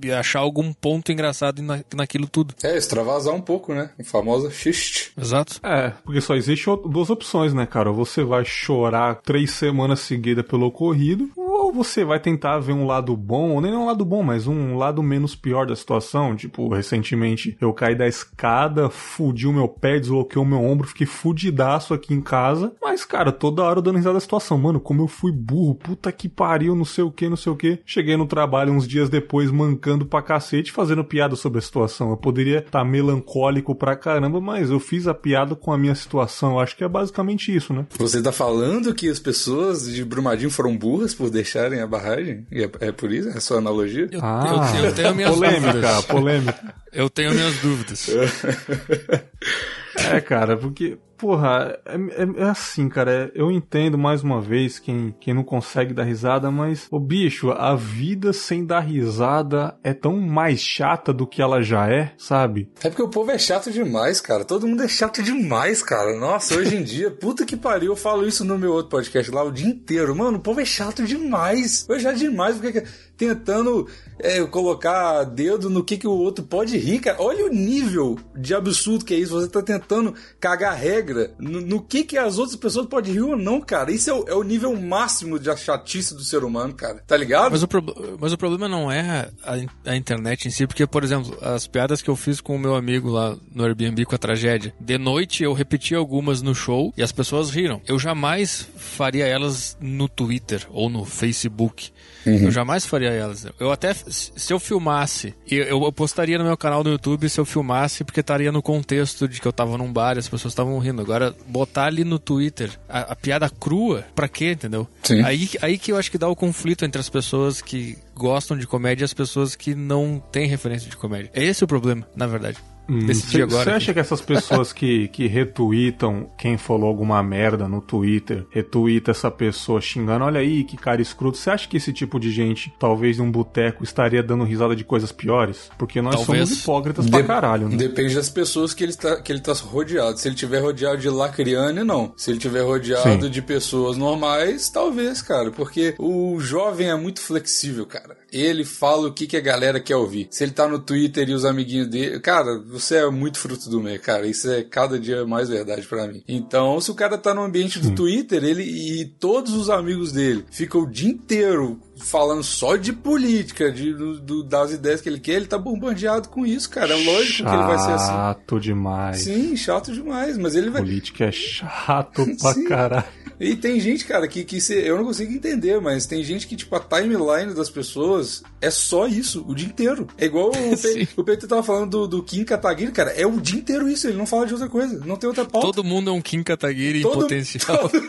É, 0.03 0.07
e 0.07 0.11
achar 0.11 0.39
algum 0.39 0.71
ponto 0.73 1.11
engraçado 1.11 1.61
na, 1.61 1.79
naquilo 1.95 2.27
tudo. 2.27 2.53
É, 2.63 2.77
extravasar 2.77 3.33
um 3.33 3.41
pouco, 3.41 3.73
né? 3.73 3.91
A 3.99 4.03
famosa 4.03 4.49
xiste. 4.51 5.11
Exato. 5.17 5.59
É, 5.63 5.91
porque 6.03 6.21
só 6.21 6.35
existe 6.35 6.65
duas 6.89 7.09
opções, 7.09 7.53
né, 7.53 7.65
cara? 7.65 7.89
Ou 7.89 7.95
você 7.95 8.23
vai 8.23 8.43
chorar 8.45 9.15
três 9.15 9.51
semanas 9.51 9.99
seguidas 9.99 10.45
pelo 10.45 10.67
ocorrido, 10.67 11.29
ou 11.35 11.73
você 11.73 12.03
vai 12.03 12.19
tentar 12.19 12.59
ver 12.59 12.73
um 12.73 12.85
lado 12.85 13.15
bom, 13.15 13.51
ou 13.51 13.61
nem 13.61 13.75
um 13.75 13.85
lado 13.85 14.05
bom, 14.05 14.23
mas 14.23 14.47
um 14.47 14.77
lado 14.77 15.03
menos 15.03 15.35
pior 15.35 15.65
da 15.65 15.75
situação. 15.75 16.35
Tipo, 16.35 16.73
recentemente 16.73 17.57
eu 17.59 17.73
caí 17.73 17.95
da 17.95 18.07
escada, 18.07 18.89
fudi 18.89 19.47
o 19.47 19.53
meu 19.53 19.67
pé, 19.67 19.99
desloquei 19.99 20.41
o 20.41 20.45
meu 20.45 20.63
ombro, 20.63 20.87
fiquei 20.87 21.05
fudidaço 21.05 21.93
aqui 21.93 22.13
em 22.13 22.21
casa. 22.21 22.73
Mas, 22.81 23.05
cara, 23.05 23.31
toda 23.31 23.63
hora 23.63 23.79
eu 23.79 23.83
dando 23.83 23.97
risada 23.97 24.15
da 24.15 24.19
situação. 24.19 24.57
Mano, 24.57 24.79
como 24.79 25.01
eu 25.01 25.07
fui 25.07 25.31
burro, 25.31 25.75
puta 25.75 26.11
que 26.11 26.29
pariu, 26.29 26.75
não 26.75 26.85
sei 26.85 27.03
o 27.03 27.11
que, 27.11 27.29
não 27.29 27.37
sei 27.37 27.51
o 27.51 27.55
que. 27.55 27.79
Cheguei 27.85 28.15
no 28.17 28.25
trabalho 28.25 28.73
uns 28.73 28.87
dias 28.87 29.09
depois, 29.09 29.51
mancando 29.51 29.88
pra 30.05 30.21
cacete, 30.21 30.71
fazendo 30.71 31.03
piada 31.03 31.35
sobre 31.35 31.59
a 31.59 31.61
situação. 31.61 32.09
Eu 32.09 32.17
poderia 32.17 32.59
estar 32.59 32.83
melancólico 32.83 33.75
pra 33.75 33.95
caramba, 33.95 34.39
mas 34.39 34.69
eu 34.69 34.79
fiz 34.79 35.07
a 35.07 35.13
piada 35.13 35.55
com 35.55 35.71
a 35.71 35.77
minha 35.77 35.95
situação. 35.95 36.53
Eu 36.53 36.59
acho 36.59 36.75
que 36.75 36.83
é 36.83 36.87
basicamente 36.87 37.55
isso, 37.55 37.73
né? 37.73 37.85
Você 37.97 38.21
tá 38.21 38.31
falando 38.31 38.93
que 38.93 39.09
as 39.09 39.19
pessoas 39.19 39.91
de 39.91 40.03
Brumadinho 40.03 40.49
foram 40.51 40.77
burras 40.77 41.13
por 41.13 41.29
deixarem 41.29 41.81
a 41.81 41.87
barragem? 41.87 42.45
E 42.51 42.63
é, 42.63 42.69
é 42.81 42.91
por 42.91 43.11
isso? 43.11 43.29
É 43.29 43.37
a 43.37 43.41
sua 43.41 43.57
analogia? 43.57 44.09
Eu, 44.11 44.19
eu, 44.19 44.85
eu 44.85 44.93
tenho 44.93 45.15
minhas 45.15 45.33
polêmica, 45.33 45.71
dúvidas. 45.71 46.05
polêmica. 46.05 46.75
Eu 46.91 47.09
tenho 47.09 47.33
minhas 47.33 47.57
dúvidas. 47.59 48.09
É, 50.11 50.21
cara, 50.21 50.55
porque, 50.55 50.97
porra, 51.19 51.77
é, 51.85 51.95
é- 52.23 52.41
é 52.43 52.49
assim, 52.49 52.87
cara. 52.89 53.11
é- 53.11 53.31
eu 53.35 53.51
entendo 53.51 53.97
mais 53.97 54.23
uma 54.23 54.39
vez 54.41 54.79
quem, 54.79 55.13
quem 55.19 55.33
não 55.33 55.43
consegue 55.43 55.93
dar 55.93 56.03
risada, 56.03 56.49
mas, 56.49 56.87
ô 56.89 56.99
bicho, 56.99 57.51
a 57.51 57.75
vida 57.75 58.31
sem 58.33 58.65
dar 58.65 58.79
risada 58.79 59.77
é 59.83 59.93
tão 59.93 60.17
mais 60.17 60.59
chata 60.61 61.11
do 61.13 61.27
que 61.27 61.41
ela 61.41 61.61
já 61.61 61.87
é, 61.89 62.13
sabe? 62.17 62.71
É 62.83 62.89
porque 62.89 63.01
o 63.03 63.09
povo 63.09 63.31
é 63.31 63.37
chato 63.37 63.71
demais, 63.71 64.21
cara. 64.21 64.45
Todo 64.45 64.67
mundo 64.67 64.83
é 64.83 64.87
chato 64.87 65.21
demais, 65.21 65.83
cara. 65.83 66.17
Nossa, 66.19 66.55
hoje 66.55 66.75
em 66.75 66.83
dia, 66.83 67.11
puta 67.11 67.45
que 67.45 67.57
pariu. 67.57 67.91
Eu 67.91 67.95
falo 67.95 68.27
isso 68.27 68.45
no 68.45 68.57
meu 68.57 68.71
outro 68.71 68.91
podcast 68.91 69.29
lá 69.31 69.43
o 69.43 69.51
dia 69.51 69.67
inteiro. 69.67 70.15
Mano, 70.15 70.37
o 70.37 70.41
povo 70.41 70.61
é 70.61 70.65
chato 70.65 71.03
demais. 71.03 71.85
É 71.89 71.99
chato 71.99 72.17
demais 72.17 72.57
porque 72.57 72.83
tentando 73.19 73.85
é, 74.17 74.41
colocar 74.45 75.25
dedo 75.25 75.69
no 75.69 75.83
que, 75.83 75.97
que 75.97 76.07
o 76.07 76.11
outro 76.11 76.43
pode 76.45 76.77
rir, 76.77 76.99
cara. 76.99 77.21
Olha 77.21 77.45
o 77.45 77.49
nível 77.53 78.17
de 78.35 78.55
absurdo 78.55 79.03
que 79.03 79.13
é 79.13 79.17
isso. 79.17 79.33
Você 79.33 79.49
tá 79.49 79.61
tentando 79.61 80.15
cagar 80.39 80.73
regra 80.75 81.31
no, 81.37 81.59
no 81.59 81.81
que, 81.81 82.05
que 82.05 82.17
as 82.17 82.37
outras 82.39 82.55
pessoas 82.55 82.87
podem 82.87 83.13
rir 83.13 83.21
ou 83.21 83.37
não, 83.37 83.59
cara. 83.59 83.91
Isso 83.91 84.09
é 84.09 84.13
o, 84.13 84.25
é 84.29 84.33
o 84.33 84.41
nível 84.43 84.73
máximo 84.79 85.37
de 85.37 85.53
chatice 85.57 86.15
do 86.15 86.23
ser 86.23 86.43
humano, 86.45 86.73
cara. 86.73 87.03
Tá 87.05 87.17
ligado? 87.17 87.51
Mas 87.51 87.61
o, 87.61 87.67
prob- 87.67 87.93
mas 88.19 88.31
o 88.31 88.37
problema 88.37 88.67
não 88.69 88.89
é 88.89 89.29
a, 89.43 89.91
a 89.91 89.95
internet 89.97 90.47
em 90.47 90.51
si, 90.51 90.65
porque, 90.65 90.87
por 90.87 91.03
exemplo, 91.03 91.37
as 91.41 91.67
piadas 91.67 92.01
que 92.01 92.09
eu 92.09 92.15
fiz 92.15 92.39
com 92.39 92.55
o 92.55 92.59
meu 92.59 92.75
amigo 92.75 93.09
lá 93.09 93.35
no 93.53 93.65
Airbnb 93.65 94.05
com 94.05 94.15
a 94.15 94.17
tragédia, 94.17 94.73
de 94.79 94.97
noite 94.97 95.43
eu 95.43 95.51
repeti 95.51 95.93
algumas 95.93 96.41
no 96.41 96.55
show 96.55 96.93
e 96.95 97.03
as 97.03 97.11
pessoas 97.11 97.49
riram. 97.49 97.81
Eu 97.85 97.99
jamais 97.99 98.65
faria 98.77 99.25
elas 99.25 99.77
no 99.81 100.07
Twitter 100.07 100.65
ou 100.69 100.89
no 100.89 101.03
Facebook. 101.03 101.91
Eu 102.25 102.51
jamais 102.51 102.85
faria 102.85 103.08
elas. 103.11 103.45
Eu 103.59 103.71
até, 103.71 103.93
se 103.93 104.51
eu 104.51 104.59
filmasse, 104.59 105.33
eu, 105.49 105.83
eu 105.83 105.91
postaria 105.91 106.37
no 106.37 106.43
meu 106.43 106.57
canal 106.57 106.83
no 106.83 106.91
YouTube 106.91 107.29
se 107.29 107.39
eu 107.39 107.45
filmasse, 107.45 108.03
porque 108.03 108.19
estaria 108.19 108.51
no 108.51 108.61
contexto 108.61 109.27
de 109.27 109.39
que 109.41 109.47
eu 109.47 109.53
tava 109.53 109.77
num 109.77 109.91
bar 109.91 110.15
e 110.15 110.19
as 110.19 110.27
pessoas 110.27 110.51
estavam 110.51 110.77
rindo. 110.79 111.01
Agora, 111.01 111.35
botar 111.47 111.85
ali 111.85 112.03
no 112.03 112.19
Twitter 112.19 112.71
a, 112.87 113.11
a 113.11 113.15
piada 113.15 113.49
crua, 113.49 114.05
pra 114.15 114.27
quê, 114.27 114.51
entendeu? 114.51 114.87
Sim. 115.03 115.21
Aí, 115.23 115.49
aí 115.61 115.77
que 115.77 115.91
eu 115.91 115.97
acho 115.97 116.11
que 116.11 116.17
dá 116.17 116.27
o 116.27 116.35
conflito 116.35 116.85
entre 116.85 116.99
as 116.99 117.09
pessoas 117.09 117.61
que 117.61 117.97
gostam 118.15 118.57
de 118.57 118.67
comédia 118.67 119.03
e 119.03 119.05
as 119.05 119.13
pessoas 119.13 119.55
que 119.55 119.73
não 119.73 120.21
têm 120.31 120.47
referência 120.47 120.89
de 120.89 120.97
comédia. 120.97 121.31
É 121.33 121.43
esse 121.43 121.63
o 121.63 121.67
problema, 121.67 122.07
na 122.15 122.27
verdade. 122.27 122.57
Decidi 123.05 123.41
agora. 123.43 123.63
Você 123.63 123.69
acha 123.71 123.93
que 123.93 123.99
essas 123.99 124.21
pessoas 124.21 124.73
que, 124.73 125.07
que 125.09 125.27
retweetam 125.27 126.29
quem 126.37 126.57
falou 126.57 126.87
alguma 126.89 127.21
merda 127.21 127.67
no 127.67 127.81
Twitter, 127.81 128.45
retweeta 128.49 129.11
essa 129.11 129.29
pessoa 129.29 129.79
xingando, 129.81 130.25
olha 130.25 130.39
aí 130.39 130.63
que 130.63 130.77
cara 130.77 131.01
escroto, 131.01 131.37
você 131.37 131.49
acha 131.49 131.67
que 131.67 131.77
esse 131.77 131.93
tipo 131.93 132.19
de 132.19 132.31
gente, 132.31 132.73
talvez 132.79 133.17
num 133.17 133.31
boteco, 133.31 133.83
estaria 133.83 134.23
dando 134.23 134.43
risada 134.43 134.75
de 134.75 134.83
coisas 134.83 135.11
piores? 135.11 135.69
Porque 135.77 136.01
nós 136.01 136.15
Talvez. 136.15 136.49
somos 136.49 136.61
hipócritas 136.63 137.09
pra 137.09 137.21
De- 137.21 137.27
caralho, 137.27 137.69
né? 137.69 137.77
Depende 137.77 138.15
das 138.15 138.29
pessoas 138.29 138.73
que 138.73 138.83
ele, 138.83 138.93
tá, 138.93 139.21
que 139.21 139.31
ele 139.31 139.41
tá 139.41 139.53
rodeado. 139.53 140.17
Se 140.17 140.27
ele 140.27 140.35
tiver 140.35 140.59
rodeado 140.59 140.97
de 140.97 141.09
lacriane, 141.09 141.83
não. 141.83 142.13
Se 142.17 142.31
ele 142.31 142.39
tiver 142.39 142.61
rodeado 142.63 143.25
Sim. 143.25 143.29
de 143.29 143.41
pessoas 143.41 143.97
normais, 143.97 144.69
talvez, 144.69 145.21
cara. 145.21 145.51
Porque 145.51 145.95
o 145.99 146.39
jovem 146.39 146.89
é 146.89 146.95
muito 146.95 147.19
flexível, 147.21 147.85
cara. 147.85 148.17
Ele 148.31 148.63
fala 148.63 149.07
o 149.07 149.13
que, 149.13 149.27
que 149.27 149.37
a 149.37 149.41
galera 149.41 149.79
quer 149.79 149.95
ouvir. 149.95 150.27
Se 150.31 150.43
ele 150.43 150.51
tá 150.51 150.67
no 150.67 150.79
Twitter 150.79 151.29
e 151.29 151.33
os 151.33 151.45
amiguinhos 151.45 151.87
dele. 151.87 152.19
Cara, 152.19 152.59
você 152.59 152.97
é 152.97 153.09
muito 153.09 153.37
fruto 153.37 153.69
do 153.69 153.81
meio, 153.81 153.99
cara. 153.99 154.27
Isso 154.27 154.49
é 154.49 154.63
cada 154.63 154.99
dia 154.99 155.25
mais 155.25 155.49
verdade 155.49 155.87
pra 155.87 156.07
mim. 156.07 156.23
Então, 156.27 156.79
se 156.79 156.91
o 156.91 156.95
cara 156.95 157.17
tá 157.17 157.33
no 157.33 157.43
ambiente 157.43 157.79
do 157.79 157.95
Twitter, 157.95 158.43
ele 158.43 158.63
e 158.63 159.05
todos 159.05 159.53
os 159.53 159.69
amigos 159.69 160.11
dele 160.11 160.45
ficam 160.51 160.81
o 160.81 160.89
dia 160.89 161.09
inteiro 161.09 161.79
falando 161.99 162.43
só 162.43 162.75
de 162.75 162.93
política, 162.93 163.71
de, 163.71 163.93
do, 163.93 164.43
das 164.43 164.71
ideias 164.71 165.01
que 165.01 165.09
ele 165.09 165.19
quer, 165.19 165.33
ele 165.33 165.47
tá 165.47 165.57
bombardeado 165.57 166.29
com 166.29 166.45
isso, 166.45 166.69
cara. 166.69 166.93
É 166.93 167.05
lógico 167.05 167.43
chato 167.43 167.49
que 167.49 167.55
ele 167.55 167.63
vai 167.63 167.79
ser 167.79 167.91
assim. 167.91 168.07
Chato 168.07 168.59
demais. 168.59 169.21
Sim, 169.21 169.55
chato 169.55 169.91
demais, 169.91 170.37
mas 170.37 170.55
ele 170.55 170.69
vai. 170.69 170.81
Política 170.81 171.25
é 171.25 171.31
chato 171.31 172.25
pra 172.41 172.63
caralho. 172.67 173.19
E 173.39 173.55
tem 173.55 173.79
gente, 173.79 174.03
cara, 174.03 174.27
que, 174.27 174.43
que 174.43 174.59
se, 174.59 174.73
eu 174.73 174.97
não 174.97 175.05
consigo 175.05 175.31
entender, 175.31 175.79
mas 175.79 176.05
tem 176.05 176.21
gente 176.21 176.45
que, 176.45 176.57
tipo, 176.57 176.75
a 176.75 176.79
timeline 176.79 177.53
das 177.53 177.69
pessoas 177.69 178.43
é 178.61 178.69
só 178.69 179.07
isso, 179.07 179.45
o 179.47 179.55
dia 179.55 179.67
inteiro. 179.67 180.07
É 180.17 180.25
igual 180.25 180.49
o, 180.49 180.51
Pe, 180.77 181.07
o 181.15 181.23
Pedro 181.23 181.47
tava 181.47 181.63
falando 181.63 181.89
do, 181.89 182.07
do 182.07 182.23
Kim 182.23 182.43
Kataguiri, 182.43 182.91
cara, 182.91 183.11
é 183.11 183.25
o 183.25 183.39
dia 183.39 183.59
inteiro 183.59 183.87
isso, 183.87 184.07
ele 184.07 184.17
não 184.17 184.25
fala 184.25 184.45
de 184.45 184.53
outra 184.53 184.67
coisa, 184.67 185.01
não 185.05 185.15
tem 185.15 185.29
outra 185.29 185.45
pauta. 185.45 185.67
Todo 185.67 185.85
mundo 185.85 186.09
é 186.09 186.13
um 186.13 186.21
Kim 186.21 186.43
Kataguiri 186.43 187.01
todo, 187.01 187.13
em 187.13 187.21
potencial. 187.21 187.77
Todo... 187.89 188.03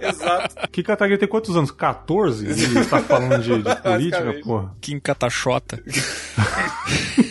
Exato. 0.00 0.68
Kim 0.70 0.82
Kataguiri 0.82 1.18
tem 1.18 1.28
quantos 1.28 1.56
anos? 1.56 1.70
14? 1.70 2.46
Ele 2.46 2.84
tá 2.84 3.01
falando 3.02 3.38
de, 3.38 3.62
de 3.62 3.76
política, 3.82 4.34
porra. 4.42 4.74
Kim 4.80 4.98
Katachota. 5.00 5.78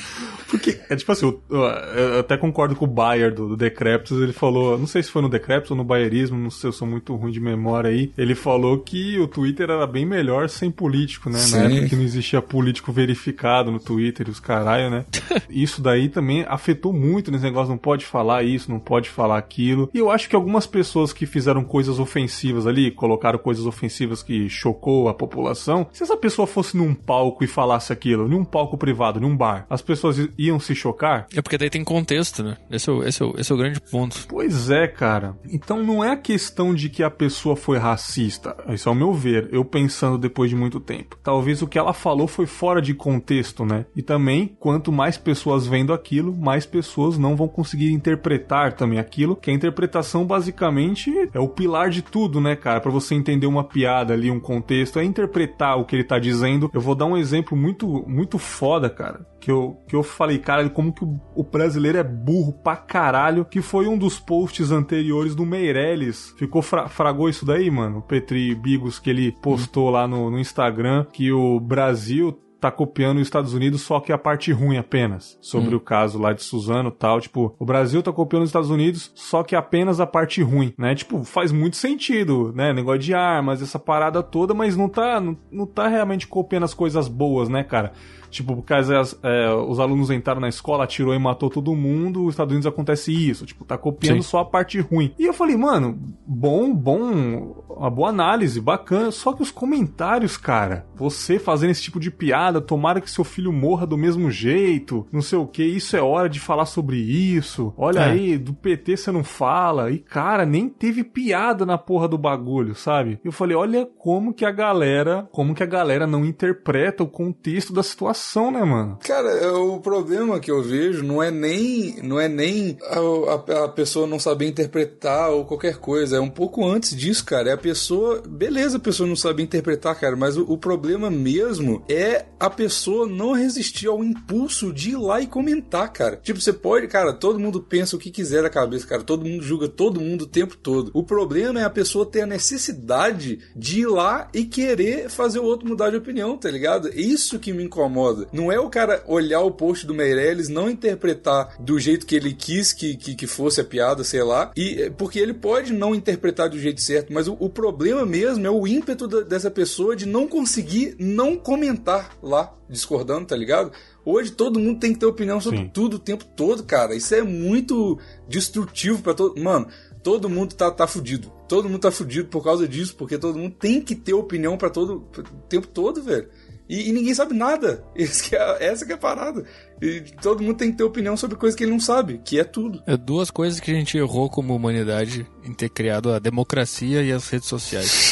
É 0.92 0.96
tipo 0.98 1.10
assim, 1.10 1.26
eu, 1.26 1.58
eu, 1.58 2.20
até 2.20 2.36
concordo 2.36 2.76
com 2.76 2.84
o 2.84 2.88
Bayer 2.88 3.34
do, 3.34 3.48
do 3.48 3.56
Decreptus, 3.56 4.22
ele 4.22 4.34
falou, 4.34 4.78
não 4.78 4.86
sei 4.86 5.02
se 5.02 5.10
foi 5.10 5.22
no 5.22 5.30
Decreptus 5.30 5.72
ou 5.72 5.78
no 5.78 5.86
Bayerismo, 5.86 6.38
não 6.38 6.50
sei, 6.50 6.68
eu 6.68 6.74
sou 6.74 6.86
muito 6.86 7.16
ruim 7.16 7.32
de 7.32 7.40
memória 7.40 7.90
aí, 7.90 8.12
ele 8.18 8.36
falou 8.36 8.78
que 8.78 9.18
o 9.18 9.26
Twitter 9.26 9.70
era 9.70 9.88
bem 9.88 10.06
melhor 10.06 10.50
sem 10.50 10.70
político, 10.70 11.30
né? 11.30 11.40
Sim. 11.40 11.56
Na 11.56 11.64
época 11.64 11.88
que 11.88 11.96
não 11.96 12.04
existia 12.04 12.42
político 12.42 12.92
verificado 12.92 13.72
no 13.72 13.80
Twitter 13.80 14.28
e 14.28 14.32
os 14.32 14.40
caralho, 14.42 14.90
né? 14.90 15.06
isso 15.50 15.82
daí 15.82 16.10
também 16.10 16.44
afetou 16.46 16.92
muito 16.92 17.32
nesse 17.32 17.46
negócio, 17.46 17.70
não 17.70 17.78
pode 17.78 18.06
falar 18.06 18.44
isso, 18.44 18.70
não 18.70 18.80
pode 18.80 19.10
falar 19.10 19.38
aquilo. 19.38 19.90
E 19.94 19.98
eu 19.98 20.12
acho 20.12 20.28
que 20.28 20.36
algumas 20.36 20.68
pessoas 20.68 21.14
que 21.14 21.26
fizeram 21.26 21.64
coisas 21.64 22.00
ofensivas 22.00 22.68
ali, 22.68 22.92
colocaram 22.92 23.40
coisas 23.40 23.66
ofensivas 23.66 24.22
que 24.22 24.50
chocou 24.50 25.08
a 25.08 25.14
população, 25.14 25.88
se 25.94 26.04
essa 26.04 26.18
pessoa 26.18 26.46
fosse 26.46 26.76
num 26.76 26.94
palco 26.94 27.46
e 27.46 27.48
falasse 27.48 27.94
aquilo, 27.94 28.28
num 28.28 28.44
palco 28.44 28.78
privado, 28.78 29.22
num 29.22 29.38
bar, 29.38 29.66
as 29.70 29.82
pessoas 29.82 30.18
iam 30.38 30.60
se 30.60 30.81
chocar? 30.82 31.28
É 31.36 31.42
porque 31.42 31.58
daí 31.58 31.70
tem 31.70 31.84
contexto, 31.84 32.44
né? 32.44 32.58
Esse 32.70 32.90
é 32.90 32.94
o, 32.94 33.04
esse 33.04 33.22
é 33.22 33.26
o, 33.26 33.34
esse 33.38 33.52
é 33.52 33.56
o 33.56 33.58
grande 33.58 33.80
ponto. 33.80 34.26
Pois 34.28 34.70
é, 34.70 34.88
cara. 34.88 35.36
Então 35.50 35.84
não 35.84 36.04
é 36.04 36.12
a 36.12 36.18
questão 36.18 36.74
de 36.74 36.90
que 36.90 37.04
a 37.04 37.10
pessoa 37.10 37.56
foi 37.56 37.78
racista. 37.78 38.56
Isso 38.70 38.90
é 38.90 38.92
o 38.92 38.96
meu 38.96 39.14
ver, 39.14 39.50
eu 39.52 39.64
pensando 39.64 40.18
depois 40.18 40.50
de 40.50 40.56
muito 40.56 40.80
tempo. 40.80 41.18
Talvez 41.24 41.62
o 41.62 41.68
que 41.68 41.78
ela 41.78 41.94
falou 41.94 42.28
foi 42.28 42.46
fora 42.46 42.82
de 42.82 42.94
contexto, 42.94 43.66
né? 43.66 43.86
E 43.96 44.02
também, 44.02 44.56
quanto 44.60 44.92
mais 44.92 45.18
pessoas 45.18 45.68
vendo 45.68 45.94
aquilo, 45.94 46.36
mais 46.36 46.66
pessoas 46.66 47.18
não 47.18 47.36
vão 47.36 47.48
conseguir 47.48 47.92
interpretar 47.92 48.74
também 48.74 49.00
aquilo, 49.00 49.36
que 49.36 49.52
a 49.52 49.54
interpretação 49.54 50.26
basicamente 50.26 51.12
é 51.34 51.40
o 51.40 51.48
pilar 51.48 51.90
de 51.90 52.02
tudo, 52.02 52.42
né, 52.42 52.56
cara? 52.56 52.82
Para 52.82 52.92
você 52.92 53.16
entender 53.16 53.48
uma 53.48 53.64
piada 53.64 54.14
ali, 54.14 54.32
um 54.32 54.40
contexto, 54.40 55.00
é 55.00 55.04
interpretar 55.04 55.78
o 55.78 55.86
que 55.86 55.96
ele 55.96 56.04
tá 56.04 56.20
dizendo. 56.20 56.70
Eu 56.74 56.82
vou 56.82 56.96
dar 56.96 57.06
um 57.06 57.18
exemplo 57.18 57.56
muito, 57.58 57.88
muito 58.08 58.38
foda, 58.38 58.90
cara 58.90 59.26
que 59.42 59.52
eu, 59.52 59.76
que 59.88 59.96
eu 59.96 60.04
falei, 60.04 60.38
cara, 60.38 60.61
como 60.70 60.94
que 60.94 61.04
o, 61.04 61.20
o, 61.36 61.44
brasileiro 61.44 61.98
é 61.98 62.04
burro 62.04 62.54
pra 62.54 62.76
caralho, 62.76 63.46
que 63.46 63.62
foi 63.62 63.88
um 63.88 63.98
dos 63.98 64.20
posts 64.20 64.72
anteriores 64.72 65.36
do 65.36 65.46
Meirelles. 65.46 66.34
Ficou, 66.38 66.62
fra, 66.62 66.88
fragou 66.88 67.30
isso 67.30 67.46
daí, 67.46 67.70
mano? 67.70 68.00
O 68.00 68.02
Petri 68.02 68.54
Bigos, 68.56 69.00
que 69.00 69.10
ele 69.10 69.32
postou 69.42 69.90
lá 69.90 70.08
no, 70.08 70.30
no 70.30 70.40
Instagram, 70.40 71.06
que 71.12 71.32
o 71.32 71.60
Brasil 71.60 72.38
tá 72.62 72.72
copiando 72.72 73.18
os 73.18 73.24
Estados 73.24 73.56
Unidos, 73.56 73.82
só 73.82 74.00
que 74.00 74.14
a 74.14 74.18
parte 74.20 74.52
ruim 74.52 74.78
apenas. 74.78 75.38
Sobre 75.42 75.74
hum. 75.74 75.78
o 75.78 75.82
caso 75.82 76.20
lá 76.20 76.32
de 76.32 76.44
Suzano 76.44 76.92
tal. 76.92 77.20
Tipo, 77.20 77.56
o 77.58 77.66
Brasil 77.66 78.04
tá 78.04 78.14
copiando 78.14 78.44
os 78.44 78.50
Estados 78.50 78.70
Unidos, 78.70 79.12
só 79.16 79.42
que 79.42 79.56
apenas 79.56 80.00
a 80.00 80.06
parte 80.06 80.44
ruim, 80.44 80.72
né? 80.78 80.94
Tipo, 80.94 81.24
faz 81.24 81.52
muito 81.52 81.76
sentido, 81.76 82.54
né? 82.56 82.72
Negócio 82.72 83.00
de 83.00 83.16
armas, 83.16 83.64
essa 83.64 83.80
parada 83.80 84.22
toda, 84.22 84.54
mas 84.54 84.78
não 84.78 84.88
tá, 84.88 85.20
não, 85.20 85.36
não 85.52 85.66
tá 85.66 85.88
realmente 85.88 86.28
copiando 86.28 86.64
as 86.64 86.74
coisas 86.76 87.08
boas, 87.08 87.50
né, 87.50 87.64
cara? 87.64 87.94
Tipo, 88.32 88.56
porque 88.56 88.74
é, 88.74 89.54
os 89.54 89.80
alunos 89.80 90.10
entraram 90.10 90.40
na 90.40 90.48
escola, 90.48 90.86
atirou 90.86 91.14
e 91.14 91.20
matou 91.20 91.50
todo 91.50 91.76
mundo, 91.76 92.24
os 92.24 92.34
Estados 92.34 92.54
Unidos 92.54 92.66
acontece 92.66 93.12
isso. 93.12 93.46
Tipo, 93.46 93.66
tá 93.66 93.78
copiando 93.78 94.24
Sim. 94.24 94.30
só 94.30 94.40
a 94.40 94.46
parte 94.46 94.80
ruim. 94.80 95.14
E 95.20 95.26
eu 95.26 95.34
falei, 95.34 95.58
mano, 95.58 96.00
bom, 96.26 96.74
bom, 96.74 97.64
uma 97.70 97.90
boa 97.90 98.10
análise, 98.10 98.62
bacana. 98.62 99.12
Só 99.12 99.34
que 99.34 99.44
os 99.44 99.52
comentários, 99.52 100.38
cara, 100.38 100.86
você 100.96 101.38
fazendo 101.38 101.72
esse 101.72 101.82
tipo 101.82 102.00
de 102.00 102.10
piada, 102.10 102.62
tomara 102.62 103.02
que 103.02 103.12
seu 103.12 103.24
filho 103.24 103.52
morra 103.52 103.86
do 103.86 103.98
mesmo 103.98 104.32
jeito, 104.32 105.06
não 105.12 105.22
sei 105.22 105.38
o 105.38 105.46
que, 105.46 105.64
isso 105.64 105.98
é 105.98 106.02
hora 106.02 106.30
de 106.30 106.40
falar 106.40 106.66
sobre 106.66 106.98
isso. 106.98 107.74
Olha 107.76 108.00
é. 108.00 108.12
aí, 108.12 108.38
do 108.38 108.54
PT 108.54 108.96
você 108.96 109.12
não 109.12 109.24
fala. 109.24 109.92
E, 109.92 110.00
cara, 110.00 110.46
nem 110.46 110.70
teve 110.70 111.04
piada 111.04 111.66
na 111.66 111.78
porra 111.78 112.08
do 112.08 112.18
bagulho, 112.18 112.74
sabe? 112.76 113.20
Eu 113.26 113.32
falei, 113.32 113.58
olha 113.58 113.86
como 113.98 114.34
que 114.34 114.46
a 114.46 114.52
galera, 114.52 115.28
como 115.32 115.54
que 115.54 115.64
a 115.64 115.68
galera 115.68 116.08
não 116.08 116.26
interpreta 116.26 117.04
o 117.04 117.08
contexto 117.08 117.74
da 117.74 117.84
situação 117.84 118.21
situação, 118.22 118.52
né, 118.52 118.64
mano? 118.64 118.98
Cara, 119.04 119.30
é, 119.32 119.48
o 119.50 119.80
problema 119.80 120.40
que 120.40 120.52
eu 120.52 120.62
vejo 120.62 121.04
não 121.04 121.22
é 121.22 121.32
nem, 121.32 121.98
não 122.04 122.20
é 122.20 122.30
nem 122.30 122.78
a, 122.84 123.00
a, 123.00 123.66
a, 123.66 123.68
pessoa 123.70 124.06
não 124.06 124.20
saber 124.20 124.48
interpretar 124.48 125.32
ou 125.32 125.44
qualquer 125.44 125.78
coisa. 125.78 126.18
É 126.18 126.20
um 126.20 126.30
pouco 126.30 126.66
antes 126.66 126.96
disso, 126.96 127.26
cara. 127.26 127.50
É 127.50 127.54
a 127.54 127.58
pessoa. 127.58 128.22
Beleza, 128.28 128.78
a 128.78 128.80
pessoa 128.80 129.08
não 129.08 129.16
sabe 129.16 129.44
interpretar, 129.44 130.00
cara, 130.00 130.16
mas 130.16 130.38
o, 130.38 130.44
o 130.44 130.58
problema 130.58 131.10
mesmo 131.10 131.84
é 131.90 132.26
a 132.40 132.50
pessoa 132.50 133.08
não 133.08 133.34
resistir 133.34 133.88
ao 133.88 134.04
impulso 134.04 134.72
de 134.72 134.92
ir 134.92 134.98
lá 134.98 135.20
e 135.20 135.28
comentar, 135.28 135.92
cara. 135.92 136.18
Tipo, 136.18 136.40
você 136.40 136.54
pode, 136.54 136.88
cara, 136.88 137.14
todo 137.14 137.40
mundo 137.40 137.62
pensa 137.62 137.96
o 137.96 138.00
que 138.00 138.12
quiser 138.12 138.44
da 138.44 138.50
cabeça, 138.50 138.86
cara. 138.86 139.04
Todo 139.04 139.26
mundo 139.26 139.44
julga 139.44 139.68
todo 139.68 140.00
mundo 140.00 140.24
o 140.24 140.28
tempo 140.28 140.56
todo. 140.56 140.92
O 140.94 141.04
problema 141.04 141.60
é 141.60 141.64
a 141.64 141.70
pessoa 141.70 142.06
ter 142.06 142.22
a 142.22 142.28
necessidade 142.28 143.40
de 143.56 143.82
ir 143.82 143.88
lá 143.88 144.30
e 144.34 144.46
querer 144.46 145.10
fazer 145.10 145.40
o 145.40 145.44
outro 145.44 145.68
mudar 145.68 145.90
de 145.90 145.98
opinião, 145.98 146.38
tá 146.38 146.50
ligado? 146.50 146.90
Isso 146.94 147.40
que 147.40 147.54
me 147.54 147.64
incomoda 147.64 148.11
incomoda. 148.12 148.28
Não 148.32 148.52
é 148.52 148.60
o 148.60 148.70
cara 148.70 149.04
olhar 149.08 149.42
o 149.42 149.52
post 149.52 149.86
do 149.86 149.94
Meirelles, 149.94 150.50
não 150.50 150.70
interpretar 150.70 151.56
do 151.60 151.80
jeito 151.80 152.06
que 152.06 152.16
ele 152.16 152.34
quis 152.34 152.74
que, 152.74 152.96
que, 152.96 153.16
que 153.16 153.28
fosse 153.28 153.62
a 153.62 153.64
piada, 153.64 154.04
sei 154.04 154.24
lá, 154.24 154.52
e 154.56 154.92
porque 154.98 155.20
ele 155.20 155.34
pode 155.34 155.74
não 155.74 155.96
interpretar 155.96 156.50
do 156.50 156.60
jeito 156.60 156.82
certo, 156.82 157.14
mas 157.14 157.28
o, 157.28 157.36
o 157.40 157.50
problema 157.50 158.06
mesmo 158.06 158.46
é 158.46 158.50
o 158.50 158.68
ímpeto 158.68 159.08
da, 159.08 159.22
dessa 159.22 159.50
pessoa 159.50 159.96
de 159.96 160.06
não 160.06 160.28
conseguir 160.28 160.96
não 161.00 161.38
comentar 161.38 162.18
lá, 162.22 162.54
discordando, 162.70 163.26
tá 163.26 163.36
ligado? 163.36 163.72
Hoje 164.04 164.32
todo 164.32 164.60
mundo 164.60 164.80
tem 164.80 164.94
que 164.94 165.00
ter 165.00 165.06
opinião 165.06 165.40
sobre 165.40 165.60
Sim. 165.60 165.70
tudo 165.70 165.96
o 165.96 166.00
tempo 166.00 166.26
todo, 166.26 166.64
cara. 166.64 166.96
Isso 166.96 167.14
é 167.14 167.22
muito 167.22 168.00
destrutivo 168.28 169.02
para 169.02 169.14
todo. 169.14 169.40
Mano, 169.40 169.68
todo 170.02 170.30
mundo 170.30 170.56
tá, 170.56 170.72
tá 170.72 170.88
fudido. 170.88 171.32
Todo 171.48 171.70
mundo 171.70 171.82
tá 171.82 171.92
fudido 171.92 172.28
por 172.28 172.44
causa 172.44 172.68
disso, 172.68 172.96
porque 172.96 173.18
todo 173.18 173.38
mundo 173.38 173.56
tem 173.60 173.80
que 173.82 173.94
ter 173.94 174.14
opinião 174.14 174.58
para 174.58 174.70
todo 174.70 175.08
o 175.16 175.24
tempo 175.48 175.68
todo, 175.68 176.02
velho. 176.02 176.28
E, 176.72 176.88
e 176.88 176.94
ninguém 176.94 177.14
sabe 177.14 177.34
nada. 177.34 177.84
Que 178.22 178.36
é, 178.36 178.68
essa 178.68 178.86
que 178.86 178.94
é 178.94 178.96
a 178.96 178.98
parada. 178.98 179.44
E 179.82 180.02
todo 180.22 180.42
mundo 180.42 180.56
tem 180.56 180.72
que 180.72 180.78
ter 180.78 180.84
opinião 180.84 181.18
sobre 181.18 181.36
coisas 181.36 181.58
que 181.58 181.64
ele 181.64 181.72
não 181.72 181.80
sabe, 181.80 182.22
que 182.24 182.40
é 182.40 182.44
tudo. 182.44 182.82
É 182.88 182.96
duas 182.96 183.30
coisas 183.30 183.60
que 183.60 183.72
a 183.72 183.74
gente 183.74 183.98
errou 183.98 184.30
como 184.30 184.56
humanidade 184.56 185.28
em 185.44 185.54
ter 185.54 185.70
criado 185.70 186.14
a 186.14 186.20
democracia 186.20 187.02
e 187.02 187.12
as 187.12 187.28
redes 187.28 187.50
sociais. 187.50 188.12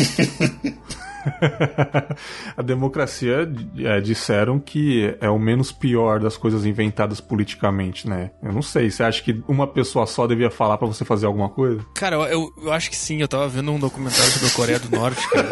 a 2.55 2.61
democracia 2.61 3.49
é, 3.77 3.99
disseram 4.01 4.59
que 4.59 5.15
é 5.19 5.29
o 5.29 5.39
menos 5.39 5.71
pior 5.71 6.19
das 6.19 6.37
coisas 6.37 6.65
inventadas 6.65 7.19
politicamente, 7.21 8.07
né? 8.07 8.31
Eu 8.41 8.53
não 8.53 8.61
sei. 8.61 8.89
Você 8.89 9.03
acha 9.03 9.21
que 9.21 9.43
uma 9.47 9.67
pessoa 9.67 10.05
só 10.05 10.25
devia 10.27 10.49
falar 10.49 10.77
para 10.77 10.87
você 10.87 11.03
fazer 11.03 11.25
alguma 11.25 11.49
coisa? 11.49 11.85
Cara, 11.95 12.15
eu, 12.15 12.51
eu 12.61 12.71
acho 12.71 12.89
que 12.89 12.97
sim. 12.97 13.21
Eu 13.21 13.27
tava 13.27 13.47
vendo 13.47 13.71
um 13.71 13.79
documentário 13.79 14.31
sobre 14.31 14.47
a 14.47 14.51
Coreia 14.51 14.79
do 14.79 14.89
Norte, 14.95 15.29
cara. 15.29 15.49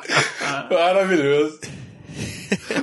Maravilhoso. 0.70 1.60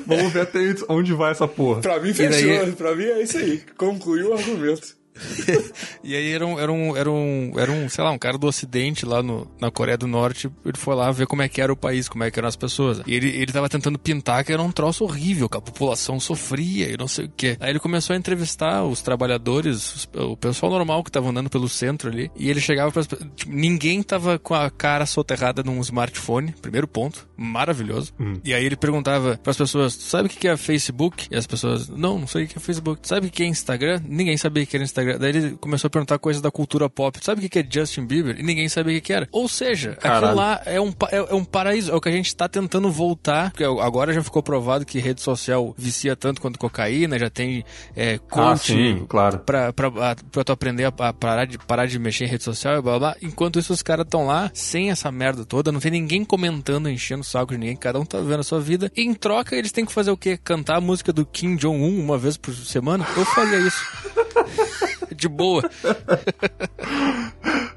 Vamos 0.05 0.31
ver 0.31 0.41
até 0.41 0.59
onde 0.89 1.13
vai 1.13 1.31
essa 1.31 1.47
porra. 1.47 1.81
Pra 1.81 1.99
mim 1.99 2.13
fechou, 2.13 2.65
daí... 2.65 2.71
pra 2.73 2.95
mim 2.95 3.03
é 3.03 3.21
isso 3.21 3.37
aí. 3.37 3.61
Concluiu 3.77 4.29
o 4.29 4.33
argumento. 4.33 4.96
e 6.03 6.15
aí 6.15 6.31
era 6.31 6.45
um, 6.45 6.59
era 6.59 6.71
um, 6.71 6.97
era 6.97 7.11
um, 7.11 7.51
era 7.57 7.71
um, 7.71 7.89
sei 7.89 8.03
lá, 8.03 8.11
um 8.11 8.17
cara 8.17 8.37
do 8.37 8.47
ocidente 8.47 9.05
lá 9.05 9.21
no, 9.21 9.49
na 9.59 9.71
Coreia 9.71 9.97
do 9.97 10.07
Norte, 10.07 10.49
ele 10.65 10.77
foi 10.77 10.95
lá 10.95 11.11
ver 11.11 11.27
como 11.27 11.41
é 11.41 11.49
que 11.49 11.61
era 11.61 11.71
o 11.71 11.75
país, 11.75 12.07
como 12.07 12.23
é 12.23 12.31
que 12.31 12.39
eram 12.39 12.47
as 12.47 12.55
pessoas. 12.55 13.01
E 13.05 13.13
ele, 13.13 13.29
ele 13.29 13.51
tava 13.51 13.69
tentando 13.69 13.97
pintar 13.97 14.43
que 14.43 14.53
era 14.53 14.61
um 14.61 14.71
troço 14.71 15.03
horrível, 15.03 15.49
que 15.49 15.57
a 15.57 15.61
população 15.61 16.19
sofria 16.19 16.91
e 16.91 16.97
não 16.97 17.07
sei 17.07 17.25
o 17.25 17.29
que. 17.29 17.57
Aí 17.59 17.69
ele 17.69 17.79
começou 17.79 18.13
a 18.13 18.17
entrevistar 18.17 18.83
os 18.83 19.01
trabalhadores, 19.01 20.07
o 20.15 20.37
pessoal 20.37 20.71
normal 20.71 21.03
que 21.03 21.11
tava 21.11 21.29
andando 21.29 21.49
pelo 21.49 21.69
centro 21.69 22.09
ali, 22.09 22.31
e 22.35 22.49
ele 22.49 22.59
chegava 22.59 22.91
para 22.91 23.03
tipo, 23.03 23.51
ninguém 23.51 24.01
tava 24.03 24.37
com 24.39 24.53
a 24.53 24.69
cara 24.69 25.05
soterrada 25.05 25.63
num 25.63 25.79
smartphone, 25.81 26.53
primeiro 26.61 26.87
ponto, 26.87 27.27
maravilhoso. 27.35 28.13
Hum. 28.19 28.39
E 28.43 28.53
aí 28.53 28.65
ele 28.65 28.75
perguntava 28.75 29.37
para 29.37 29.51
as 29.51 29.57
pessoas, 29.57 29.93
sabe 29.93 30.27
o 30.27 30.29
que 30.29 30.47
é 30.47 30.57
Facebook? 30.57 31.27
E 31.31 31.35
as 31.35 31.47
pessoas, 31.47 31.89
não, 31.89 32.19
não 32.19 32.27
sei 32.27 32.45
o 32.45 32.47
que 32.47 32.57
é 32.57 32.61
Facebook. 32.61 33.07
Sabe 33.07 33.27
o 33.27 33.31
que 33.31 33.43
é 33.43 33.45
Instagram? 33.45 34.01
Ninguém 34.07 34.37
sabia 34.37 34.63
o 34.63 34.67
que 34.67 34.75
era 34.75 34.83
Instagram 34.83 35.06
Instagram. 35.07 35.17
Daí 35.19 35.29
ele 35.29 35.57
começou 35.59 35.87
a 35.87 35.91
perguntar 35.91 36.19
coisas 36.19 36.41
da 36.41 36.51
cultura 36.51 36.89
pop. 36.89 37.17
Sabe 37.21 37.45
o 37.45 37.49
que 37.49 37.59
é 37.59 37.65
Justin 37.67 38.05
Bieber? 38.05 38.37
E 38.39 38.43
ninguém 38.43 38.67
sabia 38.67 38.97
o 38.97 39.01
que 39.01 39.13
era. 39.13 39.27
Ou 39.31 39.47
seja, 39.47 39.93
Caralho. 39.93 40.25
aquilo 40.25 40.39
lá 40.39 40.61
é 40.65 40.81
um, 40.81 40.93
é, 41.11 41.17
é, 41.17 41.33
um 41.33 41.43
paraíso. 41.43 41.91
É 41.91 41.95
o 41.95 42.01
que 42.01 42.09
a 42.09 42.11
gente 42.11 42.35
tá 42.35 42.47
tentando 42.47 42.91
voltar. 42.91 43.51
Porque 43.51 43.63
agora 43.63 44.13
já 44.13 44.23
ficou 44.23 44.43
provado 44.43 44.85
que 44.85 44.99
rede 44.99 45.21
social 45.21 45.73
vicia 45.77 46.15
tanto 46.15 46.41
quanto 46.41 46.59
cocaína, 46.59 47.17
já 47.17 47.29
tem 47.29 47.63
é, 47.95 48.17
coach 48.17 48.73
ah, 48.73 48.75
sim, 48.75 49.05
claro. 49.07 49.39
pra, 49.39 49.71
pra, 49.71 49.91
pra 50.31 50.43
tu 50.43 50.51
aprender 50.51 50.85
a, 50.85 50.87
a, 50.87 51.13
parar, 51.13 51.45
de, 51.45 51.57
parar 51.57 51.85
de 51.85 51.97
mexer 51.99 52.25
em 52.25 52.27
rede 52.27 52.43
social 52.43 52.77
e 52.77 52.81
blá 52.81 52.99
blá. 52.99 53.15
Enquanto 53.21 53.59
isso, 53.59 53.71
os 53.71 53.81
caras 53.81 54.05
estão 54.05 54.25
lá 54.25 54.51
sem 54.53 54.89
essa 54.89 55.11
merda 55.11 55.45
toda, 55.45 55.71
não 55.71 55.79
tem 55.79 55.91
ninguém 55.91 56.25
comentando, 56.25 56.89
enchendo 56.89 57.21
o 57.21 57.25
saco 57.25 57.53
de 57.53 57.59
ninguém, 57.59 57.75
cada 57.75 57.99
um 57.99 58.05
tá 58.05 58.19
vendo 58.19 58.39
a 58.39 58.43
sua 58.43 58.59
vida. 58.59 58.91
E 58.95 59.01
em 59.01 59.13
troca, 59.13 59.55
eles 59.55 59.71
têm 59.71 59.85
que 59.85 59.93
fazer 59.93 60.11
o 60.11 60.17
quê? 60.17 60.37
Cantar 60.37 60.77
a 60.77 60.81
música 60.81 61.13
do 61.13 61.25
Kim 61.25 61.55
Jong-un 61.55 61.99
uma 61.99 62.17
vez 62.17 62.37
por 62.37 62.53
semana? 62.53 63.05
Eu 63.15 63.25
faria 63.25 63.59
isso. 63.59 63.77
de 65.17 65.27
boa. 65.27 65.67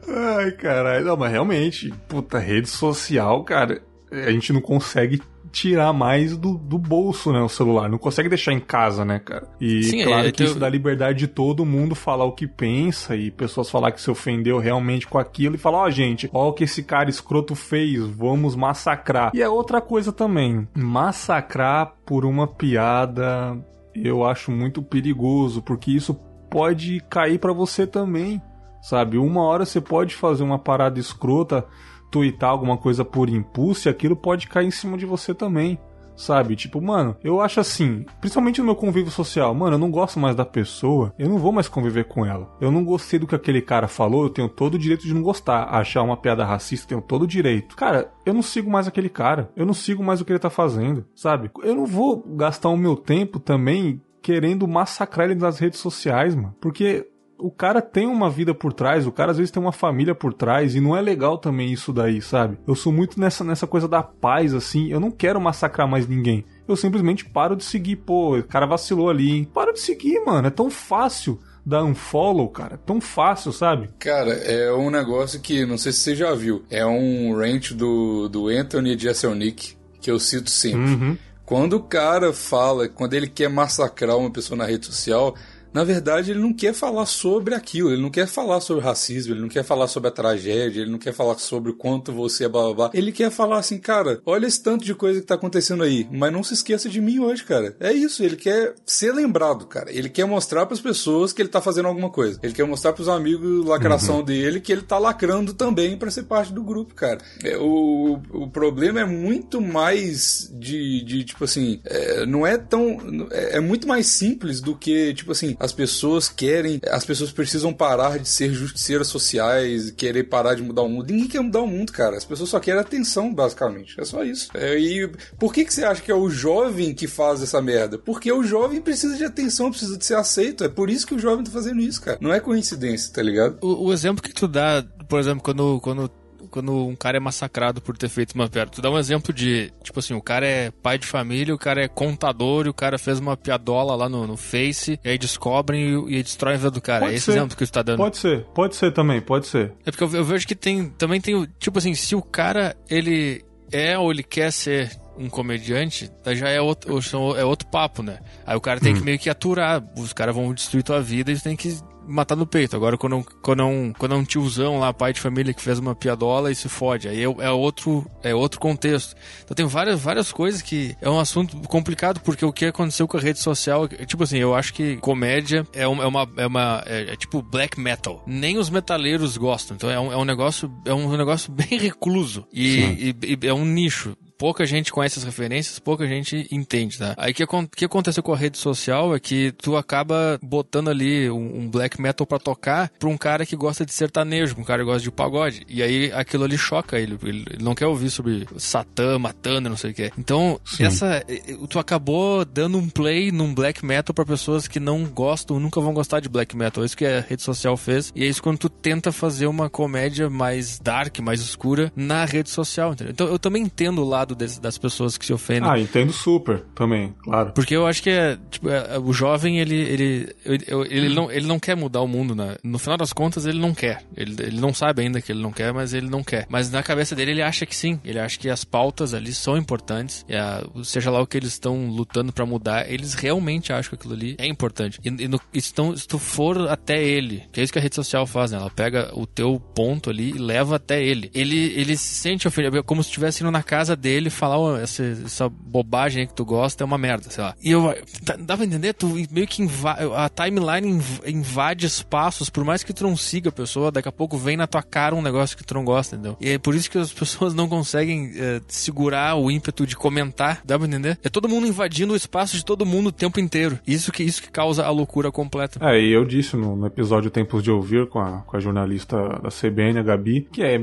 Ai, 0.06 0.52
caralho. 0.52 1.04
Não, 1.06 1.16
mas 1.16 1.32
realmente, 1.32 1.92
puta, 2.08 2.38
rede 2.38 2.68
social, 2.68 3.42
cara, 3.42 3.82
a 4.12 4.30
gente 4.30 4.52
não 4.52 4.60
consegue 4.60 5.22
tirar 5.50 5.92
mais 5.92 6.36
do, 6.36 6.56
do 6.56 6.78
bolso, 6.78 7.32
né, 7.32 7.40
o 7.40 7.48
celular. 7.48 7.88
Não 7.88 7.98
consegue 7.98 8.28
deixar 8.28 8.52
em 8.52 8.60
casa, 8.60 9.04
né, 9.04 9.18
cara? 9.18 9.48
E 9.60 9.82
Sim, 9.82 10.04
claro 10.04 10.28
é, 10.28 10.32
que 10.32 10.44
isso 10.44 10.58
dá 10.58 10.68
liberdade 10.68 11.18
de 11.18 11.26
todo 11.26 11.66
mundo 11.66 11.94
falar 11.94 12.24
o 12.24 12.32
que 12.32 12.46
pensa 12.46 13.16
e 13.16 13.30
pessoas 13.30 13.68
falar 13.68 13.90
que 13.90 14.00
se 14.00 14.10
ofendeu 14.10 14.58
realmente 14.58 15.08
com 15.08 15.18
aquilo 15.18 15.56
e 15.56 15.58
falar, 15.58 15.78
ó, 15.78 15.86
oh, 15.86 15.90
gente, 15.90 16.30
ó 16.32 16.50
o 16.50 16.52
que 16.52 16.64
esse 16.64 16.84
cara 16.84 17.10
escroto 17.10 17.56
fez, 17.56 18.00
vamos 18.06 18.54
massacrar. 18.54 19.32
E 19.34 19.42
é 19.42 19.48
outra 19.48 19.80
coisa 19.80 20.12
também, 20.12 20.68
massacrar 20.76 21.94
por 22.06 22.24
uma 22.24 22.46
piada 22.46 23.58
eu 23.94 24.24
acho 24.24 24.50
muito 24.50 24.82
perigoso, 24.82 25.62
porque 25.62 25.90
isso 25.90 26.14
pode 26.50 27.00
cair 27.08 27.38
para 27.38 27.52
você 27.52 27.86
também, 27.86 28.42
sabe? 28.82 29.16
Uma 29.16 29.42
hora 29.42 29.64
você 29.64 29.80
pode 29.80 30.14
fazer 30.14 30.42
uma 30.42 30.58
parada 30.58 30.98
escrota, 30.98 31.64
tuitar 32.10 32.50
alguma 32.50 32.76
coisa 32.76 33.04
por 33.04 33.28
impulso 33.28 33.88
e 33.88 33.90
aquilo 33.90 34.16
pode 34.16 34.48
cair 34.48 34.66
em 34.66 34.72
cima 34.72 34.98
de 34.98 35.06
você 35.06 35.32
também. 35.32 35.78
Sabe? 36.16 36.54
Tipo, 36.54 36.82
mano, 36.82 37.16
eu 37.24 37.40
acho 37.40 37.60
assim, 37.60 38.04
principalmente 38.20 38.58
no 38.60 38.66
meu 38.66 38.76
convívio 38.76 39.10
social, 39.10 39.54
mano, 39.54 39.76
eu 39.76 39.78
não 39.78 39.90
gosto 39.90 40.20
mais 40.20 40.36
da 40.36 40.44
pessoa, 40.44 41.14
eu 41.18 41.30
não 41.30 41.38
vou 41.38 41.50
mais 41.50 41.66
conviver 41.66 42.04
com 42.04 42.26
ela. 42.26 42.54
Eu 42.60 42.70
não 42.70 42.84
gostei 42.84 43.18
do 43.18 43.26
que 43.26 43.34
aquele 43.34 43.62
cara 43.62 43.88
falou, 43.88 44.24
eu 44.24 44.28
tenho 44.28 44.46
todo 44.46 44.74
o 44.74 44.78
direito 44.78 45.06
de 45.06 45.14
não 45.14 45.22
gostar. 45.22 45.74
Achar 45.74 46.02
uma 46.02 46.18
piada 46.18 46.44
racista, 46.44 46.88
tenho 46.88 47.00
todo 47.00 47.22
o 47.22 47.26
direito. 47.26 47.74
Cara, 47.74 48.12
eu 48.26 48.34
não 48.34 48.42
sigo 48.42 48.70
mais 48.70 48.86
aquele 48.86 49.08
cara, 49.08 49.50
eu 49.56 49.64
não 49.64 49.72
sigo 49.72 50.04
mais 50.04 50.20
o 50.20 50.24
que 50.26 50.32
ele 50.32 50.38
tá 50.38 50.50
fazendo, 50.50 51.06
sabe? 51.14 51.50
Eu 51.62 51.74
não 51.74 51.86
vou 51.86 52.22
gastar 52.36 52.68
o 52.68 52.76
meu 52.76 52.96
tempo 52.96 53.40
também 53.40 54.02
querendo 54.22 54.66
massacrar 54.68 55.30
ele 55.30 55.40
nas 55.40 55.58
redes 55.58 55.78
sociais, 55.78 56.34
mano. 56.34 56.54
Porque 56.60 57.06
o 57.40 57.50
cara 57.50 57.80
tem 57.80 58.06
uma 58.06 58.28
vida 58.28 58.54
por 58.54 58.72
trás, 58.72 59.06
o 59.06 59.12
cara 59.12 59.32
às 59.32 59.38
vezes 59.38 59.50
tem 59.50 59.62
uma 59.62 59.72
família 59.72 60.14
por 60.14 60.32
trás 60.32 60.74
e 60.74 60.80
não 60.80 60.96
é 60.96 61.00
legal 61.00 61.38
também 61.38 61.72
isso 61.72 61.92
daí, 61.92 62.20
sabe? 62.20 62.58
Eu 62.66 62.74
sou 62.74 62.92
muito 62.92 63.18
nessa, 63.18 63.42
nessa 63.42 63.66
coisa 63.66 63.88
da 63.88 64.02
paz, 64.02 64.54
assim, 64.54 64.90
eu 64.90 65.00
não 65.00 65.10
quero 65.10 65.40
massacrar 65.40 65.88
mais 65.88 66.06
ninguém. 66.06 66.44
Eu 66.68 66.76
simplesmente 66.76 67.24
paro 67.24 67.56
de 67.56 67.64
seguir, 67.64 67.96
pô, 67.96 68.36
o 68.36 68.44
cara 68.44 68.66
vacilou 68.66 69.10
ali, 69.10 69.30
hein? 69.30 69.50
Paro 69.52 69.72
de 69.72 69.80
seguir, 69.80 70.20
mano, 70.24 70.46
é 70.46 70.50
tão 70.50 70.70
fácil 70.70 71.40
dar 71.64 71.84
um 71.84 71.94
follow, 71.94 72.48
cara, 72.48 72.78
tão 72.78 73.00
fácil, 73.00 73.52
sabe? 73.52 73.90
Cara, 73.98 74.32
é 74.32 74.72
um 74.72 74.90
negócio 74.90 75.40
que, 75.40 75.64
não 75.66 75.78
sei 75.78 75.92
se 75.92 76.00
você 76.00 76.14
já 76.14 76.34
viu, 76.34 76.64
é 76.70 76.84
um 76.84 77.34
rant 77.36 77.72
do, 77.72 78.28
do 78.28 78.48
Anthony 78.48 78.98
Jeselnik, 78.98 79.76
que 80.00 80.10
eu 80.10 80.18
cito 80.18 80.50
sempre. 80.50 80.78
Uhum. 80.78 81.18
Quando 81.50 81.78
o 81.78 81.82
cara 81.82 82.32
fala, 82.32 82.88
quando 82.88 83.14
ele 83.14 83.26
quer 83.26 83.50
massacrar 83.50 84.16
uma 84.16 84.30
pessoa 84.30 84.56
na 84.56 84.64
rede 84.64 84.86
social, 84.86 85.34
na 85.72 85.84
verdade, 85.84 86.32
ele 86.32 86.40
não 86.40 86.52
quer 86.52 86.74
falar 86.74 87.06
sobre 87.06 87.54
aquilo, 87.54 87.92
ele 87.92 88.02
não 88.02 88.10
quer 88.10 88.26
falar 88.26 88.60
sobre 88.60 88.82
racismo, 88.82 89.34
ele 89.34 89.40
não 89.40 89.48
quer 89.48 89.62
falar 89.62 89.86
sobre 89.86 90.08
a 90.08 90.12
tragédia, 90.12 90.80
ele 90.80 90.90
não 90.90 90.98
quer 90.98 91.12
falar 91.12 91.38
sobre 91.38 91.70
o 91.70 91.74
quanto 91.74 92.12
você 92.12 92.44
é 92.44 92.48
blá, 92.48 92.72
blá, 92.74 92.90
Ele 92.92 93.12
quer 93.12 93.30
falar 93.30 93.58
assim, 93.58 93.78
cara, 93.78 94.20
olha 94.26 94.46
esse 94.46 94.62
tanto 94.62 94.84
de 94.84 94.94
coisa 94.94 95.20
que 95.20 95.26
tá 95.26 95.34
acontecendo 95.34 95.82
aí, 95.82 96.08
mas 96.10 96.32
não 96.32 96.42
se 96.42 96.54
esqueça 96.54 96.88
de 96.88 97.00
mim 97.00 97.20
hoje, 97.20 97.44
cara. 97.44 97.76
É 97.78 97.92
isso, 97.92 98.22
ele 98.22 98.36
quer 98.36 98.74
ser 98.84 99.12
lembrado, 99.12 99.66
cara. 99.66 99.92
Ele 99.92 100.08
quer 100.08 100.24
mostrar 100.24 100.66
para 100.66 100.74
as 100.74 100.80
pessoas 100.80 101.32
que 101.32 101.40
ele 101.40 101.48
tá 101.48 101.60
fazendo 101.60 101.86
alguma 101.86 102.10
coisa. 102.10 102.38
Ele 102.42 102.52
quer 102.52 102.66
mostrar 102.66 102.92
para 102.92 103.02
os 103.02 103.08
amigos 103.08 103.64
lacração 103.64 104.18
uhum. 104.18 104.24
dele 104.24 104.60
que 104.60 104.72
ele 104.72 104.82
tá 104.82 104.98
lacrando 104.98 105.54
também 105.54 105.96
para 105.96 106.10
ser 106.10 106.24
parte 106.24 106.52
do 106.52 106.62
grupo, 106.62 106.94
cara. 106.94 107.18
É, 107.44 107.56
o, 107.56 108.20
o 108.30 108.48
problema 108.48 109.00
é 109.00 109.04
muito 109.04 109.60
mais 109.60 110.50
de, 110.52 111.02
de 111.04 111.24
tipo 111.24 111.44
assim, 111.44 111.80
é, 111.84 112.26
não 112.26 112.46
é 112.46 112.58
tão. 112.58 112.98
É, 113.30 113.56
é 113.58 113.60
muito 113.60 113.86
mais 113.86 114.06
simples 114.06 114.60
do 114.60 114.74
que, 114.74 115.14
tipo 115.14 115.32
assim, 115.32 115.56
as 115.60 115.72
pessoas 115.72 116.30
querem, 116.30 116.80
as 116.88 117.04
pessoas 117.04 117.30
precisam 117.30 117.70
parar 117.70 118.18
de 118.18 118.26
ser 118.26 118.50
justiceiras 118.54 119.08
sociais, 119.08 119.90
querer 119.90 120.24
parar 120.24 120.54
de 120.54 120.62
mudar 120.62 120.80
o 120.80 120.88
mundo. 120.88 121.12
Ninguém 121.12 121.28
quer 121.28 121.40
mudar 121.40 121.60
o 121.60 121.66
mundo, 121.66 121.92
cara. 121.92 122.16
As 122.16 122.24
pessoas 122.24 122.48
só 122.48 122.58
querem 122.58 122.80
atenção, 122.80 123.34
basicamente. 123.34 124.00
É 124.00 124.04
só 124.06 124.24
isso. 124.24 124.48
É, 124.54 124.78
e 124.78 125.06
por 125.38 125.52
que, 125.52 125.66
que 125.66 125.74
você 125.74 125.84
acha 125.84 126.00
que 126.00 126.10
é 126.10 126.14
o 126.14 126.30
jovem 126.30 126.94
que 126.94 127.06
faz 127.06 127.42
essa 127.42 127.60
merda? 127.60 127.98
Porque 127.98 128.32
o 128.32 128.42
jovem 128.42 128.80
precisa 128.80 129.16
de 129.16 129.24
atenção, 129.24 129.70
precisa 129.70 129.98
de 129.98 130.04
ser 130.04 130.14
aceito. 130.14 130.64
É 130.64 130.68
por 130.68 130.88
isso 130.88 131.06
que 131.06 131.14
o 131.14 131.18
jovem 131.18 131.44
tá 131.44 131.50
fazendo 131.50 131.80
isso, 131.82 132.00
cara. 132.00 132.16
Não 132.22 132.32
é 132.32 132.40
coincidência, 132.40 133.12
tá 133.12 133.22
ligado? 133.22 133.58
O, 133.60 133.88
o 133.88 133.92
exemplo 133.92 134.22
que 134.22 134.32
tu 134.32 134.48
dá, 134.48 134.82
por 135.06 135.20
exemplo, 135.20 135.42
quando, 135.42 135.78
quando 135.80 136.10
quando 136.50 136.86
um 136.86 136.96
cara 136.96 137.16
é 137.16 137.20
massacrado 137.20 137.80
por 137.80 137.96
ter 137.96 138.08
feito 138.08 138.34
uma 138.34 138.48
piada. 138.48 138.70
Tu 138.70 138.82
dá 138.82 138.90
um 138.90 138.98
exemplo 138.98 139.32
de, 139.32 139.72
tipo 139.82 139.98
assim, 139.98 140.14
o 140.14 140.22
cara 140.22 140.46
é 140.46 140.70
pai 140.70 140.98
de 140.98 141.06
família, 141.06 141.54
o 141.54 141.58
cara 141.58 141.84
é 141.84 141.88
contador 141.88 142.66
e 142.66 142.68
o 142.68 142.74
cara 142.74 142.98
fez 142.98 143.18
uma 143.18 143.36
piadola 143.36 143.94
lá 143.94 144.08
no, 144.08 144.26
no 144.26 144.36
Face, 144.36 144.98
e 145.04 145.08
aí 145.08 145.18
descobrem 145.18 146.06
e, 146.08 146.18
e 146.18 146.22
destroem 146.22 146.54
a 146.54 146.58
vida 146.58 146.70
do 146.70 146.80
cara. 146.80 147.00
Pode 147.00 147.12
é 147.12 147.16
esse 147.16 147.26
ser. 147.26 147.32
exemplo 147.32 147.56
que 147.56 147.64
tu 147.64 147.72
tá 147.72 147.82
dando. 147.82 147.98
Pode 147.98 148.16
ser, 148.16 148.44
pode 148.54 148.76
ser 148.76 148.92
também, 148.92 149.20
pode 149.20 149.46
ser. 149.46 149.72
É 149.84 149.90
porque 149.90 150.04
eu, 150.04 150.10
eu 150.14 150.24
vejo 150.24 150.46
que 150.46 150.54
tem, 150.54 150.88
também 150.90 151.20
tem, 151.20 151.46
tipo 151.58 151.78
assim, 151.78 151.94
se 151.94 152.14
o 152.14 152.22
cara, 152.22 152.76
ele 152.88 153.44
é 153.72 153.96
ou 153.96 154.10
ele 154.10 154.22
quer 154.22 154.50
ser 154.52 154.90
um 155.16 155.28
comediante, 155.28 156.10
já 156.34 156.48
é 156.48 156.60
outro, 156.60 156.98
é 157.36 157.44
outro 157.44 157.68
papo, 157.68 158.02
né? 158.02 158.20
Aí 158.46 158.56
o 158.56 158.60
cara 158.60 158.80
tem 158.80 158.94
hum. 158.94 158.96
que 158.96 159.02
meio 159.04 159.18
que 159.18 159.28
aturar, 159.28 159.82
os 159.96 160.14
caras 160.14 160.34
vão 160.34 160.52
destruir 160.54 160.82
tua 160.82 161.02
vida 161.02 161.30
e 161.30 161.38
tem 161.38 161.54
que 161.54 161.78
matar 162.06 162.36
no 162.36 162.46
peito. 162.46 162.76
Agora, 162.76 162.96
quando, 162.96 163.24
quando, 163.42 163.62
é 163.62 163.64
um, 163.64 163.92
quando 163.92 164.14
é 164.14 164.18
um 164.18 164.24
tiozão 164.24 164.78
lá, 164.78 164.92
pai 164.92 165.12
de 165.12 165.20
família, 165.20 165.54
que 165.54 165.62
fez 165.62 165.78
uma 165.78 165.94
piadola 165.94 166.50
e 166.50 166.54
se 166.54 166.68
fode, 166.68 167.08
aí 167.08 167.20
é, 167.20 167.24
é, 167.24 167.50
outro, 167.50 168.08
é 168.22 168.34
outro 168.34 168.60
contexto. 168.60 169.14
Então 169.44 169.54
tem 169.54 169.66
várias, 169.66 170.00
várias 170.00 170.32
coisas 170.32 170.62
que 170.62 170.96
é 171.00 171.08
um 171.08 171.18
assunto 171.18 171.56
complicado, 171.68 172.20
porque 172.20 172.44
o 172.44 172.52
que 172.52 172.66
aconteceu 172.66 173.06
com 173.06 173.16
a 173.16 173.20
rede 173.20 173.38
social, 173.38 173.88
tipo 173.88 174.22
assim, 174.22 174.38
eu 174.38 174.54
acho 174.54 174.72
que 174.74 174.96
comédia 174.96 175.66
é, 175.72 175.86
uma, 175.86 176.04
é, 176.04 176.06
uma, 176.06 176.28
é, 176.36 176.46
uma, 176.46 176.82
é, 176.86 177.12
é 177.12 177.16
tipo 177.16 177.42
black 177.42 177.78
metal. 177.78 178.22
Nem 178.26 178.58
os 178.58 178.70
metaleiros 178.70 179.36
gostam. 179.36 179.76
Então 179.76 179.90
é 179.90 179.98
um, 179.98 180.12
é 180.12 180.16
um 180.16 180.24
negócio, 180.24 180.70
é 180.84 180.94
um 180.94 181.16
negócio 181.16 181.50
bem 181.52 181.78
recluso. 181.78 182.46
E, 182.52 183.14
e, 183.22 183.38
e 183.42 183.46
é 183.46 183.54
um 183.54 183.64
nicho 183.64 184.16
pouca 184.40 184.64
gente 184.64 184.90
conhece 184.90 185.18
as 185.18 185.24
referências, 185.26 185.78
pouca 185.78 186.06
gente 186.06 186.48
entende, 186.50 186.96
tá? 186.96 187.14
Aí 187.18 187.32
o 187.32 187.34
que, 187.34 187.44
que 187.76 187.84
aconteceu 187.84 188.22
com 188.22 188.32
a 188.32 188.36
rede 188.36 188.56
social 188.56 189.14
é 189.14 189.20
que 189.20 189.52
tu 189.52 189.76
acaba 189.76 190.38
botando 190.42 190.88
ali 190.88 191.30
um, 191.30 191.58
um 191.58 191.68
black 191.68 192.00
metal 192.00 192.26
para 192.26 192.38
tocar 192.38 192.90
pra 192.98 193.10
um 193.10 193.18
cara 193.18 193.44
que 193.44 193.54
gosta 193.54 193.84
de 193.84 193.92
sertanejo, 193.92 194.56
um 194.58 194.64
cara 194.64 194.82
que 194.82 194.86
gosta 194.86 195.02
de 195.02 195.10
pagode. 195.10 195.62
E 195.68 195.82
aí 195.82 196.10
aquilo 196.14 196.44
ali 196.44 196.56
choca 196.56 196.98
ele, 196.98 197.18
ele 197.22 197.44
não 197.60 197.74
quer 197.74 197.86
ouvir 197.86 198.08
sobre 198.08 198.48
Satã 198.56 199.18
matando, 199.18 199.68
não 199.68 199.76
sei 199.76 199.90
o 199.90 199.94
que. 199.94 200.10
Então, 200.16 200.58
Sim. 200.64 200.84
essa 200.84 201.22
tu 201.68 201.78
acabou 201.78 202.42
dando 202.42 202.78
um 202.78 202.88
play 202.88 203.30
num 203.30 203.54
black 203.54 203.84
metal 203.84 204.14
para 204.14 204.24
pessoas 204.24 204.66
que 204.66 204.80
não 204.80 205.04
gostam, 205.04 205.60
nunca 205.60 205.82
vão 205.82 205.92
gostar 205.92 206.18
de 206.20 206.30
black 206.30 206.56
metal. 206.56 206.82
É 206.82 206.86
isso 206.86 206.96
que 206.96 207.04
a 207.04 207.20
rede 207.20 207.42
social 207.42 207.76
fez. 207.76 208.10
E 208.16 208.24
é 208.24 208.26
isso 208.26 208.42
quando 208.42 208.56
tu 208.56 208.70
tenta 208.70 209.12
fazer 209.12 209.48
uma 209.48 209.68
comédia 209.68 210.30
mais 210.30 210.78
dark, 210.78 211.18
mais 211.18 211.42
escura 211.42 211.92
na 211.94 212.24
rede 212.24 212.48
social, 212.48 212.94
entendeu? 212.94 213.12
Então 213.12 213.26
eu 213.26 213.38
também 213.38 213.64
entendo 213.64 214.00
o 214.00 214.08
lado 214.08 214.29
lado 214.30 214.60
das 214.60 214.78
pessoas 214.78 215.18
que 215.18 215.26
se 215.26 215.32
ofendem. 215.32 215.68
Ah, 215.68 215.78
entendo 215.78 216.12
super 216.12 216.60
também, 216.74 217.14
claro. 217.22 217.52
Porque 217.52 217.74
eu 217.74 217.86
acho 217.86 218.02
que 218.02 218.10
é, 218.10 218.38
tipo, 218.50 218.68
é, 218.68 218.98
o 218.98 219.12
jovem, 219.12 219.58
ele, 219.58 219.76
ele, 219.76 220.36
ele, 220.44 220.66
ele, 220.88 221.08
não, 221.14 221.30
ele 221.30 221.46
não 221.46 221.58
quer 221.58 221.76
mudar 221.76 222.00
o 222.00 222.08
mundo, 222.08 222.34
né? 222.34 222.56
No 222.62 222.78
final 222.78 222.96
das 222.96 223.12
contas, 223.12 223.46
ele 223.46 223.58
não 223.58 223.74
quer. 223.74 224.02
Ele, 224.16 224.34
ele 224.40 224.60
não 224.60 224.72
sabe 224.72 225.02
ainda 225.02 225.20
que 225.20 225.32
ele 225.32 225.42
não 225.42 225.52
quer, 225.52 225.72
mas 225.72 225.94
ele 225.94 226.08
não 226.08 226.22
quer. 226.22 226.46
Mas 226.48 226.70
na 226.70 226.82
cabeça 226.82 227.14
dele, 227.14 227.32
ele 227.32 227.42
acha 227.42 227.66
que 227.66 227.74
sim. 227.74 228.00
Ele 228.04 228.18
acha 228.18 228.38
que 228.38 228.48
as 228.48 228.64
pautas 228.64 229.14
ali 229.14 229.32
são 229.32 229.56
importantes. 229.56 230.24
A, 230.30 230.64
seja 230.84 231.10
lá 231.10 231.20
o 231.20 231.26
que 231.26 231.36
eles 231.36 231.52
estão 231.52 231.88
lutando 231.88 232.32
para 232.32 232.46
mudar, 232.46 232.90
eles 232.90 233.14
realmente 233.14 233.72
acham 233.72 233.90
que 233.90 233.94
aquilo 233.96 234.14
ali 234.14 234.36
é 234.38 234.46
importante. 234.46 235.00
E, 235.04 235.08
e, 235.08 235.28
no, 235.28 235.40
e 235.52 235.60
se, 235.60 235.72
se 235.96 236.08
tu 236.08 236.18
for 236.18 236.68
até 236.68 237.02
ele, 237.02 237.44
que 237.52 237.60
é 237.60 237.64
isso 237.64 237.72
que 237.72 237.78
a 237.78 237.82
rede 237.82 237.94
social 237.94 238.26
faz, 238.26 238.50
né? 238.50 238.58
Ela 238.58 238.70
pega 238.70 239.10
o 239.14 239.26
teu 239.26 239.60
ponto 239.74 240.10
ali 240.10 240.30
e 240.30 240.38
leva 240.38 240.76
até 240.76 241.02
ele. 241.02 241.30
Ele, 241.34 241.72
ele 241.76 241.96
se 241.96 242.14
sente 242.14 242.46
ofendido, 242.46 242.82
como 242.84 243.02
se 243.02 243.08
estivesse 243.08 243.42
indo 243.42 243.50
na 243.50 243.62
casa 243.62 243.96
dele 243.96 244.19
ele 244.20 244.30
falar 244.30 244.58
oh, 244.58 244.76
essa, 244.76 245.02
essa 245.02 245.48
bobagem 245.48 246.26
que 246.26 246.34
tu 246.34 246.44
gosta 246.44 246.82
é 246.82 246.86
uma 246.86 246.98
merda, 246.98 247.30
sei 247.30 247.42
lá. 247.42 247.54
E 247.62 247.70
eu, 247.70 247.94
dá 248.40 248.56
pra 248.56 248.66
entender? 248.66 248.92
Tu 248.94 249.06
meio 249.30 249.46
que 249.46 249.66
a 250.14 250.28
timeline 250.28 251.02
invade 251.26 251.86
espaços, 251.86 252.50
por 252.50 252.64
mais 252.64 252.82
que 252.82 252.92
tu 252.92 253.04
não 253.04 253.16
siga 253.16 253.48
a 253.48 253.52
pessoa, 253.52 253.90
daqui 253.90 254.08
a 254.08 254.12
pouco 254.12 254.36
vem 254.36 254.56
na 254.56 254.66
tua 254.66 254.82
cara 254.82 255.14
um 255.14 255.22
negócio 255.22 255.56
que 255.56 255.64
tu 255.64 255.74
não 255.74 255.84
gosta, 255.84 256.16
entendeu? 256.16 256.36
E 256.40 256.50
é 256.50 256.58
por 256.58 256.74
isso 256.74 256.90
que 256.90 256.98
as 256.98 257.12
pessoas 257.12 257.54
não 257.54 257.68
conseguem 257.68 258.32
é, 258.36 258.60
segurar 258.68 259.36
o 259.36 259.50
ímpeto 259.50 259.86
de 259.86 259.96
comentar, 259.96 260.60
dá 260.64 260.78
pra 260.78 260.86
entender? 260.86 261.18
É 261.22 261.28
todo 261.28 261.48
mundo 261.48 261.66
invadindo 261.66 262.12
o 262.12 262.16
espaço 262.16 262.56
de 262.56 262.64
todo 262.64 262.86
mundo 262.86 263.08
o 263.08 263.12
tempo 263.12 263.40
inteiro. 263.40 263.78
Isso 263.86 264.12
que, 264.12 264.22
isso 264.22 264.42
que 264.42 264.50
causa 264.50 264.84
a 264.84 264.90
loucura 264.90 265.30
completa. 265.30 265.78
É, 265.82 266.00
e 266.00 266.12
eu 266.12 266.24
disse 266.24 266.56
no, 266.56 266.76
no 266.76 266.86
episódio 266.86 267.30
Tempos 267.30 267.62
de 267.62 267.70
Ouvir 267.70 268.08
com 268.08 268.18
a, 268.18 268.42
com 268.42 268.56
a 268.56 268.60
jornalista 268.60 269.16
da 269.40 269.48
CBN, 269.48 269.98
a 269.98 270.02
Gabi, 270.02 270.48
que 270.52 270.62
é 270.62 270.78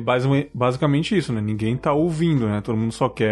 basicamente 0.54 1.17
isso, 1.17 1.32
né? 1.32 1.41
Ninguém 1.41 1.78
tá 1.78 1.93
ouvindo, 1.93 2.47
né? 2.47 2.62
Todo 2.62 2.78
mundo 2.78 2.91
só 2.91 3.10
quer 3.10 3.27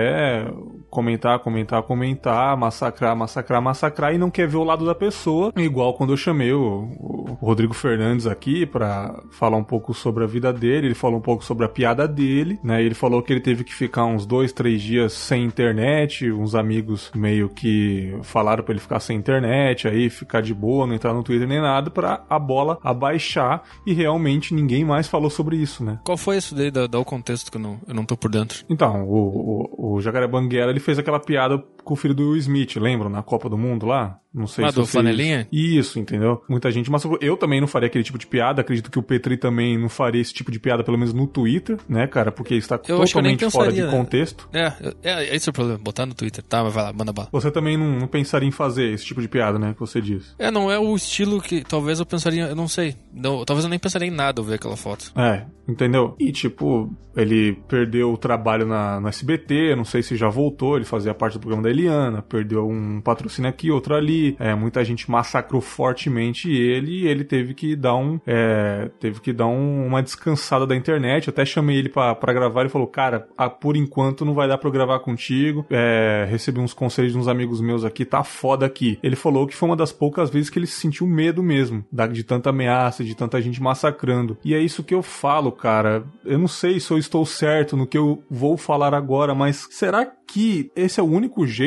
comentar, 0.90 1.40
comentar, 1.40 1.84
comentar, 1.84 2.56
massacrar, 2.58 3.16
massacrar, 3.16 3.62
massacrar 3.62 4.14
e 4.14 4.18
não 4.18 4.32
quer 4.32 4.48
ver 4.48 4.58
o 4.58 4.64
lado 4.64 4.86
da 4.86 4.96
pessoa. 4.96 5.52
Igual 5.56 5.94
quando 5.94 6.14
eu 6.14 6.18
chamei 6.18 6.54
o, 6.54 6.90
o 7.00 7.38
Rodrigo 7.42 7.74
Fernandes 7.74 8.26
aqui 8.26 8.66
para 8.66 9.22
falar 9.32 9.58
um 9.58 9.64
pouco 9.64 9.94
sobre 9.94 10.24
a 10.24 10.28
vida 10.28 10.54
dele, 10.54 10.88
ele 10.88 10.96
falou 10.96 11.20
um 11.20 11.22
pouco 11.22 11.44
sobre 11.44 11.66
a 11.66 11.70
piada 11.70 12.08
dele, 12.08 12.60
né? 12.64 12.82
Ele 12.82 12.96
falou 12.96 13.22
que 13.22 13.34
ele 13.34 13.42
teve 13.42 13.64
que 13.64 13.74
ficar 13.74 14.06
uns 14.06 14.26
dois, 14.26 14.54
três 14.54 14.82
dias 14.82 15.14
sem 15.14 15.44
internet, 15.44 16.32
uns 16.32 16.56
amigos 16.56 17.12
meio 17.14 17.50
que 17.50 18.18
falaram 18.24 18.64
para 18.64 18.74
ele 18.74 18.82
ficar 18.82 19.00
sem 19.00 19.18
internet, 19.18 19.88
aí 19.88 20.10
ficar 20.10 20.42
de 20.42 20.54
boa, 20.54 20.88
não 20.88 20.96
entrar 20.96 21.14
no 21.14 21.24
Twitter 21.24 21.48
nem 21.48 21.62
nada, 21.62 21.90
para 21.90 22.24
a 22.30 22.40
bola 22.40 22.80
abaixar 22.84 23.64
e 23.86 23.94
realmente 23.94 24.54
ninguém 24.54 24.86
mais 24.86 25.08
falou 25.08 25.30
sobre 25.30 25.58
isso, 25.58 25.84
né? 25.84 26.00
Qual 26.04 26.18
foi 26.18 26.38
isso 26.38 26.56
daí? 26.56 26.72
Dá, 26.72 26.88
dá 26.88 27.00
o 27.00 27.06
contexto 27.06 27.52
que 27.52 27.58
eu 27.58 27.62
não, 27.62 27.80
eu 27.88 27.94
não 27.94 28.06
tô 28.06 28.16
por 28.16 28.32
dentro. 28.32 28.64
Então, 28.70 29.04
o, 29.04 29.18
o, 29.18 29.75
o 29.78 30.00
Jacaré 30.02 30.28
Banguela, 30.28 30.72
ele 30.72 30.80
fez 30.80 30.98
aquela 30.98 31.20
piada 31.20 31.64
com 31.86 31.94
o 31.94 31.98
filho 31.98 32.14
do 32.14 32.32
Will 32.32 32.38
Smith, 32.38 32.76
lembram? 32.76 33.10
Na 33.10 33.24
Copa 33.24 33.48
do 33.48 33.58
Mundo 33.58 33.86
lá? 33.86 34.20
Não 34.36 34.48
sei 34.48 34.66
ah, 34.66 34.70
se 34.70 34.76
do 34.76 34.86
flanelinha? 34.86 35.48
Isso, 35.50 35.98
entendeu? 35.98 36.44
Muita 36.50 36.70
gente, 36.70 36.92
mas 36.92 37.04
eu 37.22 37.38
também 37.38 37.62
não 37.62 37.68
faria 37.68 37.88
aquele 37.88 38.04
tipo 38.04 38.18
de 38.18 38.28
piada, 38.28 38.60
acredito 38.60 38.92
que 38.92 39.00
o 39.00 39.04
Petri 39.04 39.38
também 39.38 39.78
não 39.78 39.88
faria 39.88 40.22
esse 40.22 40.34
tipo 40.34 40.52
de 40.52 40.60
piada, 40.60 40.84
pelo 40.84 40.98
menos 40.98 41.14
no 41.14 41.26
Twitter, 41.26 41.78
né, 41.88 42.06
cara? 42.06 42.34
Porque 42.34 42.54
está 42.56 42.76
eu 42.86 43.00
totalmente 43.00 43.50
fora 43.50 43.72
de 43.72 43.82
né? 43.82 43.90
contexto. 43.90 44.50
É, 44.52 44.74
é, 45.02 45.36
esse 45.36 45.48
é 45.48 45.52
o 45.52 45.54
problema, 45.54 45.80
botar 45.80 46.06
no 46.06 46.14
Twitter, 46.14 46.44
tá? 46.44 46.62
Mas 46.66 46.74
vai 46.74 46.84
lá, 46.84 46.92
manda 46.92 47.14
bala. 47.14 47.30
Você 47.32 47.50
também 47.50 47.78
não, 47.78 47.98
não, 47.98 48.08
pensaria 48.08 48.48
em 48.48 48.52
fazer 48.52 48.92
esse 48.92 49.06
tipo 49.06 49.22
de 49.22 49.30
piada, 49.30 49.58
né, 49.58 49.74
que 49.74 49.80
você 49.80 50.02
diz. 50.02 50.36
É, 50.38 50.52
não 50.52 50.70
é 50.70 50.78
o 50.78 50.94
estilo 50.98 51.42
que 51.42 51.64
talvez 51.64 52.02
eu 52.02 52.06
pensaria, 52.06 52.48
eu 52.48 52.56
não 52.56 52.68
sei, 52.68 52.94
não, 53.14 53.46
talvez 53.46 53.64
eu 53.64 53.70
nem 53.70 53.80
pensaria 53.80 54.10
em 54.10 54.12
nada 54.12 54.42
ao 54.42 54.46
ver 54.46 54.56
aquela 54.56 54.76
foto. 54.76 55.14
É, 55.16 55.46
entendeu? 55.66 56.14
E 56.20 56.34
tipo, 56.34 56.94
ele 57.16 57.54
perdeu 57.70 58.12
o 58.12 58.18
trabalho 58.18 58.66
na, 58.66 59.00
no 59.00 59.08
SBT, 59.08 59.76
não 59.78 59.86
sei 59.86 60.04
se 60.04 60.18
já 60.18 60.28
voltou, 60.28 60.76
ele 60.76 60.86
fazia 60.86 61.14
parte 61.14 61.36
do 61.36 61.40
programa 61.40 61.64
da 61.64 61.70
Eliana, 61.76 62.22
perdeu 62.22 62.68
um 62.68 63.02
patrocínio 63.02 63.50
aqui, 63.50 63.70
outro 63.70 63.96
ali, 63.96 64.36
é, 64.40 64.56
muita 64.56 64.84
gente 64.84 65.10
massacrou 65.10 65.62
fortemente 65.62 66.52
ele 66.52 67.04
e 67.04 67.08
ele 67.08 67.24
teve 67.24 67.54
que 67.54 67.76
dar 67.76 67.96
um, 67.96 68.20
é, 68.26 68.90
teve 69.00 69.20
que 69.20 69.34
dar 69.34 69.48
um, 69.48 69.86
uma 69.86 70.02
descansada 70.02 70.66
da 70.66 70.76
internet, 70.76 71.28
eu 71.28 71.32
até 71.32 71.46
chamei 71.46 71.78
ele 71.78 71.90
para 71.90 72.34
gravar, 72.34 72.62
ele 72.62 72.70
falou, 72.70 72.88
cara, 72.88 73.28
a, 73.38 73.50
por 73.50 73.76
enquanto 73.76 74.26
não 74.26 74.34
vai 74.34 74.48
dar 74.48 74.58
pra 74.58 74.68
eu 74.68 74.74
gravar 74.74 75.00
contigo, 75.00 75.66
é, 75.70 76.26
recebi 76.30 76.60
uns 76.60 76.74
conselhos 76.74 77.12
de 77.12 77.18
uns 77.18 77.28
amigos 77.28 77.60
meus 77.62 77.84
aqui, 77.84 78.06
tá 78.06 78.24
foda 78.24 78.66
aqui. 78.66 78.98
Ele 79.04 79.16
falou 79.16 79.48
que 79.48 79.56
foi 79.56 79.70
uma 79.70 79.76
das 79.76 79.92
poucas 79.92 80.30
vezes 80.30 80.50
que 80.50 80.60
ele 80.60 80.68
sentiu 80.68 81.08
medo 81.08 81.44
mesmo, 81.44 81.84
de 82.12 82.24
tanta 82.24 82.50
ameaça, 82.50 83.04
de 83.04 83.16
tanta 83.16 83.42
gente 83.42 83.62
massacrando. 83.62 84.38
E 84.44 84.54
é 84.54 84.60
isso 84.60 84.84
que 84.84 84.94
eu 84.94 85.02
falo, 85.02 85.52
cara, 85.52 86.04
eu 86.24 86.38
não 86.38 86.48
sei 86.48 86.80
se 86.80 86.92
eu 86.92 86.98
estou 86.98 87.26
certo 87.26 87.76
no 87.76 87.88
que 87.88 87.98
eu 87.98 88.24
vou 88.30 88.58
falar 88.58 88.94
agora, 88.94 89.36
mas 89.36 89.68
será 89.72 90.06
que 90.28 90.72
esse 90.76 91.00
é 91.00 91.04
o 91.04 91.08
único 91.08 91.46
jeito, 91.46 91.65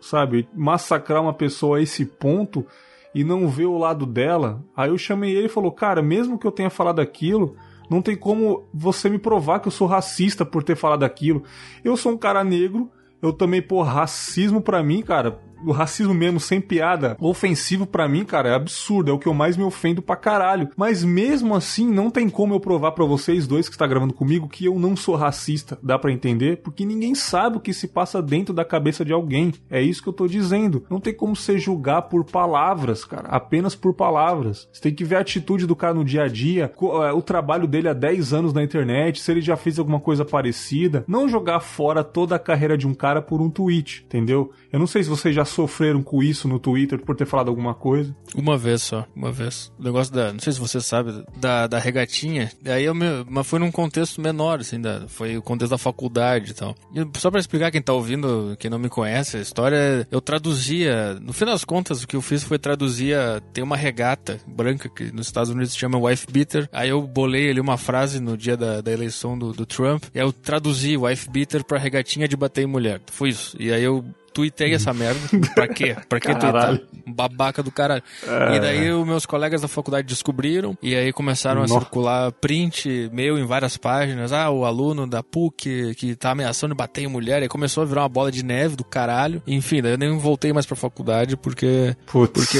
sabe? 0.00 0.48
Massacrar 0.54 1.22
uma 1.22 1.32
pessoa 1.32 1.78
a 1.78 1.80
esse 1.82 2.04
ponto 2.04 2.66
e 3.14 3.24
não 3.24 3.48
ver 3.48 3.66
o 3.66 3.78
lado 3.78 4.04
dela? 4.04 4.62
Aí 4.76 4.90
eu 4.90 4.98
chamei 4.98 5.34
ele 5.34 5.46
e 5.46 5.50
falou: 5.50 5.72
Cara, 5.72 6.02
mesmo 6.02 6.38
que 6.38 6.46
eu 6.46 6.52
tenha 6.52 6.70
falado 6.70 7.00
aquilo. 7.00 7.56
Não 7.88 8.00
tem 8.00 8.16
como 8.16 8.64
você 8.72 9.10
me 9.10 9.18
provar 9.18 9.60
que 9.60 9.68
eu 9.68 9.72
sou 9.72 9.86
racista 9.86 10.44
por 10.44 10.62
ter 10.62 10.74
falado 10.74 11.04
aquilo. 11.04 11.42
Eu 11.84 11.98
sou 11.98 12.12
um 12.12 12.16
cara 12.16 12.42
negro, 12.42 12.90
eu 13.20 13.32
também, 13.32 13.60
pô, 13.60 13.82
racismo 13.82 14.62
para 14.62 14.82
mim, 14.82 15.02
cara, 15.02 15.38
o 15.64 15.72
racismo 15.72 16.14
mesmo, 16.14 16.40
sem 16.40 16.60
piada, 16.60 17.16
ofensivo 17.20 17.86
para 17.86 18.08
mim, 18.08 18.24
cara, 18.24 18.50
é 18.50 18.54
absurdo. 18.54 19.10
É 19.10 19.14
o 19.14 19.18
que 19.18 19.26
eu 19.26 19.34
mais 19.34 19.56
me 19.56 19.64
ofendo 19.64 20.02
pra 20.02 20.16
caralho. 20.16 20.68
Mas 20.76 21.04
mesmo 21.04 21.54
assim, 21.54 21.86
não 21.90 22.10
tem 22.10 22.28
como 22.28 22.54
eu 22.54 22.60
provar 22.60 22.92
para 22.92 23.04
vocês 23.04 23.46
dois 23.46 23.68
que 23.68 23.74
está 23.74 23.86
gravando 23.86 24.14
comigo 24.14 24.48
que 24.48 24.64
eu 24.64 24.78
não 24.78 24.96
sou 24.96 25.16
racista. 25.16 25.78
Dá 25.82 25.98
para 25.98 26.12
entender? 26.12 26.58
Porque 26.58 26.84
ninguém 26.84 27.14
sabe 27.14 27.56
o 27.56 27.60
que 27.60 27.72
se 27.72 27.88
passa 27.88 28.22
dentro 28.22 28.54
da 28.54 28.64
cabeça 28.64 29.04
de 29.04 29.12
alguém. 29.12 29.52
É 29.70 29.80
isso 29.80 30.02
que 30.02 30.08
eu 30.08 30.12
tô 30.12 30.26
dizendo. 30.26 30.84
Não 30.90 31.00
tem 31.00 31.14
como 31.14 31.34
você 31.36 31.58
julgar 31.58 32.02
por 32.02 32.24
palavras, 32.24 33.04
cara. 33.04 33.28
Apenas 33.28 33.74
por 33.74 33.94
palavras. 33.94 34.68
Você 34.72 34.82
tem 34.82 34.94
que 34.94 35.04
ver 35.04 35.16
a 35.16 35.20
atitude 35.20 35.66
do 35.66 35.76
cara 35.76 35.94
no 35.94 36.04
dia 36.04 36.24
a 36.24 36.28
dia, 36.28 36.70
é, 37.06 37.12
o 37.12 37.22
trabalho 37.22 37.66
dele 37.66 37.88
há 37.88 37.92
10 37.92 38.32
anos 38.32 38.52
na 38.52 38.62
internet, 38.62 39.20
se 39.20 39.30
ele 39.30 39.40
já 39.40 39.56
fez 39.56 39.78
alguma 39.78 40.00
coisa 40.00 40.24
parecida. 40.24 41.04
Não 41.06 41.28
jogar 41.28 41.60
fora 41.60 42.02
toda 42.02 42.36
a 42.36 42.38
carreira 42.38 42.76
de 42.76 42.86
um 42.86 42.94
cara 42.94 43.22
por 43.22 43.40
um 43.40 43.50
tweet, 43.50 44.04
entendeu? 44.06 44.52
Eu 44.72 44.78
não 44.78 44.86
sei 44.86 45.02
se 45.02 45.08
vocês 45.08 45.34
já 45.34 45.44
sofreram 45.54 46.02
com 46.02 46.22
isso 46.22 46.48
no 46.48 46.58
Twitter 46.58 47.00
por 47.00 47.16
ter 47.16 47.26
falado 47.26 47.48
alguma 47.48 47.74
coisa? 47.74 48.14
Uma 48.34 48.56
vez 48.56 48.82
só, 48.82 49.06
uma 49.14 49.32
vez. 49.32 49.72
O 49.78 49.82
negócio 49.82 50.12
da, 50.12 50.32
não 50.32 50.40
sei 50.40 50.52
se 50.52 50.60
você 50.60 50.80
sabe, 50.80 51.24
da, 51.36 51.66
da 51.66 51.78
regatinha. 51.78 52.50
Aí 52.66 52.84
eu 52.84 52.94
me, 52.94 53.06
mas 53.28 53.46
foi 53.46 53.58
num 53.58 53.70
contexto 53.70 54.20
menor, 54.20 54.60
assim, 54.60 54.80
da, 54.80 55.06
foi 55.08 55.36
o 55.36 55.42
contexto 55.42 55.70
da 55.70 55.78
faculdade 55.78 56.50
e 56.50 56.54
tal. 56.54 56.74
E 56.94 57.18
só 57.18 57.30
para 57.30 57.40
explicar 57.40 57.70
quem 57.70 57.82
tá 57.82 57.92
ouvindo, 57.92 58.56
quem 58.58 58.70
não 58.70 58.78
me 58.78 58.88
conhece, 58.88 59.36
a 59.36 59.40
história, 59.40 60.06
eu 60.10 60.20
traduzia, 60.20 61.14
no 61.20 61.32
fim 61.32 61.44
das 61.44 61.64
contas, 61.64 62.02
o 62.02 62.06
que 62.06 62.16
eu 62.16 62.22
fiz 62.22 62.42
foi 62.42 62.58
traduzir, 62.58 63.16
tem 63.52 63.62
uma 63.62 63.76
regata 63.76 64.40
branca 64.46 64.88
que 64.88 65.12
nos 65.12 65.26
Estados 65.26 65.50
Unidos 65.50 65.72
se 65.72 65.78
chama 65.78 65.98
wife 65.98 66.26
beater. 66.30 66.68
Aí 66.72 66.88
eu 66.88 67.02
bolei 67.02 67.50
ali 67.50 67.60
uma 67.60 67.76
frase 67.76 68.20
no 68.20 68.36
dia 68.36 68.56
da, 68.56 68.80
da 68.80 68.92
eleição 68.92 69.38
do, 69.38 69.52
do 69.52 69.66
Trump, 69.66 70.04
e 70.14 70.18
aí 70.18 70.26
eu 70.26 70.32
traduzi 70.32 70.96
wife 70.96 71.30
beater 71.30 71.64
pra 71.64 71.78
regatinha 71.78 72.28
de 72.28 72.36
bater 72.36 72.62
em 72.62 72.66
mulher. 72.66 73.00
Foi 73.10 73.28
isso. 73.28 73.56
E 73.58 73.72
aí 73.72 73.82
eu 73.82 74.04
tuitei 74.34 74.74
essa 74.74 74.92
merda. 74.92 75.20
Pra 75.54 75.68
quê? 75.68 75.96
Pra 76.08 76.18
que 76.18 76.34
tuitar? 76.34 76.80
Babaca 77.06 77.62
do 77.62 77.70
caralho. 77.70 78.02
É. 78.26 78.56
E 78.56 78.60
daí 78.60 78.92
os 78.92 79.06
meus 79.06 79.24
colegas 79.24 79.62
da 79.62 79.68
faculdade 79.68 80.06
descobriram 80.06 80.76
e 80.82 80.94
aí 80.94 81.12
começaram 81.12 81.60
Nossa. 81.60 81.76
a 81.76 81.80
circular 81.80 82.32
print 82.32 83.08
meu 83.12 83.38
em 83.38 83.46
várias 83.46 83.76
páginas. 83.76 84.32
Ah, 84.32 84.50
o 84.50 84.64
aluno 84.64 85.06
da 85.06 85.22
PUC 85.22 85.94
que 85.94 86.16
tá 86.16 86.32
ameaçando 86.32 86.74
bater 86.74 87.02
em 87.02 87.06
mulher. 87.06 87.42
E 87.42 87.48
começou 87.48 87.84
a 87.84 87.86
virar 87.86 88.02
uma 88.02 88.08
bola 88.08 88.32
de 88.32 88.44
neve 88.44 88.74
do 88.74 88.84
caralho. 88.84 89.40
Enfim, 89.46 89.80
daí 89.80 89.92
eu 89.92 89.98
nem 89.98 90.18
voltei 90.18 90.52
mais 90.52 90.66
pra 90.66 90.76
faculdade 90.76 91.36
porque... 91.36 91.96
Putz. 92.06 92.32
Porque 92.32 92.58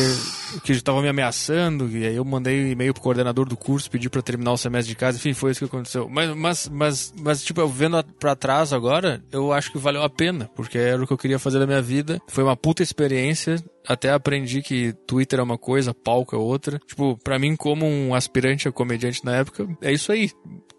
que 0.62 0.80
tava 0.82 1.02
me 1.02 1.08
ameaçando. 1.08 1.88
E 1.96 2.06
aí 2.06 2.16
eu 2.16 2.24
mandei 2.24 2.72
e-mail 2.72 2.92
pro 2.92 3.02
coordenador 3.02 3.46
do 3.46 3.56
curso, 3.56 3.90
pedi 3.90 4.08
pra 4.08 4.22
terminar 4.22 4.52
o 4.52 4.56
semestre 4.56 4.92
de 4.92 4.96
casa. 4.96 5.16
Enfim, 5.16 5.32
foi 5.32 5.50
isso 5.50 5.60
que 5.60 5.66
aconteceu. 5.66 6.08
Mas, 6.08 6.34
mas, 6.34 6.68
mas, 6.68 7.14
mas 7.18 7.44
tipo, 7.44 7.60
eu 7.60 7.68
vendo 7.68 8.02
pra 8.18 8.36
trás 8.36 8.72
agora, 8.72 9.22
eu 9.32 9.52
acho 9.52 9.72
que 9.72 9.78
valeu 9.78 10.02
a 10.02 10.10
pena. 10.10 10.50
Porque 10.54 10.78
era 10.78 11.02
o 11.02 11.06
que 11.06 11.12
eu 11.12 11.18
queria 11.18 11.38
fazer 11.38 11.58
da 11.58 11.66
minha 11.66 11.82
vida. 11.82 12.20
Foi 12.28 12.44
uma 12.44 12.56
puta 12.56 12.82
experiência. 12.82 13.56
Até 13.86 14.10
aprendi 14.10 14.62
que 14.62 14.94
Twitter 15.06 15.38
é 15.38 15.42
uma 15.42 15.58
coisa, 15.58 15.92
palco 15.92 16.34
é 16.34 16.38
outra. 16.38 16.78
Tipo, 16.86 17.18
pra 17.22 17.38
mim, 17.38 17.54
como 17.54 17.86
um 17.86 18.14
aspirante 18.14 18.66
a 18.66 18.72
comediante 18.72 19.24
na 19.24 19.36
época, 19.36 19.68
é 19.82 19.92
isso 19.92 20.10
aí. 20.10 20.30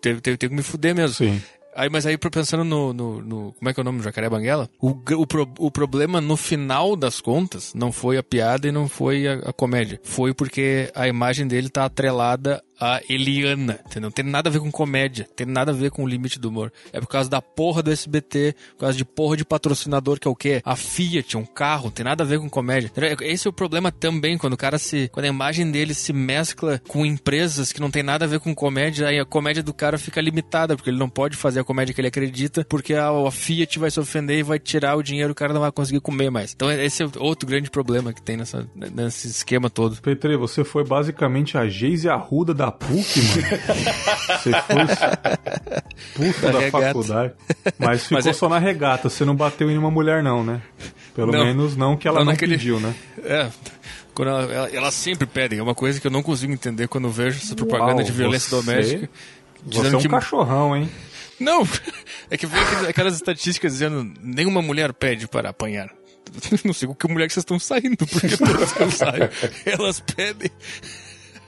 Teve, 0.02 0.22
teve, 0.22 0.38
teve 0.38 0.50
que 0.50 0.56
me 0.56 0.64
fuder 0.64 0.96
mesmo. 0.96 1.16
Sim. 1.16 1.42
Aí, 1.76 1.90
mas 1.90 2.06
aí, 2.06 2.18
pensando 2.18 2.64
no, 2.64 2.94
no, 2.94 3.22
no, 3.22 3.52
Como 3.52 3.70
é 3.70 3.74
que 3.74 3.80
é 3.80 3.82
o 3.82 3.84
nome 3.84 3.98
do 3.98 4.04
Jacaré 4.04 4.30
Banguela? 4.30 4.70
O, 4.80 4.92
o, 4.92 5.28
pro, 5.28 5.52
o 5.60 5.70
problema, 5.70 6.22
no 6.22 6.38
final 6.38 6.96
das 6.96 7.20
contas, 7.20 7.74
não 7.74 7.92
foi 7.92 8.18
a 8.18 8.24
piada 8.24 8.66
e 8.66 8.72
não 8.72 8.88
foi 8.88 9.28
a, 9.28 9.34
a 9.50 9.54
comédia. 9.54 10.00
Foi 10.02 10.34
porque 10.34 10.90
a 10.96 11.06
imagem 11.06 11.46
dele 11.46 11.70
tá 11.70 11.84
atrelada 11.84 12.64
a 12.80 13.02
Eliana, 13.10 13.80
entendeu? 13.86 14.12
Tem 14.12 14.26
nada 14.26 14.50
a 14.50 14.52
ver 14.52 14.60
com 14.60 14.72
comédia, 14.72 15.28
tem 15.36 15.48
nada 15.48 15.72
a 15.72 15.74
ver 15.74 15.92
com 15.92 16.04
o 16.04 16.08
limite 16.08 16.40
do 16.40 16.50
humor. 16.50 16.72
É 16.92 17.00
por 17.00 17.08
causa 17.08 17.30
da 17.30 17.42
porra 17.42 17.82
do 17.82 17.92
SBT, 17.92 18.56
por 18.74 18.82
causa 18.82 18.98
de 18.98 19.06
porra 19.06 19.38
de 19.38 19.46
patrocinador 19.46 20.20
que 20.20 20.28
é 20.28 20.32
o 20.32 20.36
quê? 20.36 20.62
A 20.64 20.76
Fiat, 20.76 21.38
um 21.38 21.46
carro, 21.46 21.92
tem 21.92 22.04
nada 22.04 22.24
a 22.24 22.28
ver 22.28 22.40
com 22.40 22.50
comédia. 22.50 22.92
Esse 23.22 23.48
é 23.48 23.50
o 23.50 23.54
problema 23.54 23.92
também, 23.92 24.38
quando 24.38 24.54
o 24.54 24.58
cara 24.58 24.78
se. 24.78 25.10
Quando 25.12 25.26
a 25.26 25.30
imagem 25.30 25.70
dele 25.72 25.94
se 25.94 26.12
mescla 26.14 26.82
com 26.88 27.06
empresas 27.06 27.72
que 27.72 27.80
não 27.80 27.92
tem 27.92 28.04
nada 28.04 28.26
a 28.26 28.28
ver 28.28 28.40
com 28.40 28.54
comédia, 28.54 29.08
aí 29.08 29.20
a 29.20 29.26
comédia 29.26 29.64
do 29.64 29.74
cara 29.74 29.98
fica 29.98 30.22
limitada, 30.22 30.76
porque 30.76 30.90
ele 30.90 30.98
não 30.98 31.10
pode 31.10 31.36
fazer 31.38 31.60
a 31.60 31.64
comédia 31.64 31.94
que 31.94 32.02
ele 32.02 32.08
acredita, 32.08 32.66
porque 32.68 32.94
a, 32.94 33.10
a 33.10 33.32
Fiat 33.32 33.80
vai 33.80 33.92
se 33.92 34.00
ofender 34.00 34.40
e 34.40 34.44
vai 34.44 34.60
tirar 34.60 34.96
o 34.96 35.04
dinheiro, 35.04 35.32
o 35.32 35.36
cara 35.36 35.54
não 35.54 35.62
vai 35.62 35.72
conseguir 35.72 36.02
comer 36.02 36.30
mais. 36.30 36.54
Então 36.54 36.72
esse 36.72 37.04
é 37.04 37.08
outro 37.18 37.48
grande 37.48 37.70
problema 37.70 38.14
que 38.14 38.22
tem 38.22 38.38
nessa, 38.38 38.68
nesse 38.76 39.28
esquema 39.28 39.70
todo. 39.70 40.02
Petre, 40.02 40.38
você 40.38 40.64
foi 40.64 40.84
basicamente 40.84 41.58
a 41.58 41.68
Geise 41.68 42.10
Arruda 42.10 42.54
da 42.54 42.65
da 42.66 42.72
PUC, 42.72 43.22
mano. 43.22 43.48
Você 44.28 44.52
foi 44.62 44.84
expulso 46.32 46.42
da, 46.42 46.52
da 46.52 46.72
faculdade. 46.72 47.34
Mas 47.78 48.04
ficou 48.04 48.18
Mas 48.18 48.28
é... 48.28 48.34
só 48.34 48.50
na 48.50 48.60
regata. 48.60 49.10
Você 49.10 49.24
não 49.26 49.36
bateu 49.36 49.68
em 49.68 49.72
nenhuma 49.72 49.92
mulher, 49.92 50.24
não, 50.24 50.44
né? 50.44 50.62
Pelo 51.14 51.32
não. 51.32 51.46
menos 51.46 51.76
não 51.76 51.96
que 51.96 52.08
ela 52.08 52.20
não, 52.20 52.26
não 52.26 52.32
naquele... 52.34 52.58
pediu, 52.58 52.80
né? 52.80 52.94
É. 53.24 53.50
Quando 54.14 54.30
ela, 54.30 54.54
ela, 54.54 54.70
elas 54.70 54.94
sempre 54.94 55.28
pedem. 55.28 55.60
É 55.60 55.64
uma 55.64 55.76
coisa 55.76 56.00
que 56.00 56.08
eu 56.08 56.12
não 56.12 56.24
consigo 56.24 56.52
entender 56.52 56.88
quando 56.88 57.06
eu 57.06 57.12
vejo 57.12 57.38
essa 57.38 57.56
propaganda 57.56 57.96
Uau, 57.96 58.04
de 58.04 58.12
violência 58.12 58.50
você... 58.50 58.66
doméstica. 58.66 59.10
Você 59.66 59.88
é 59.88 59.98
um 59.98 60.02
que... 60.02 60.10
cachorrão, 60.10 60.76
hein? 60.76 60.90
Não, 61.40 61.68
É 62.30 62.38
que 62.38 62.48
vem 62.48 62.62
aquelas 62.88 63.16
estatísticas 63.16 63.74
dizendo 63.74 64.12
nenhuma 64.22 64.62
mulher 64.62 64.94
pede 64.94 65.28
para 65.28 65.50
apanhar. 65.50 65.90
Não 66.64 66.74
sei 66.74 66.88
com 66.88 66.96
que 66.96 67.08
mulher 67.08 67.28
que 67.28 67.34
vocês 67.34 67.44
estão 67.44 67.60
saindo, 67.60 68.06
porque 68.08 68.36
todas 68.38 68.72
que 68.72 68.82
eu 68.82 68.92
saio, 68.92 69.30
elas 69.66 70.00
pedem. 70.00 70.50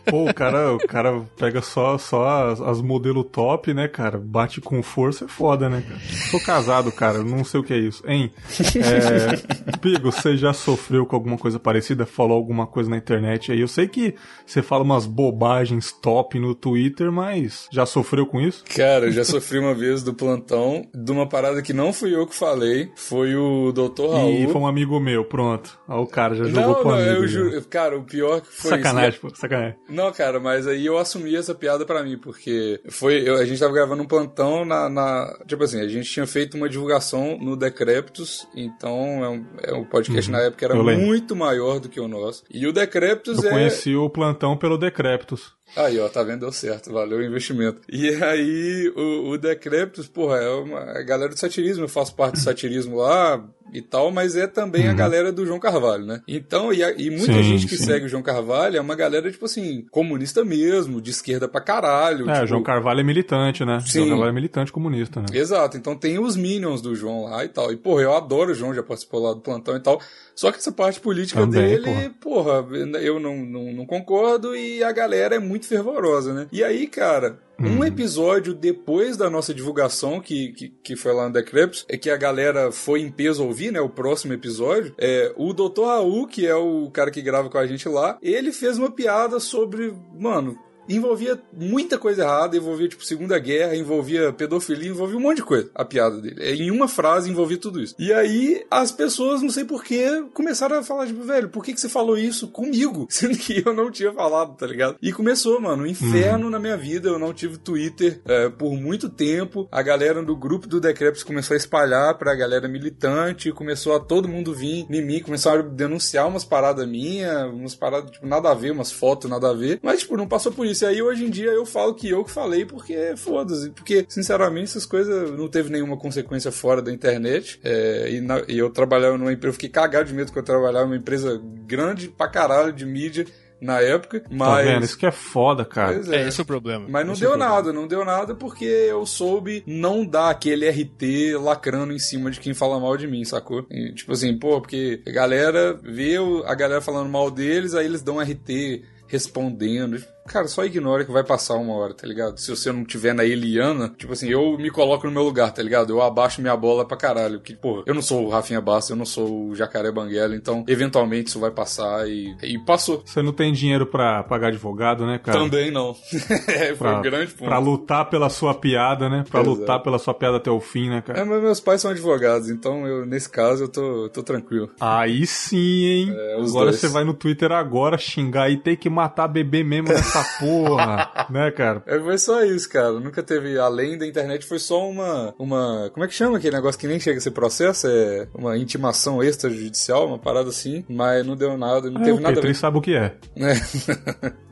Pô, 0.10 0.30
o 0.30 0.34
cara, 0.34 0.74
o 0.74 0.80
cara 0.80 1.22
pega 1.38 1.62
só, 1.62 1.98
só 1.98 2.50
as, 2.50 2.62
as 2.62 2.82
modelo 2.82 3.24
top, 3.24 3.74
né, 3.74 3.88
cara? 3.88 4.18
Bate 4.18 4.62
com 4.62 4.82
força 4.82 5.26
é 5.26 5.28
foda, 5.28 5.70
né, 5.70 5.84
cara? 5.88 6.00
Sou 6.32 6.40
casado, 6.40 6.92
cara, 6.92 7.24
não 7.24 7.44
sei 7.44 7.60
o 7.60 7.64
que 7.64 7.74
é 7.74 7.78
isso. 7.78 8.04
Hein? 8.08 8.32
É, 8.76 9.78
Pigo, 9.78 10.12
você 10.12 10.38
já 10.38 10.54
sofreu 10.54 11.06
com 11.06 11.16
alguma 11.16 11.38
coisa 11.38 11.60
parecida? 11.60 12.06
Falou 12.06 12.38
alguma 12.38 12.66
coisa 12.66 12.90
na 12.90 12.98
internet 12.98 13.52
aí? 13.52 13.60
Eu 13.60 13.68
sei 13.68 13.88
que 13.88 14.16
você 14.46 14.62
fala 14.62 14.84
umas 14.84 15.06
bobagens 15.06 15.92
top 15.92 16.40
no 16.40 16.56
Twitter, 16.56 17.12
mas 17.12 17.68
já 17.72 17.86
sofreu 17.86 18.26
com 18.26 18.40
isso? 18.40 18.64
Cara, 18.76 19.06
eu 19.06 19.12
já 19.12 19.24
sofri 19.24 19.60
uma 19.60 19.74
vez 19.74 20.04
do 20.04 20.14
plantão 20.14 20.86
de 20.94 21.12
uma 21.12 21.28
parada 21.28 21.62
que 21.62 21.74
não 21.74 21.92
fui 21.92 22.16
eu 22.16 22.26
que 22.26 22.36
falei, 22.36 22.92
foi 22.96 23.36
o 23.36 23.72
Dr. 23.72 24.08
Raul. 24.10 24.30
E 24.32 24.48
foi 24.48 24.62
um 24.62 24.68
amigo 24.68 25.00
meu, 25.00 25.26
pronto. 25.26 25.78
Aí 25.88 25.98
o 25.98 26.08
cara 26.08 26.36
já 26.36 26.46
jogou 26.46 26.62
não, 26.62 26.76
pro 26.76 26.92
não, 26.92 26.98
amigo. 26.98 27.24
Eu 27.24 27.28
ju... 27.28 27.68
Cara, 27.70 27.98
o 27.98 28.04
pior 28.04 28.42
que 28.42 28.48
foi 28.48 28.72
Sacanagem, 28.72 29.10
isso, 29.10 29.20
pô, 29.20 29.36
sacanagem. 29.36 29.76
Não, 29.98 30.12
cara, 30.12 30.40
mas 30.40 30.68
aí 30.68 30.86
eu 30.86 30.96
assumi 30.96 31.36
essa 31.36 31.56
piada 31.56 31.84
para 31.84 32.04
mim, 32.04 32.20
porque 32.20 32.80
foi. 32.88 33.28
Eu, 33.28 33.38
a 33.38 33.46
gente 33.46 33.60
tava 33.60 33.74
gravando 33.74 34.04
um 34.04 34.06
plantão 34.06 34.64
na, 34.64 34.88
na, 34.88 35.36
Tipo 35.48 35.64
assim, 35.64 35.82
a 35.82 35.88
gente 35.88 36.08
tinha 36.08 36.28
feito 36.28 36.56
uma 36.56 36.70
divulgação 36.70 37.36
no 37.40 37.58
Decreptus, 37.58 38.48
então 38.56 39.26
é 39.26 39.30
um, 39.30 39.46
é 39.64 39.74
um 39.74 39.84
podcast 39.84 40.30
uhum, 40.30 40.38
na 40.38 40.44
época 40.44 40.66
era 40.66 40.76
muito 40.76 41.36
maior 41.36 41.80
do 41.80 41.90
que 41.90 42.00
o 42.00 42.08
nosso. 42.08 42.44
E 42.48 42.68
o 42.68 42.72
Decreptus 42.72 43.40
eu 43.40 43.46
é. 43.46 43.48
Eu 43.48 43.52
conheci 43.54 43.96
o 43.96 44.08
plantão 44.08 44.56
pelo 44.56 44.78
Decreptus. 44.78 45.57
Aí, 45.76 46.00
ó, 46.00 46.08
tá 46.10 46.24
vendo? 46.24 46.42
Deu 46.42 46.52
certo, 46.52 46.92
valeu 46.92 47.20
o 47.20 47.24
investimento. 47.24 47.82
E 47.90 48.10
aí, 48.24 48.92
o, 48.96 49.30
o 49.30 49.38
Decreptus, 49.38 50.08
porra, 50.08 50.38
é 50.38 50.50
uma 50.50 50.80
a 50.80 51.04
galera 51.04 51.30
do 51.30 51.40
satirismo, 51.40 51.84
eu 51.84 51.90
faço 51.90 52.16
parte 52.16 52.36
do 52.36 52.40
satirismo 52.40 52.98
lá 52.98 53.44
e 53.74 53.82
tal, 53.82 54.12
mas 54.12 54.36
é 54.36 54.48
também 54.48 54.86
uhum. 54.86 54.92
a 54.92 54.94
galera 54.94 55.32
do 55.32 55.46
João 55.46 55.60
Carvalho, 55.60 56.06
né? 56.06 56.22
Então, 56.28 56.74
e, 56.74 56.84
a, 56.84 56.92
e 56.92 57.10
muita 57.10 57.34
sim, 57.34 57.44
gente 57.44 57.68
que 57.68 57.78
sim. 57.78 57.86
segue 57.86 58.06
o 58.06 58.10
João 58.10 58.24
Carvalho 58.24 58.78
é 58.78 58.82
uma 58.82 58.96
galera, 58.96 59.30
tipo 59.30 59.46
assim, 59.46 59.86
comunista 59.92 60.44
mesmo, 60.44 61.02
de 61.02 61.12
esquerda 61.12 61.48
pra 61.48 61.62
caralho. 61.62 62.30
É, 62.30 62.34
tipo... 62.34 62.46
o 62.46 62.48
João 62.48 62.64
Carvalho 62.64 63.02
é 63.02 63.04
militante, 63.04 63.66
né? 63.66 63.80
Sim. 63.82 64.00
João 64.00 64.10
Carvalho 64.10 64.30
é 64.30 64.34
militante 64.34 64.72
comunista, 64.72 65.20
né? 65.20 65.28
Exato, 65.34 65.78
então 65.78 65.96
tem 65.96 66.18
os 66.18 66.36
minions 66.36 66.82
do 66.82 66.96
João 66.96 67.26
lá 67.26 67.44
e 67.44 67.50
tal. 67.50 67.72
E, 67.72 67.76
porra, 67.76 68.04
eu 68.04 68.16
adoro 68.16 68.52
o 68.52 68.56
João, 68.56 68.74
já 68.74 68.84
participou 68.84 69.22
lá 69.22 69.34
do 69.34 69.42
plantão 69.42 69.76
e 69.76 69.80
tal. 69.80 70.02
Só 70.38 70.52
que 70.52 70.60
essa 70.60 70.72
parte 70.72 71.00
política 71.00 71.42
Também, 71.42 71.82
dele, 71.82 72.10
porra. 72.22 72.64
porra, 72.64 72.78
eu 73.00 73.20
não, 73.20 73.38
não, 73.38 73.74
não, 73.74 73.86
concordo 73.88 74.56
e 74.56 74.84
a 74.84 74.92
galera 74.92 75.36
é 75.36 75.40
muito 75.40 75.66
fervorosa, 75.66 76.32
né? 76.32 76.48
E 76.52 76.64
aí, 76.64 76.86
cara, 76.86 77.40
um 77.60 77.78
uhum. 77.78 77.84
episódio 77.84 78.54
depois 78.54 79.18
da 79.18 79.32
nossa 79.32 79.52
divulgação, 79.52 80.22
que, 80.22 80.54
que, 80.54 80.70
que 80.70 80.96
foi 80.96 81.12
lá 81.12 81.28
no 81.28 81.34
Decreps, 81.34 81.86
é 81.90 81.98
que 81.98 82.12
a 82.12 82.16
galera 82.16 82.72
foi 82.72 83.02
em 83.02 83.10
peso 83.10 83.44
ouvir, 83.44 83.72
né? 83.72 83.82
O 83.82 83.90
próximo 83.90 84.32
episódio. 84.32 84.94
É, 85.00 85.34
o 85.36 85.52
Dr. 85.54 85.86
Raul, 85.86 86.28
que 86.28 86.46
é 86.46 86.56
o 86.56 86.92
cara 86.92 87.10
que 87.10 87.22
grava 87.24 87.50
com 87.50 87.58
a 87.58 87.66
gente 87.66 87.90
lá, 87.90 88.20
ele 88.22 88.52
fez 88.52 88.78
uma 88.78 88.92
piada 88.92 89.40
sobre, 89.40 89.92
mano, 90.14 90.56
envolvia 90.88 91.40
muita 91.54 91.98
coisa 91.98 92.24
errada, 92.24 92.58
envolvia, 92.58 92.88
tipo, 92.88 93.06
Segunda 93.06 93.38
Guerra, 93.40 93.76
envolvia 93.76 94.34
pedofilia, 94.34 94.90
envolvia 94.90 95.18
um 95.18 95.22
monte 95.22 95.38
de 95.38 95.44
coisa, 95.44 95.70
a 95.74 95.86
piada 95.86 96.20
dele. 96.22 96.36
É, 96.40 96.54
em 96.54 96.72
uma 96.72 96.88
frase 96.88 97.30
envolvia 97.30 97.58
tudo 97.58 97.82
isso. 97.82 97.96
E 97.98 98.12
aí, 98.14 98.66
as 98.70 98.92
pessoas, 98.92 99.42
não 99.42 99.50
sei 99.50 99.66
porquê, 99.66 100.24
começaram 100.34 100.78
a 100.78 100.84
falar, 100.84 101.08
tipo, 101.08 101.24
velho, 101.24 101.50
por 101.50 101.64
que, 101.64 101.74
que 101.74 101.82
você 101.82 101.90
falou 101.90 102.18
isso 102.18 102.48
comigo? 102.48 103.08
Sendo 103.12 103.38
que 103.38 103.64
eu 103.66 103.74
não 103.74 103.92
tinha 103.92 104.12
falado, 104.12 104.56
tá 104.56 104.66
ligado? 104.66 104.98
E 105.02 105.12
começou, 105.12 105.60
mano, 105.60 105.84
um 105.84 105.88
inferno 105.88 106.46
uhum. 106.46 106.52
na 106.52 106.60
minha 106.60 106.78
vida, 106.78 107.10
eu 107.10 107.20
não 107.20 107.34
tive 107.34 107.58
Twitter 107.58 108.22
é, 108.26 108.50
por 108.50 108.74
muito 108.74 109.10
tempo, 109.10 109.68
a 109.72 109.82
galera 109.82 110.22
do 110.24 110.36
grupo 110.36 110.68
do 110.68 110.80
Decreps 110.80 111.24
começou 111.24 111.54
a 111.54 111.58
espalhar 111.58 112.18
pra 112.18 112.36
galera 112.36 112.68
militante, 112.68 113.52
começou 113.52 113.96
a 113.96 114.00
todo 114.00 114.28
mundo 114.28 114.54
vir 114.54 114.86
em 114.90 115.06
mim, 115.06 115.22
começaram 115.22 115.62
a 115.62 115.68
denunciar 115.68 116.28
umas 116.28 116.46
paradas 116.46 116.88
minhas, 116.88 117.52
umas 117.52 117.76
paradas, 117.76 118.12
tipo, 118.12 118.26
nada 118.26 118.52
a 118.52 118.54
ver, 118.54 118.72
umas 118.72 118.92
fotos 118.92 119.30
nada 119.30 119.50
a 119.50 119.54
ver, 119.54 119.80
mas, 119.82 120.00
tipo, 120.00 120.18
não 120.18 120.28
passou 120.28 120.52
por 120.52 120.66
isso. 120.66 120.77
E 120.86 120.88
aí, 120.88 121.02
hoje 121.02 121.26
em 121.26 121.30
dia, 121.30 121.52
eu 121.52 121.66
falo 121.66 121.94
que 121.94 122.10
eu 122.10 122.24
que 122.24 122.32
falei 122.32 122.66
porque 122.66 123.16
foda-se. 123.18 123.70
Porque, 123.72 124.06
sinceramente, 124.08 124.66
essas 124.66 124.86
coisas 124.86 125.32
não 125.32 125.48
teve 125.48 125.72
nenhuma 125.72 125.98
consequência 125.98 126.52
fora 126.52 126.82
da 126.82 126.92
internet. 126.92 127.60
É, 127.64 128.12
e, 128.12 128.22
na, 128.22 128.42
e 128.48 128.58
eu 128.58 128.70
trabalhava 128.70 129.18
numa 129.18 129.32
empresa, 129.32 129.50
eu 129.50 129.54
fiquei 129.54 129.70
cagado 129.70 130.08
de 130.08 130.14
medo 130.14 130.32
que 130.32 130.40
eu 130.40 130.44
trabalhava 130.44 130.86
numa 130.86 130.98
empresa 130.98 131.42
grande 131.66 132.10
pra 132.10 132.28
caralho 132.28 132.74
de 132.74 132.86
mídia 132.86 133.26
na 133.60 133.82
época, 133.82 134.24
mas... 134.30 134.48
Tá 134.48 134.62
vendo? 134.62 134.86
Isso 134.86 134.98
que 134.98 135.06
é 135.06 135.12
foda, 135.12 135.66
cara. 135.66 136.02
É. 136.12 136.18
é, 136.18 136.28
esse 136.28 136.40
é 136.40 136.44
o 136.44 136.46
problema. 136.46 136.86
Mas 136.88 137.06
não 137.06 137.14
esse 137.14 137.22
deu 137.22 137.34
é 137.34 137.38
nada, 137.38 137.74
não 137.74 137.88
deu 137.88 138.06
nada 138.06 138.36
porque 138.36 138.66
eu 138.66 139.06
soube 139.06 139.64
não 139.66 140.06
dar 140.06 140.30
aquele 140.30 140.70
RT 140.70 141.36
lacrando 141.42 141.94
em 141.94 142.00
cima 142.00 142.30
de 142.30 142.40
quem 142.40 142.54
fala 142.54 142.80
mal 142.80 142.96
de 142.96 143.08
mim, 143.08 143.24
sacou? 143.26 143.66
E, 143.70 143.94
tipo 143.94 144.14
assim, 144.14 144.38
pô, 144.38 144.62
porque 144.62 145.02
a 145.08 145.12
galera 145.12 145.74
vê 145.84 146.18
a 146.46 146.56
galera 146.56 146.82
falando 146.82 147.10
mal 147.10 147.32
deles, 147.32 147.74
aí 147.74 147.86
eles 147.86 148.02
dão 148.02 148.20
RT 148.20 148.84
respondendo. 149.08 150.04
Cara, 150.28 150.48
só 150.48 150.66
ignora 150.66 151.06
que 151.06 151.12
vai 151.12 151.24
passar 151.24 151.56
uma 151.56 151.74
hora, 151.74 151.94
tá 151.94 152.06
ligado? 152.06 152.38
Se 152.38 152.50
você 152.50 152.72
não 152.72 152.84
tiver 152.84 153.14
na 153.14 153.26
Eliana, 153.26 153.94
tipo 153.98 154.14
assim, 154.14 154.30
eu 154.30 154.58
me 154.58 154.70
coloco 154.70 155.08
no 155.08 155.14
meu 155.14 155.24
lugar, 155.24 155.52
tá 155.52 155.62
ligado? 155.62 155.92
Eu 155.94 156.02
abaixo 156.02 156.42
minha 156.42 156.56
bola 156.56 156.86
pra 156.86 156.98
caralho. 156.98 157.40
Que, 157.40 157.56
pô, 157.56 157.84
eu 157.86 157.94
não 157.94 158.02
sou 158.02 158.26
o 158.26 158.30
Rafinha 158.30 158.62
Bassa, 158.62 158.94
eu 158.94 158.98
não 158.98 159.06
sou 159.06 159.50
o 159.50 159.56
Jacaré 159.56 159.92
Banguela, 159.92 160.36
então 160.36 160.64
eventualmente 160.68 161.30
isso 161.30 161.40
vai 161.40 161.52
passar 161.52 162.08
e, 162.08 162.36
e 162.44 162.60
passou. 162.60 163.02
Você 163.06 163.22
não 163.22 163.34
tem 163.34 163.54
dinheiro 163.54 163.86
pra 163.86 164.24
pagar 164.24 164.48
advogado, 164.48 165.06
né, 165.06 165.18
cara? 165.18 165.40
Também 165.40 165.72
não. 165.72 165.96
é, 166.48 166.68
foi 166.68 166.76
pra, 166.76 167.00
um 167.00 167.02
grande 167.02 167.32
ponto. 167.34 167.48
Pra 167.48 167.60
lutar 167.60 168.10
pela 168.10 168.30
sua 168.30 168.54
piada, 168.54 169.10
né? 169.10 169.24
Pra 169.30 169.42
Exato. 169.42 169.58
lutar 169.60 169.82
pela 169.82 170.00
sua 170.00 170.14
piada 170.14 170.38
até 170.38 170.52
o 170.52 170.60
fim, 170.60 170.90
né, 170.90 171.02
cara? 171.02 171.20
É, 171.20 171.24
mas 171.24 171.42
meus 171.42 171.60
pais 171.60 171.82
são 171.82 171.92
advogados, 171.92 172.50
então 172.50 172.86
eu, 172.86 173.06
nesse 173.06 173.30
caso 173.30 173.64
eu 173.66 173.68
tô, 173.70 174.10
tô 174.10 174.24
tranquilo. 174.24 174.70
Aí 174.80 175.26
sim, 175.26 175.86
hein? 175.86 176.14
É, 176.16 176.34
agora 176.36 176.66
dois. 176.66 176.78
você 176.78 176.88
vai 176.88 177.04
no 177.04 177.14
Twitter 177.14 177.52
agora 177.52 177.98
xingar 177.98 178.50
e 178.50 178.58
tem 178.58 178.76
que 178.76 178.90
matar 178.90 179.28
bebê 179.28 179.64
mesmo 179.64 179.90
nessa 179.90 180.17
porra 180.24 181.28
né, 181.30 181.52
cara? 181.52 181.84
É, 181.86 182.00
foi 182.00 182.18
só 182.18 182.44
isso, 182.44 182.70
cara. 182.70 182.92
Nunca 182.94 183.24
teve, 183.24 183.58
além 183.58 183.98
da 183.98 184.06
internet, 184.06 184.46
foi 184.46 184.60
só 184.60 184.88
uma, 184.88 185.34
uma. 185.38 185.90
Como 185.94 186.04
é 186.04 186.08
que 186.08 186.14
chama 186.14 186.38
aquele 186.38 186.56
negócio 186.56 186.80
que 186.80 186.88
nem 186.88 187.00
chega 187.00 187.18
a 187.18 187.22
ser 187.22 187.32
processo? 187.32 187.88
É 187.88 188.28
uma 188.34 188.58
intimação 188.58 189.24
extrajudicial, 189.24 190.08
uma 190.08 190.20
parada 190.20 190.50
assim. 190.50 190.84
Mas 190.90 191.26
não 191.26 191.36
deu 191.36 191.58
nada, 191.58 191.90
não 191.90 192.02
ah, 192.02 192.06
teve 192.06 192.20
nada. 192.20 192.40
Ele 192.40 192.54
sabe 192.54 192.78
o 192.78 192.82
que 192.82 192.96
é. 192.96 193.16
É. 193.36 193.54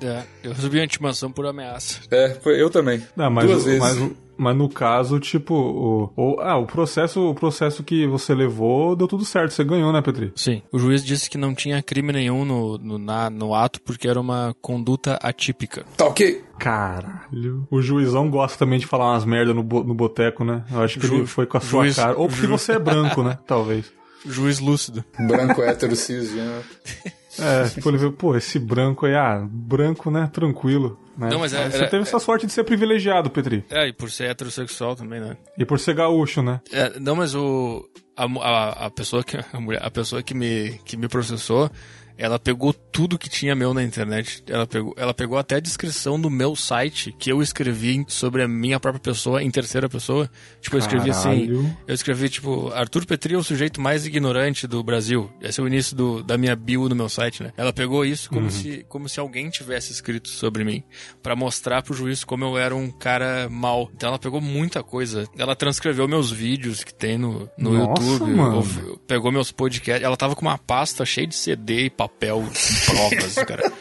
é. 0.05 0.23
Eu 0.43 0.53
recebi 0.53 0.77
uma 0.77 0.85
intimação 0.85 1.31
por 1.31 1.45
ameaça. 1.45 1.99
É, 2.11 2.37
eu 2.45 2.69
também. 2.69 3.01
Não, 3.15 3.29
mas, 3.29 3.45
Duas 3.45 3.61
o, 3.61 3.65
vezes. 3.65 3.79
Mas 3.79 3.97
o, 3.97 4.15
mas 4.37 4.55
no 4.55 4.69
caso, 4.69 5.19
tipo, 5.19 5.53
o, 5.53 6.11
o, 6.15 6.39
ah, 6.41 6.57
o 6.57 6.65
processo, 6.65 7.29
o 7.29 7.35
processo 7.35 7.83
que 7.83 8.05
você 8.07 8.33
levou 8.33 8.95
deu 8.95 9.07
tudo 9.07 9.25
certo, 9.25 9.51
você 9.51 9.63
ganhou, 9.63 9.91
né, 9.91 10.01
Petri? 10.01 10.31
Sim. 10.35 10.61
O 10.71 10.79
juiz 10.79 11.03
disse 11.03 11.29
que 11.29 11.37
não 11.37 11.53
tinha 11.53 11.81
crime 11.81 12.11
nenhum 12.11 12.45
no, 12.45 12.77
no, 12.77 12.97
na, 12.97 13.29
no 13.29 13.53
ato 13.53 13.81
porque 13.81 14.07
era 14.07 14.19
uma 14.19 14.55
conduta 14.61 15.19
atípica. 15.21 15.85
Tá 15.97 16.05
ok. 16.05 16.43
Caralho. 16.57 17.67
O 17.69 17.81
juizão 17.81 18.29
gosta 18.29 18.57
também 18.57 18.79
de 18.79 18.85
falar 18.85 19.11
umas 19.11 19.25
merda 19.25 19.53
no, 19.53 19.61
no 19.61 19.93
boteco, 19.93 20.43
né? 20.43 20.63
Eu 20.71 20.81
acho 20.81 20.99
que 20.99 21.07
Ju, 21.07 21.15
ele 21.15 21.25
foi 21.25 21.45
com 21.45 21.57
a 21.57 21.61
sua 21.61 21.83
juiz, 21.83 21.95
cara. 21.95 22.17
Ou 22.17 22.27
porque 22.27 22.47
ju... 22.47 22.51
você 22.51 22.73
é 22.73 22.79
branco, 22.79 23.21
né? 23.23 23.37
Talvez. 23.45 23.91
Juiz 24.25 24.59
lúcido. 24.59 25.03
Branco 25.19 25.61
hétero 25.61 25.95
cisgênero. 25.95 26.63
É, 27.37 27.67
tipo, 27.67 27.89
ele 27.89 27.97
viu, 27.97 28.13
pô, 28.13 28.35
esse 28.35 28.57
branco 28.57 29.05
aí, 29.05 29.13
ah, 29.13 29.45
branco, 29.45 30.09
né? 30.09 30.29
Tranquilo. 30.31 30.97
Né? 31.17 31.29
Não, 31.29 31.39
mas 31.39 31.53
é, 31.53 31.69
você 31.69 31.87
teve 31.87 32.03
essa 32.03 32.19
sorte 32.19 32.45
de 32.45 32.51
ser 32.51 32.63
privilegiado, 32.63 33.29
Petri. 33.29 33.63
É, 33.69 33.87
e 33.87 33.93
por 33.93 34.11
ser 34.11 34.29
heterossexual 34.29 34.95
também, 34.95 35.19
né? 35.21 35.37
E 35.57 35.65
por 35.65 35.79
ser 35.79 35.95
gaúcho, 35.95 36.41
né? 36.41 36.59
É, 36.71 36.99
não, 36.99 37.15
mas 37.15 37.33
o. 37.33 37.87
A, 38.17 38.25
a, 38.25 38.85
a 38.85 38.89
pessoa 38.89 39.23
que 39.23 39.37
a, 39.37 39.59
mulher, 39.59 39.81
a 39.83 39.91
pessoa 39.91 40.23
que 40.23 40.33
me, 40.33 40.79
que 40.85 40.95
me 40.95 41.07
processou, 41.07 41.69
ela 42.17 42.39
pegou 42.39 42.73
tudo 42.95 43.19
que 43.19 43.27
tinha 43.27 43.53
meu 43.53 43.73
na 43.73 43.83
internet. 43.83 44.41
Ela 44.47 44.65
pegou, 44.65 44.93
ela 44.95 45.13
pegou 45.13 45.37
até 45.37 45.57
a 45.57 45.59
descrição 45.59 46.17
do 46.17 46.29
meu 46.29 46.55
site 46.55 47.13
que 47.19 47.29
eu 47.29 47.41
escrevi 47.41 48.05
sobre 48.07 48.41
a 48.41 48.47
minha 48.47 48.79
própria 48.79 49.01
pessoa 49.01 49.43
em 49.43 49.51
terceira 49.51 49.89
pessoa. 49.89 50.31
Tipo, 50.61 50.77
eu 50.77 50.79
escrevi 50.79 51.09
assim, 51.09 51.23
Caralho. 51.23 51.59
assim. 51.59 51.75
Eu 51.85 51.93
escrevi, 51.93 52.29
tipo, 52.29 52.69
Arthur 52.69 53.05
Petri 53.05 53.33
é 53.33 53.37
o 53.37 53.43
sujeito 53.43 53.81
mais 53.81 54.05
ignorante 54.05 54.65
do 54.65 54.81
Brasil. 54.81 55.29
Esse 55.41 55.59
é 55.59 55.63
o 55.63 55.67
início 55.67 55.93
do, 55.93 56.23
da 56.23 56.37
minha 56.37 56.55
bio 56.55 56.87
no 56.87 56.95
meu 56.95 57.09
site, 57.09 57.43
né? 57.43 57.51
Ela 57.57 57.73
pegou 57.73 58.05
isso 58.05 58.29
como, 58.29 58.45
uhum. 58.45 58.49
se, 58.49 58.85
como 58.87 59.09
se 59.09 59.19
alguém 59.19 59.49
tivesse 59.49 59.91
escrito 59.91 60.29
sobre 60.29 60.63
mim. 60.63 60.81
para 61.21 61.35
mostrar 61.35 61.83
pro 61.83 61.93
juiz 61.93 62.23
como 62.23 62.45
eu 62.45 62.57
era 62.57 62.73
um 62.73 62.89
cara 62.89 63.49
mal. 63.49 63.91
Então 63.93 64.07
ela 64.07 64.19
pegou 64.19 64.39
muita 64.39 64.81
coisa. 64.81 65.27
Ela 65.37 65.53
transcreveu 65.53 66.07
meus 66.07 66.31
vídeos 66.31 66.81
que 66.81 66.93
tem 66.93 67.17
no, 67.17 67.49
no 67.57 67.73
Nossa, 67.73 68.01
YouTube. 68.01 68.33
Mano. 68.33 69.01
Pegou 69.05 69.33
meus 69.33 69.51
podcasts. 69.51 70.01
Ela 70.01 70.15
tava 70.15 70.33
com 70.33 70.43
uma 70.43 70.57
pasta 70.57 71.03
cheia 71.03 71.27
de 71.27 71.35
CD 71.35 71.87
e 71.87 71.89
papel 71.89 72.45
provas, 72.85 73.35
cara. 73.35 73.71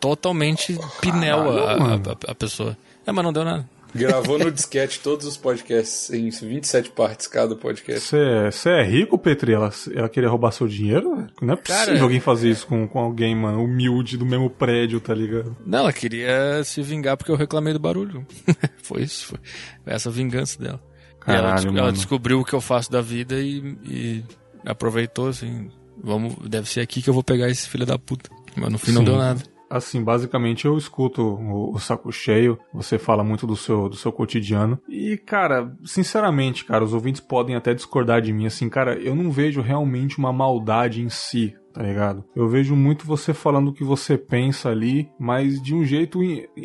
Totalmente 0.00 0.78
pinel 1.00 1.50
a, 1.50 1.72
a, 1.72 2.30
a, 2.30 2.34
pessoa. 2.34 2.76
É, 3.06 3.12
mas 3.12 3.24
não 3.24 3.32
deu 3.32 3.44
nada. 3.44 3.68
Gravou 3.94 4.38
no 4.38 4.50
disquete 4.50 4.98
todos 4.98 5.24
os 5.24 5.36
podcasts 5.36 6.10
em 6.10 6.28
27 6.28 6.90
partes 6.90 7.28
cada 7.28 7.54
podcast. 7.54 8.08
Você 8.08 8.68
é, 8.68 8.80
é 8.80 8.84
rico, 8.84 9.16
Petri? 9.16 9.52
Ela, 9.52 9.70
ela 9.94 10.08
queria 10.08 10.28
roubar 10.28 10.50
seu 10.50 10.66
dinheiro? 10.66 11.28
Não 11.40 11.54
é 11.54 11.56
possível 11.56 11.86
Cara, 11.86 12.02
alguém 12.02 12.18
fazer 12.18 12.50
isso 12.50 12.66
com, 12.66 12.88
com 12.88 12.98
alguém, 12.98 13.36
mano, 13.36 13.62
humilde 13.62 14.18
do 14.18 14.26
mesmo 14.26 14.50
prédio, 14.50 15.00
tá 15.00 15.14
ligado? 15.14 15.56
Não, 15.64 15.78
ela 15.80 15.92
queria 15.92 16.62
se 16.64 16.82
vingar 16.82 17.16
porque 17.16 17.30
eu 17.30 17.36
reclamei 17.36 17.72
do 17.72 17.78
barulho. 17.78 18.26
foi 18.82 19.02
isso, 19.02 19.26
foi 19.26 19.38
essa 19.86 20.10
vingança 20.10 20.60
dela. 20.60 20.82
Caralho, 21.20 21.68
ela, 21.68 21.78
ela, 21.78 21.92
descobriu 21.92 22.40
o 22.40 22.44
que 22.44 22.52
eu 22.52 22.60
faço 22.60 22.90
da 22.90 23.00
vida 23.00 23.36
e, 23.36 23.76
e, 23.84 24.24
aproveitou, 24.66 25.28
assim. 25.28 25.70
Vamos, 26.02 26.34
deve 26.48 26.68
ser 26.68 26.80
aqui 26.80 27.02
que 27.02 27.08
eu 27.08 27.14
vou 27.14 27.22
pegar 27.22 27.48
esse 27.48 27.68
filho 27.68 27.86
da 27.86 27.98
puta. 27.98 28.30
Mas 28.56 28.70
no 28.70 28.78
fim 28.78 28.92
Sim. 28.92 28.94
não 28.94 29.04
deu 29.04 29.16
nada. 29.16 29.42
Assim, 29.68 30.04
basicamente 30.04 30.66
eu 30.66 30.76
escuto 30.76 31.22
o, 31.22 31.74
o, 31.74 31.80
saco 31.80 32.12
cheio, 32.12 32.58
você 32.72 32.98
fala 32.98 33.24
muito 33.24 33.46
do 33.46 33.56
seu, 33.56 33.88
do 33.88 33.96
seu 33.96 34.12
cotidiano. 34.12 34.78
E, 34.88 35.16
cara, 35.16 35.74
sinceramente, 35.84 36.64
cara, 36.64 36.84
os 36.84 36.94
ouvintes 36.94 37.20
podem 37.20 37.56
até 37.56 37.74
discordar 37.74 38.20
de 38.20 38.32
mim, 38.32 38.46
assim, 38.46 38.68
cara, 38.68 38.94
eu 38.96 39.16
não 39.16 39.32
vejo 39.32 39.60
realmente 39.60 40.18
uma 40.18 40.32
maldade 40.32 41.02
em 41.02 41.08
si, 41.08 41.56
tá 41.72 41.82
ligado? 41.82 42.24
Eu 42.36 42.48
vejo 42.48 42.76
muito 42.76 43.04
você 43.04 43.34
falando 43.34 43.68
o 43.68 43.72
que 43.72 43.82
você 43.82 44.16
pensa 44.16 44.68
ali, 44.68 45.08
mas 45.18 45.60
de 45.60 45.74
um 45.74 45.84
jeito, 45.84 46.20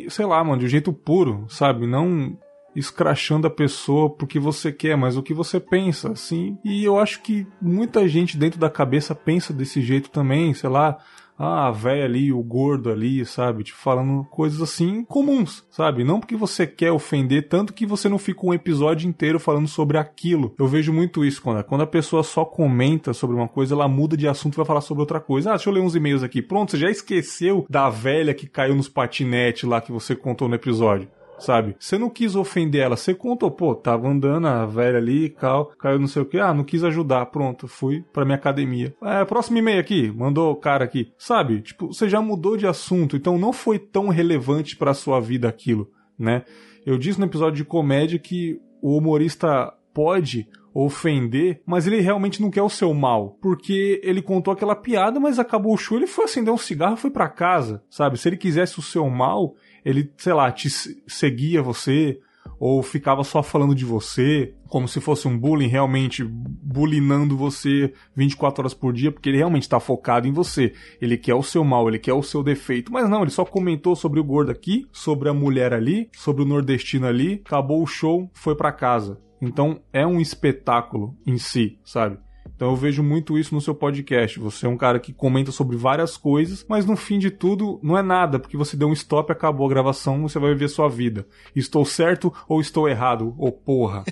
sei 0.08 0.26
lá, 0.26 0.44
mano, 0.44 0.60
de 0.60 0.66
um 0.66 0.68
jeito 0.68 0.92
puro, 0.92 1.46
sabe? 1.48 1.88
Não 1.88 2.38
escrachando 2.74 3.46
a 3.46 3.50
pessoa 3.50 4.10
porque 4.10 4.38
você 4.38 4.72
quer, 4.72 4.96
mas 4.96 5.16
o 5.16 5.22
que 5.22 5.34
você 5.34 5.58
pensa, 5.58 6.12
assim. 6.12 6.58
E 6.64 6.84
eu 6.84 6.98
acho 6.98 7.22
que 7.22 7.46
muita 7.60 8.06
gente 8.08 8.36
dentro 8.36 8.58
da 8.58 8.70
cabeça 8.70 9.14
pensa 9.14 9.52
desse 9.52 9.80
jeito 9.80 10.10
também, 10.10 10.54
sei 10.54 10.70
lá. 10.70 10.98
Ah, 11.42 11.68
a 11.68 11.70
véia 11.70 12.04
ali, 12.04 12.30
o 12.30 12.42
gordo 12.42 12.90
ali, 12.90 13.24
sabe? 13.24 13.64
Tipo, 13.64 13.78
falando 13.78 14.26
coisas 14.26 14.60
assim 14.60 15.02
comuns, 15.02 15.64
sabe? 15.70 16.04
Não 16.04 16.20
porque 16.20 16.36
você 16.36 16.66
quer 16.66 16.92
ofender, 16.92 17.48
tanto 17.48 17.72
que 17.72 17.86
você 17.86 18.10
não 18.10 18.18
fica 18.18 18.44
um 18.44 18.52
episódio 18.52 19.08
inteiro 19.08 19.40
falando 19.40 19.66
sobre 19.66 19.96
aquilo. 19.96 20.54
Eu 20.58 20.66
vejo 20.66 20.92
muito 20.92 21.24
isso 21.24 21.40
quando, 21.40 21.64
quando 21.64 21.80
a 21.80 21.86
pessoa 21.86 22.22
só 22.22 22.44
comenta 22.44 23.14
sobre 23.14 23.34
uma 23.34 23.48
coisa, 23.48 23.74
ela 23.74 23.88
muda 23.88 24.18
de 24.18 24.28
assunto 24.28 24.52
e 24.52 24.58
vai 24.58 24.66
falar 24.66 24.82
sobre 24.82 25.00
outra 25.00 25.18
coisa. 25.18 25.48
Ah, 25.48 25.54
deixa 25.54 25.70
eu 25.70 25.72
ler 25.72 25.80
uns 25.80 25.94
e-mails 25.94 26.22
aqui. 26.22 26.42
Pronto, 26.42 26.72
você 26.72 26.76
já 26.76 26.90
esqueceu 26.90 27.64
da 27.70 27.88
velha 27.88 28.34
que 28.34 28.46
caiu 28.46 28.74
nos 28.74 28.90
patinetes 28.90 29.66
lá 29.66 29.80
que 29.80 29.90
você 29.90 30.14
contou 30.14 30.46
no 30.46 30.56
episódio 30.56 31.08
sabe? 31.40 31.76
Você 31.78 31.98
não 31.98 32.10
quis 32.10 32.36
ofender 32.36 32.82
ela, 32.82 32.96
você 32.96 33.14
contou, 33.14 33.50
pô, 33.50 33.74
tava 33.74 34.08
andando 34.08 34.46
a 34.46 34.66
velha 34.66 34.98
ali, 34.98 35.30
cal, 35.30 35.66
caiu 35.78 35.98
não 35.98 36.06
sei 36.06 36.22
o 36.22 36.26
que, 36.26 36.38
ah, 36.38 36.54
não 36.54 36.64
quis 36.64 36.84
ajudar, 36.84 37.26
pronto, 37.26 37.66
fui 37.66 38.04
pra 38.12 38.24
minha 38.24 38.36
academia. 38.36 38.94
É, 39.02 39.24
próximo 39.24 39.58
e-mail 39.58 39.80
aqui, 39.80 40.10
mandou 40.10 40.52
o 40.52 40.56
cara 40.56 40.84
aqui, 40.84 41.12
sabe? 41.18 41.60
Tipo, 41.60 41.88
você 41.88 42.08
já 42.08 42.20
mudou 42.20 42.56
de 42.56 42.66
assunto, 42.66 43.16
então 43.16 43.38
não 43.38 43.52
foi 43.52 43.78
tão 43.78 44.08
relevante 44.08 44.76
pra 44.76 44.94
sua 44.94 45.20
vida 45.20 45.48
aquilo, 45.48 45.90
né? 46.18 46.44
Eu 46.84 46.96
disse 46.96 47.18
no 47.18 47.26
episódio 47.26 47.56
de 47.56 47.64
comédia 47.64 48.18
que 48.18 48.60
o 48.80 48.96
humorista 48.96 49.72
pode 49.92 50.48
ofender, 50.72 51.60
mas 51.66 51.86
ele 51.86 52.00
realmente 52.00 52.40
não 52.40 52.50
quer 52.50 52.62
o 52.62 52.68
seu 52.68 52.94
mal, 52.94 53.36
porque 53.40 54.00
ele 54.04 54.22
contou 54.22 54.52
aquela 54.52 54.76
piada, 54.76 55.18
mas 55.18 55.38
acabou 55.38 55.74
o 55.74 55.76
show, 55.76 55.96
ele 55.96 56.06
foi 56.06 56.24
acender 56.24 56.52
um 56.52 56.58
cigarro 56.58 56.94
e 56.94 56.98
foi 56.98 57.10
para 57.10 57.28
casa, 57.28 57.82
sabe? 57.90 58.18
Se 58.18 58.28
ele 58.28 58.36
quisesse 58.36 58.78
o 58.78 58.82
seu 58.82 59.08
mal, 59.08 59.54
ele, 59.84 60.12
sei 60.16 60.32
lá, 60.32 60.50
te 60.50 60.68
seguia 61.06 61.62
você, 61.62 62.20
ou 62.58 62.82
ficava 62.82 63.24
só 63.24 63.42
falando 63.42 63.74
de 63.74 63.86
você, 63.86 64.54
como 64.68 64.86
se 64.86 65.00
fosse 65.00 65.26
um 65.26 65.36
bullying, 65.36 65.66
realmente 65.66 66.22
bulinando 66.22 67.36
você 67.36 67.92
24 68.14 68.60
horas 68.60 68.74
por 68.74 68.92
dia, 68.92 69.10
porque 69.10 69.30
ele 69.30 69.38
realmente 69.38 69.62
está 69.62 69.80
focado 69.80 70.28
em 70.28 70.32
você. 70.32 70.74
Ele 71.00 71.16
quer 71.16 71.34
o 71.34 71.42
seu 71.42 71.64
mal, 71.64 71.88
ele 71.88 71.98
quer 71.98 72.12
o 72.12 72.22
seu 72.22 72.42
defeito. 72.42 72.92
Mas 72.92 73.08
não, 73.08 73.22
ele 73.22 73.30
só 73.30 73.44
comentou 73.46 73.96
sobre 73.96 74.20
o 74.20 74.24
gordo 74.24 74.50
aqui, 74.50 74.86
sobre 74.92 75.28
a 75.30 75.34
mulher 75.34 75.72
ali, 75.72 76.10
sobre 76.12 76.42
o 76.42 76.46
nordestino 76.46 77.06
ali, 77.06 77.42
acabou 77.44 77.82
o 77.82 77.86
show, 77.86 78.30
foi 78.34 78.54
para 78.54 78.72
casa. 78.72 79.18
Então 79.40 79.80
é 79.90 80.06
um 80.06 80.20
espetáculo 80.20 81.16
em 81.26 81.38
si, 81.38 81.78
sabe? 81.82 82.18
Então 82.60 82.68
eu 82.68 82.76
vejo 82.76 83.02
muito 83.02 83.38
isso 83.38 83.54
no 83.54 83.60
seu 83.62 83.74
podcast. 83.74 84.38
Você 84.38 84.66
é 84.66 84.68
um 84.68 84.76
cara 84.76 85.00
que 85.00 85.14
comenta 85.14 85.50
sobre 85.50 85.78
várias 85.78 86.18
coisas, 86.18 86.62
mas 86.68 86.84
no 86.84 86.94
fim 86.94 87.18
de 87.18 87.30
tudo 87.30 87.80
não 87.82 87.96
é 87.96 88.02
nada, 88.02 88.38
porque 88.38 88.54
você 88.54 88.76
deu 88.76 88.86
um 88.86 88.92
stop, 88.92 89.32
acabou 89.32 89.64
a 89.64 89.70
gravação, 89.70 90.20
você 90.20 90.38
vai 90.38 90.52
viver 90.52 90.68
sua 90.68 90.86
vida. 90.86 91.26
Estou 91.56 91.86
certo 91.86 92.30
ou 92.46 92.60
estou 92.60 92.86
errado? 92.86 93.34
Ô 93.38 93.46
oh, 93.46 93.52
porra. 93.52 94.04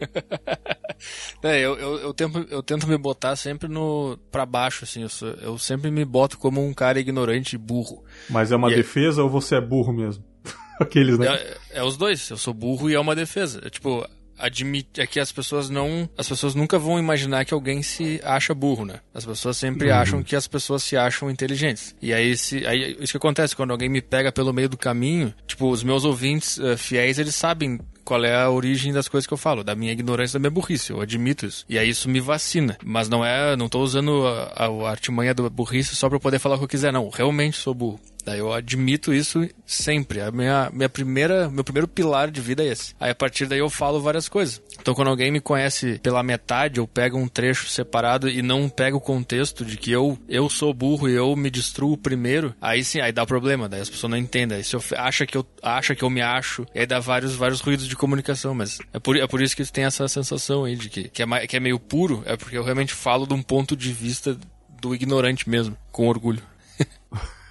é, 1.40 1.60
eu, 1.60 1.78
eu, 1.78 1.98
eu, 1.98 2.12
tento, 2.12 2.44
eu 2.50 2.64
tento 2.64 2.88
me 2.88 2.98
botar 2.98 3.36
sempre 3.36 3.68
no 3.68 4.18
para 4.28 4.44
baixo, 4.44 4.82
assim. 4.82 5.02
Eu, 5.02 5.08
sou, 5.08 5.28
eu 5.28 5.56
sempre 5.56 5.88
me 5.88 6.04
boto 6.04 6.36
como 6.36 6.66
um 6.66 6.74
cara 6.74 6.98
ignorante 6.98 7.54
e 7.54 7.58
burro. 7.58 8.02
Mas 8.28 8.50
é 8.50 8.56
uma 8.56 8.72
e 8.72 8.74
defesa 8.74 9.20
é... 9.20 9.22
ou 9.22 9.30
você 9.30 9.54
é 9.54 9.60
burro 9.60 9.92
mesmo? 9.92 10.24
Aqueles, 10.80 11.16
né? 11.16 11.28
É, 11.28 11.58
é, 11.74 11.84
os 11.84 11.96
dois. 11.96 12.28
Eu 12.28 12.38
sou 12.38 12.52
burro 12.52 12.90
e 12.90 12.94
é 12.94 12.98
uma 12.98 13.14
defesa. 13.14 13.60
É, 13.64 13.70
tipo, 13.70 14.04
admite 14.38 15.00
é 15.00 15.06
que 15.06 15.20
as 15.20 15.32
pessoas 15.32 15.70
não 15.70 16.08
as 16.16 16.28
pessoas 16.28 16.54
nunca 16.54 16.78
vão 16.78 16.98
imaginar 16.98 17.44
que 17.44 17.54
alguém 17.54 17.82
se 17.82 18.20
acha 18.24 18.54
burro 18.54 18.84
né 18.84 19.00
as 19.12 19.24
pessoas 19.24 19.56
sempre 19.56 19.90
uhum. 19.90 19.96
acham 19.96 20.22
que 20.22 20.36
as 20.36 20.46
pessoas 20.46 20.82
se 20.82 20.96
acham 20.96 21.30
inteligentes 21.30 21.94
e 22.00 22.12
aí 22.12 22.36
se 22.36 22.66
aí 22.66 22.96
isso 23.00 23.12
que 23.12 23.16
acontece 23.16 23.54
quando 23.54 23.70
alguém 23.70 23.88
me 23.88 24.02
pega 24.02 24.32
pelo 24.32 24.52
meio 24.52 24.68
do 24.68 24.76
caminho 24.76 25.34
tipo 25.46 25.68
os 25.68 25.82
meus 25.82 26.04
ouvintes 26.04 26.58
uh, 26.58 26.76
fiéis 26.76 27.18
eles 27.18 27.34
sabem 27.34 27.78
qual 28.04 28.22
é 28.24 28.34
a 28.34 28.50
origem 28.50 28.92
das 28.92 29.08
coisas 29.08 29.26
que 29.26 29.32
eu 29.32 29.38
falo, 29.38 29.64
da 29.64 29.74
minha 29.74 29.90
ignorância, 29.90 30.38
da 30.38 30.40
minha 30.40 30.50
burrice, 30.50 30.90
eu 30.90 31.00
admito 31.00 31.46
isso. 31.46 31.64
E 31.68 31.78
aí 31.78 31.88
isso 31.88 32.08
me 32.08 32.20
vacina. 32.20 32.76
Mas 32.84 33.08
não 33.08 33.24
é, 33.24 33.56
não 33.56 33.68
tô 33.68 33.80
usando 33.80 34.26
a, 34.26 34.52
a, 34.54 34.66
a 34.66 34.90
artimanha 34.90 35.34
da 35.34 35.48
burrice 35.48 35.96
só 35.96 36.08
pra 36.08 36.20
poder 36.20 36.38
falar 36.38 36.56
o 36.56 36.58
que 36.58 36.64
eu 36.64 36.68
quiser, 36.68 36.92
não. 36.92 37.08
Realmente 37.08 37.56
sou 37.56 37.72
burro. 37.72 37.98
Daí 38.24 38.38
eu 38.38 38.52
admito 38.52 39.12
isso 39.12 39.48
sempre. 39.66 40.20
A 40.20 40.30
minha, 40.30 40.70
minha 40.72 40.88
primeira, 40.88 41.48
meu 41.48 41.64
primeiro 41.64 41.86
pilar 41.86 42.30
de 42.30 42.40
vida 42.40 42.62
é 42.62 42.68
esse. 42.68 42.94
Aí 42.98 43.10
a 43.10 43.14
partir 43.14 43.46
daí 43.46 43.58
eu 43.58 43.68
falo 43.68 44.00
várias 44.00 44.28
coisas. 44.28 44.62
Então 44.80 44.94
quando 44.94 45.08
alguém 45.08 45.30
me 45.30 45.40
conhece 45.40 45.98
pela 46.02 46.22
metade, 46.22 46.78
eu 46.78 46.86
pego 46.86 47.18
um 47.18 47.28
trecho 47.28 47.68
separado 47.68 48.28
e 48.28 48.42
não 48.42 48.68
pego 48.68 48.96
o 48.96 49.00
contexto 49.00 49.64
de 49.64 49.76
que 49.76 49.90
eu, 49.92 50.18
eu 50.28 50.48
sou 50.48 50.72
burro 50.72 51.08
e 51.08 51.14
eu 51.14 51.34
me 51.36 51.50
destruo 51.50 51.96
primeiro, 51.96 52.54
aí 52.60 52.82
sim, 52.84 53.00
aí 53.00 53.12
dá 53.12 53.26
problema, 53.26 53.68
daí 53.68 53.80
as 53.80 53.90
pessoas 53.90 54.10
não 54.10 54.18
entendem. 54.18 54.58
Aí 54.58 54.64
se 54.64 54.74
eu 54.74 54.82
acha 54.96 55.26
que 55.26 55.36
eu 55.36 55.46
acha 55.62 55.94
que 55.94 56.02
eu 56.02 56.10
me 56.10 56.22
acho, 56.22 56.66
aí 56.74 56.86
dá 56.86 57.00
vários 57.00 57.34
vários 57.34 57.60
ruídos 57.60 57.86
de 57.86 57.96
comunicação, 57.96 58.54
mas 58.54 58.78
é 58.92 58.98
por, 58.98 59.16
é 59.16 59.26
por 59.26 59.42
isso 59.42 59.56
que 59.56 59.64
tem 59.64 59.84
essa 59.84 60.06
sensação 60.08 60.64
aí 60.64 60.76
de 60.76 60.88
que, 60.88 61.08
que, 61.08 61.22
é, 61.22 61.46
que 61.46 61.56
é 61.56 61.60
meio 61.60 61.78
puro, 61.78 62.22
é 62.26 62.36
porque 62.36 62.56
eu 62.56 62.62
realmente 62.62 62.94
falo 62.94 63.26
de 63.26 63.34
um 63.34 63.42
ponto 63.42 63.76
de 63.76 63.92
vista 63.92 64.38
do 64.80 64.94
ignorante 64.94 65.48
mesmo, 65.48 65.76
com 65.90 66.08
orgulho. 66.08 66.42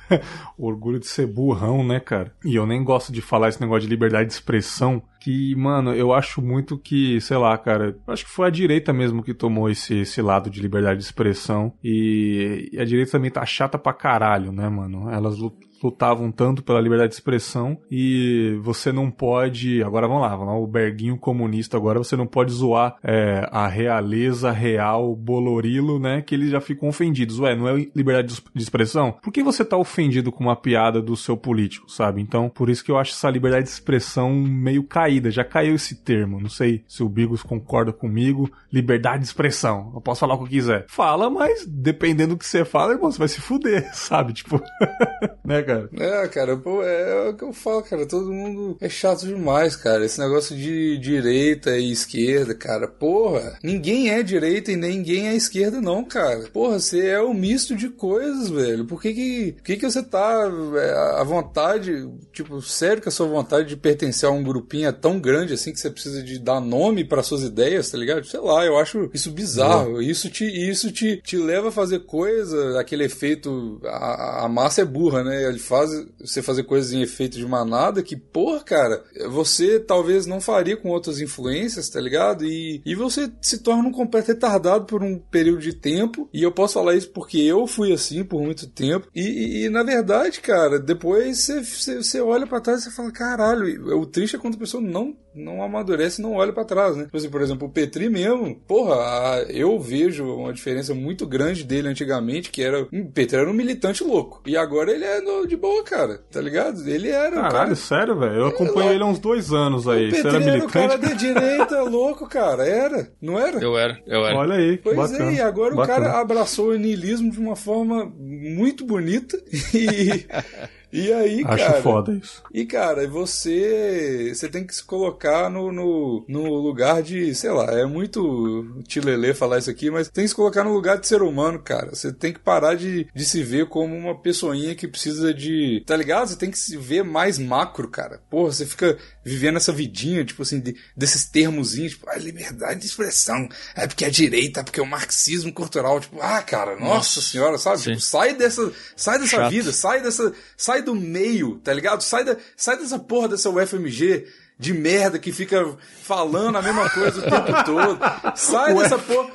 Orgulho 0.58 1.00
de 1.00 1.08
ser 1.08 1.28
burrão, 1.28 1.84
né, 1.84 2.00
cara? 2.00 2.34
E 2.44 2.56
eu 2.56 2.66
nem 2.66 2.84
gosto 2.84 3.12
de 3.12 3.22
falar 3.22 3.50
esse 3.50 3.62
negócio 3.62 3.84
de 3.84 3.90
liberdade 3.90 4.28
de 4.28 4.34
expressão, 4.34 5.02
que, 5.20 5.56
mano, 5.56 5.94
eu 5.94 6.14
acho 6.14 6.42
muito 6.42 6.78
que, 6.78 7.20
sei 7.22 7.38
lá, 7.38 7.58
cara, 7.58 7.98
acho 8.08 8.26
que 8.26 8.32
foi 8.32 8.48
a 8.48 8.52
direita 8.52 8.92
mesmo 8.92 9.24
que 9.24 9.34
tomou 9.34 9.70
esse, 9.70 10.00
esse 10.02 10.22
lado 10.22 10.50
de 10.50 10.62
liberdade 10.62 11.00
de 11.00 11.06
expressão. 11.06 11.74
E, 11.84 12.70
e 12.74 12.80
a 12.80 12.86
direita 12.86 13.12
também 13.12 13.32
tá 13.32 13.46
chata 13.46 13.78
pra 13.78 13.94
caralho, 13.94 14.52
né, 14.52 14.68
mano? 14.70 15.10
Elas 15.10 15.38
lutavam 15.84 16.32
tanto 16.32 16.64
pela 16.64 16.80
liberdade 16.80 17.10
de 17.10 17.16
expressão 17.16 17.78
e 17.92 18.58
você 18.62 18.92
não 18.92 19.12
pode. 19.12 19.84
Agora 19.84 20.08
vamos 20.08 20.24
lá, 20.24 20.30
vamos 20.30 20.54
lá, 20.54 20.60
o 20.60 20.68
Berguinho 20.68 21.18
comunista 21.18 21.78
agora, 21.78 22.00
você 22.00 22.16
não 22.16 22.26
pode 22.26 22.52
zoar 22.52 22.96
é, 23.04 23.48
a 23.52 23.68
realeza 23.68 24.52
real 24.52 25.16
Bolorilo, 25.16 26.00
né? 26.00 26.22
Que 26.22 26.36
eles 26.36 26.50
já 26.50 26.62
ficam 26.62 26.90
ofendidos. 26.90 27.40
Ué, 27.40 27.56
não 27.56 27.68
é 27.68 27.88
liberdade 27.96 28.42
de 28.54 28.64
expressão? 28.64 29.12
Por 29.22 29.32
que 29.32 29.44
você 29.44 29.66
tá 29.66 29.78
ofendido 29.78 30.32
com 30.32 30.44
uma 30.44 30.56
piada 30.56 31.02
do 31.02 31.16
seu 31.16 31.36
político, 31.36 31.92
sabe? 31.92 32.22
Então, 32.22 32.50
por 32.50 32.70
isso 32.70 32.84
que 32.84 32.92
eu 32.92 32.98
acho 32.98 33.12
essa 33.12 33.30
liberdade 33.30 33.66
de 33.66 33.72
expressão 33.72 34.34
meio 34.34 34.84
caída. 34.84 35.32
Já 35.32 35.44
caiu 35.44 35.76
esse 35.76 35.96
termo. 35.96 36.40
Não 36.40 36.50
sei 36.50 36.84
se 36.88 37.04
o 37.04 37.10
Bigos 37.10 37.44
concorda 37.44 37.92
comigo. 37.92 38.50
Liberdade 38.72 39.20
de 39.20 39.26
expressão. 39.26 39.92
Eu 39.94 40.02
posso 40.02 40.22
falar 40.22 40.36
o 40.36 40.38
que 40.40 40.44
eu 40.44 40.50
quiser. 40.50 40.86
Fala, 40.88 41.30
mas 41.30 41.66
dependendo 41.66 42.36
do 42.36 42.38
que 42.38 42.46
você 42.46 42.64
fala, 42.64 42.94
irmão, 42.94 43.12
você 43.12 43.20
vai 43.20 43.28
se 43.28 43.42
fuder, 43.42 43.90
sabe? 43.94 44.34
Tipo, 44.34 44.62
né, 45.44 45.62
cara? 45.62 45.73
Cara. 45.74 45.90
É, 45.98 46.28
cara, 46.28 46.58
pô, 46.58 46.84
é, 46.84 47.28
é, 47.28 47.30
o 47.30 47.34
que 47.34 47.44
eu 47.44 47.54
falo, 47.54 47.84
cara. 47.84 48.06
Todo 48.06 48.32
mundo 48.32 48.78
é 48.80 48.90
chato 48.90 49.26
demais, 49.26 49.76
cara. 49.76 50.06
Esse 50.06 50.20
negócio 50.20 50.56
de 50.56 50.98
direita 50.98 51.78
e 51.78 51.92
esquerda, 51.92 52.54
cara. 52.54 52.88
Porra, 52.88 53.58
ninguém 53.64 54.10
é 54.10 54.22
direita 54.24 54.72
e 54.72 54.76
ninguém 54.76 55.30
é 55.30 55.36
esquerda, 55.36 55.82
não, 55.82 56.04
cara. 56.04 56.48
Porra, 56.52 56.80
você 56.80 57.08
é 57.08 57.22
um 57.22 57.34
misto 57.34 57.76
de 57.76 57.90
coisas, 57.90 58.50
velho. 58.50 58.86
Por 58.86 59.02
que 59.02 59.14
que, 59.14 59.52
por 59.54 59.64
que, 59.64 59.78
que 59.78 59.90
você 59.90 60.04
tá 60.04 60.52
é, 60.76 61.20
à 61.20 61.24
vontade, 61.24 62.08
tipo, 62.32 62.62
sério 62.62 63.02
que 63.02 63.10
a 63.10 63.12
sua 63.12 63.28
vontade 63.28 63.68
de 63.68 63.78
pertencer 63.78 64.28
a 64.28 64.32
um 64.32 64.44
grupinho 64.44 64.88
é 64.88 64.92
tão 64.92 65.20
grande 65.20 65.54
assim 65.54 65.72
que 65.72 65.80
você 65.80 65.90
precisa 65.90 66.24
de 66.24 66.40
dar 66.40 66.60
nome 66.60 67.04
para 67.04 67.24
suas 67.24 67.44
ideias, 67.44 67.90
tá 67.90 67.98
ligado? 67.98 68.26
Sei 68.26 68.40
lá, 68.40 68.66
eu 68.66 68.78
acho 68.78 69.10
isso 69.14 69.32
bizarro. 69.32 70.02
Isso 70.02 70.30
te, 70.30 70.46
isso 70.46 70.92
te, 70.92 71.18
te 71.18 71.38
leva 71.38 71.70
a 71.70 71.72
fazer 71.72 72.00
coisa, 72.00 72.80
aquele 72.80 73.06
efeito. 73.06 73.80
A, 73.86 74.46
a 74.46 74.50
massa 74.50 74.82
é 74.82 74.86
burra, 74.86 75.24
né? 75.24 75.53
Ele 75.54 75.60
faz 75.60 75.90
você 76.20 76.42
fazer 76.42 76.64
coisas 76.64 76.92
em 76.92 77.02
efeito 77.02 77.38
de 77.38 77.46
manada 77.46 78.04
que, 78.04 78.16
porra, 78.16 78.62
cara, 78.62 79.04
você 79.30 79.80
talvez 79.80 80.26
não 80.26 80.42
faria 80.42 80.76
com 80.76 80.90
outras 80.90 81.20
influências, 81.20 81.90
tá 81.90 82.02
ligado? 82.02 82.46
E, 82.46 82.82
e 82.86 82.96
você 82.96 83.32
se 83.42 83.60
torna 83.60 83.88
um 83.88 83.92
completo 83.92 84.30
retardado 84.30 84.86
por 84.86 85.04
um 85.04 85.18
período 85.18 85.62
de 85.62 85.74
tempo. 85.74 86.28
E 86.34 86.44
eu 86.44 86.52
posso 86.52 86.74
falar 86.74 86.96
isso 86.96 87.10
porque 87.12 87.38
eu 87.38 87.68
fui 87.68 87.94
assim 87.94 88.24
por 88.24 88.42
muito 88.42 88.68
tempo. 88.68 89.08
E, 89.14 89.22
e, 89.22 89.66
e 89.66 89.70
na 89.70 89.84
verdade, 89.84 90.42
cara, 90.42 90.80
depois 90.80 91.40
você, 91.40 91.64
você, 91.64 91.96
você 91.98 92.22
olha 92.22 92.48
para 92.48 92.62
trás 92.62 92.86
e 92.86 92.92
fala: 92.92 93.12
caralho, 93.12 93.98
o 93.98 94.06
triste 94.06 94.36
é 94.36 94.40
quando 94.40 94.56
a 94.56 94.60
pessoa 94.60 94.82
não 94.82 95.16
não 95.36 95.62
amadurece 95.62 96.22
e 96.22 96.24
não 96.24 96.34
olha 96.34 96.54
para 96.54 96.66
trás, 96.66 96.96
né? 96.96 97.06
Tipo 97.06 97.18
assim, 97.18 97.30
por 97.30 97.42
exemplo, 97.42 97.68
o 97.68 97.72
Petri 97.72 98.10
mesmo, 98.10 98.56
porra, 98.68 99.46
eu 99.50 99.80
vejo 99.80 100.26
uma 100.26 100.54
diferença 100.54 100.94
muito 100.94 101.26
grande 101.26 101.64
dele 101.64 101.88
antigamente, 101.88 102.50
que 102.50 102.62
era. 102.62 102.84
O 102.84 102.88
hum, 102.92 103.10
Petri 103.14 103.38
era 103.38 103.50
um 103.50 103.54
militante 103.54 104.04
louco. 104.04 104.42
E 104.46 104.56
agora 104.56 104.92
ele 104.92 105.06
é 105.06 105.22
no, 105.22 105.48
de 105.48 105.56
boa, 105.56 105.84
cara. 105.84 106.20
Tá 106.32 106.42
ligado? 106.42 106.88
Ele 106.88 107.10
era. 107.10 107.36
Caralho, 107.36 107.52
cara... 107.52 107.76
sério, 107.76 108.20
velho? 108.20 108.36
Eu 108.36 108.48
acompanhei 108.48 108.96
ele 108.96 109.04
há 109.04 109.08
uns 109.08 109.20
dois 109.20 109.52
anos 109.52 109.88
aí. 109.88 110.10
O 110.10 110.12
Petri 110.12 110.22
Você 110.22 110.28
era 110.28 110.40
militante? 110.40 110.78
era 110.78 110.86
o 110.86 110.90
cara 110.90 110.98
de 110.98 111.16
direita, 111.16 111.82
louco, 111.84 112.28
cara. 112.28 112.68
Era, 112.68 113.10
não 113.22 113.40
era? 113.40 113.60
Eu 113.60 113.78
era, 113.78 114.00
eu 114.06 114.26
era. 114.26 114.38
Olha 114.38 114.56
aí. 114.56 114.78
Pois 114.78 114.96
bacana, 114.96 115.32
é, 115.32 115.36
e 115.36 115.42
agora 115.42 115.76
bacana. 115.76 116.00
o 116.00 116.04
cara 116.04 116.22
abraçou 116.22 116.70
o 116.70 116.78
niilismo 116.78 117.32
de 117.32 117.40
uma 117.40 117.56
forma 117.56 118.06
muito 118.18 118.86
bonita 118.86 119.38
e. 119.74 120.26
E 120.94 121.12
aí, 121.12 121.44
Acho 121.44 121.66
cara. 121.66 121.82
foda 121.82 122.14
isso. 122.14 122.44
E, 122.54 122.66
cara, 122.66 123.08
você. 123.08 124.32
Você 124.32 124.48
tem 124.48 124.64
que 124.64 124.76
se 124.76 124.84
colocar 124.84 125.50
no, 125.50 125.72
no, 125.72 126.24
no 126.28 126.54
lugar 126.58 127.02
de. 127.02 127.34
Sei 127.34 127.50
lá, 127.50 127.66
é 127.72 127.84
muito 127.84 128.84
tilelê 128.88 129.34
falar 129.34 129.58
isso 129.58 129.72
aqui, 129.72 129.90
mas 129.90 130.08
tem 130.08 130.24
que 130.24 130.30
se 130.30 130.36
colocar 130.36 130.64
no 130.64 130.72
lugar 130.72 131.00
de 131.00 131.08
ser 131.08 131.24
humano, 131.24 131.58
cara. 131.58 131.96
Você 131.96 132.14
tem 132.14 132.32
que 132.32 132.40
parar 132.40 132.76
de, 132.76 133.08
de 133.12 133.26
se 133.26 133.42
ver 133.42 133.68
como 133.68 133.96
uma 133.96 134.16
pessoinha 134.16 134.76
que 134.76 134.88
precisa 134.88 135.34
de. 135.34 135.84
Tá 135.84 135.98
ligado? 135.98 136.28
Você 136.28 136.36
tem 136.36 136.52
que 136.52 136.60
se 136.60 136.78
ver 136.78 137.04
mais 137.04 137.40
macro, 137.40 137.88
cara. 137.88 138.22
Porra, 138.30 138.52
você 138.52 138.66
fica 138.66 138.96
vivendo 139.24 139.58
essa 139.58 139.72
vidinha, 139.72 140.26
tipo 140.26 140.42
assim, 140.42 140.60
de, 140.60 140.76
desses 140.96 141.26
termozinhos, 141.26 141.94
tipo, 141.94 142.10
ah, 142.10 142.18
liberdade 142.18 142.82
de 142.82 142.86
expressão. 142.86 143.48
É 143.76 143.88
porque 143.88 144.06
é 144.06 144.10
direita, 144.10 144.60
é 144.60 144.64
porque 144.64 144.80
é 144.80 144.84
o 144.84 144.88
marxismo 144.88 145.54
cultural. 145.54 146.00
Tipo, 146.00 146.22
ah, 146.22 146.42
cara, 146.42 146.76
nossa, 146.76 146.86
nossa 146.86 147.22
senhora, 147.22 147.58
sabe? 147.58 147.82
Tipo, 147.82 148.00
sai 148.00 148.36
dessa, 148.36 148.72
sai 148.96 149.20
dessa 149.20 149.38
Chato. 149.38 149.50
vida, 149.52 149.72
sai 149.72 150.02
dessa. 150.02 150.34
Sai 150.58 150.82
do 150.82 150.96
meio, 150.96 151.60
tá 151.60 151.74
ligado? 151.74 152.02
Sai, 152.02 152.24
da, 152.24 152.38
sai 152.58 152.78
dessa 152.78 153.00
porra 153.00 153.30
dessa 153.30 153.50
UFMG 153.50 154.26
de 154.58 154.74
merda 154.74 155.18
que 155.20 155.32
fica 155.32 155.76
falando 156.04 156.58
a 156.58 156.62
mesma 156.62 156.90
coisa 156.90 157.20
o 157.20 157.24
tempo 157.24 157.52
todo. 157.66 158.00
Sai 158.36 158.74
dessa 158.76 158.98
porra. 158.98 159.30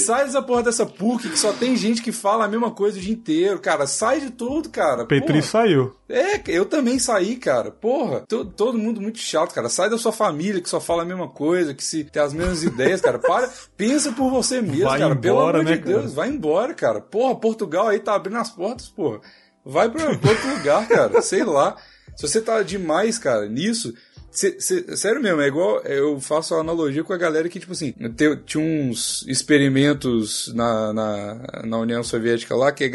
Sai 0.00 0.24
dessa 0.24 0.42
porra 0.42 0.62
dessa 0.62 0.86
PUC 0.86 1.28
que 1.28 1.38
só 1.38 1.52
tem 1.52 1.76
gente 1.76 2.02
que 2.02 2.12
fala 2.12 2.44
a 2.44 2.48
mesma 2.48 2.70
coisa 2.70 2.98
o 2.98 3.00
dia 3.00 3.12
inteiro, 3.12 3.58
cara. 3.58 3.86
Sai 3.86 4.20
de 4.20 4.30
tudo, 4.30 4.68
cara. 4.70 5.04
Petri 5.04 5.26
porra. 5.34 5.42
saiu. 5.42 5.94
É, 6.08 6.40
eu 6.46 6.64
também 6.64 6.98
saí, 6.98 7.36
cara. 7.36 7.70
Porra, 7.70 8.20
to- 8.28 8.44
todo 8.46 8.78
mundo 8.78 9.00
muito 9.00 9.18
chato, 9.18 9.52
cara. 9.54 9.68
Sai 9.68 9.90
da 9.90 9.98
sua 9.98 10.12
família 10.12 10.60
que 10.62 10.68
só 10.68 10.80
fala 10.80 11.02
a 11.02 11.06
mesma 11.06 11.28
coisa, 11.28 11.74
que 11.74 11.84
se 11.84 12.04
tem 12.04 12.22
as 12.22 12.32
mesmas 12.32 12.62
ideias, 12.62 13.00
cara. 13.00 13.18
Para, 13.18 13.50
pensa 13.76 14.12
por 14.12 14.30
você 14.30 14.60
mesmo, 14.62 14.84
Vai 14.84 14.98
cara. 15.00 15.16
Pelo 15.16 15.34
embora, 15.36 15.58
amor 15.60 15.70
né, 15.70 15.76
de 15.76 15.82
Deus, 15.84 16.02
cara? 16.02 16.14
vai 16.14 16.28
embora, 16.28 16.74
cara. 16.74 17.00
Porra, 17.00 17.34
Portugal 17.36 17.88
aí 17.88 17.98
tá 17.98 18.14
abrindo 18.14 18.38
as 18.38 18.50
portas, 18.50 18.88
porra. 18.88 19.20
Vai 19.64 19.90
pra 19.90 20.16
pra 20.16 20.30
outro 20.30 20.48
lugar, 20.56 20.88
cara. 20.88 21.20
Sei 21.20 21.44
lá. 21.44 21.76
Se 22.16 22.26
você 22.26 22.40
tá 22.40 22.62
demais, 22.62 23.16
cara, 23.18 23.46
nisso. 23.48 23.92
Cê- 24.30 24.60
cê- 24.60 24.96
sério 24.96 25.20
mesmo, 25.22 25.40
é 25.40 25.46
igual. 25.48 25.80
Eu 25.82 26.20
faço 26.20 26.54
a 26.54 26.60
analogia 26.60 27.02
com 27.04 27.12
a 27.12 27.16
galera 27.18 27.48
que, 27.48 27.58
tipo 27.60 27.72
assim, 27.72 27.92
te- 27.92 28.36
tinha 28.46 28.62
uns 28.64 29.24
experimentos 29.28 30.52
na, 30.54 30.92
na, 30.92 31.62
na 31.66 31.78
União 31.78 32.02
Soviética 32.02 32.54
lá 32.54 32.70
que, 32.72 32.90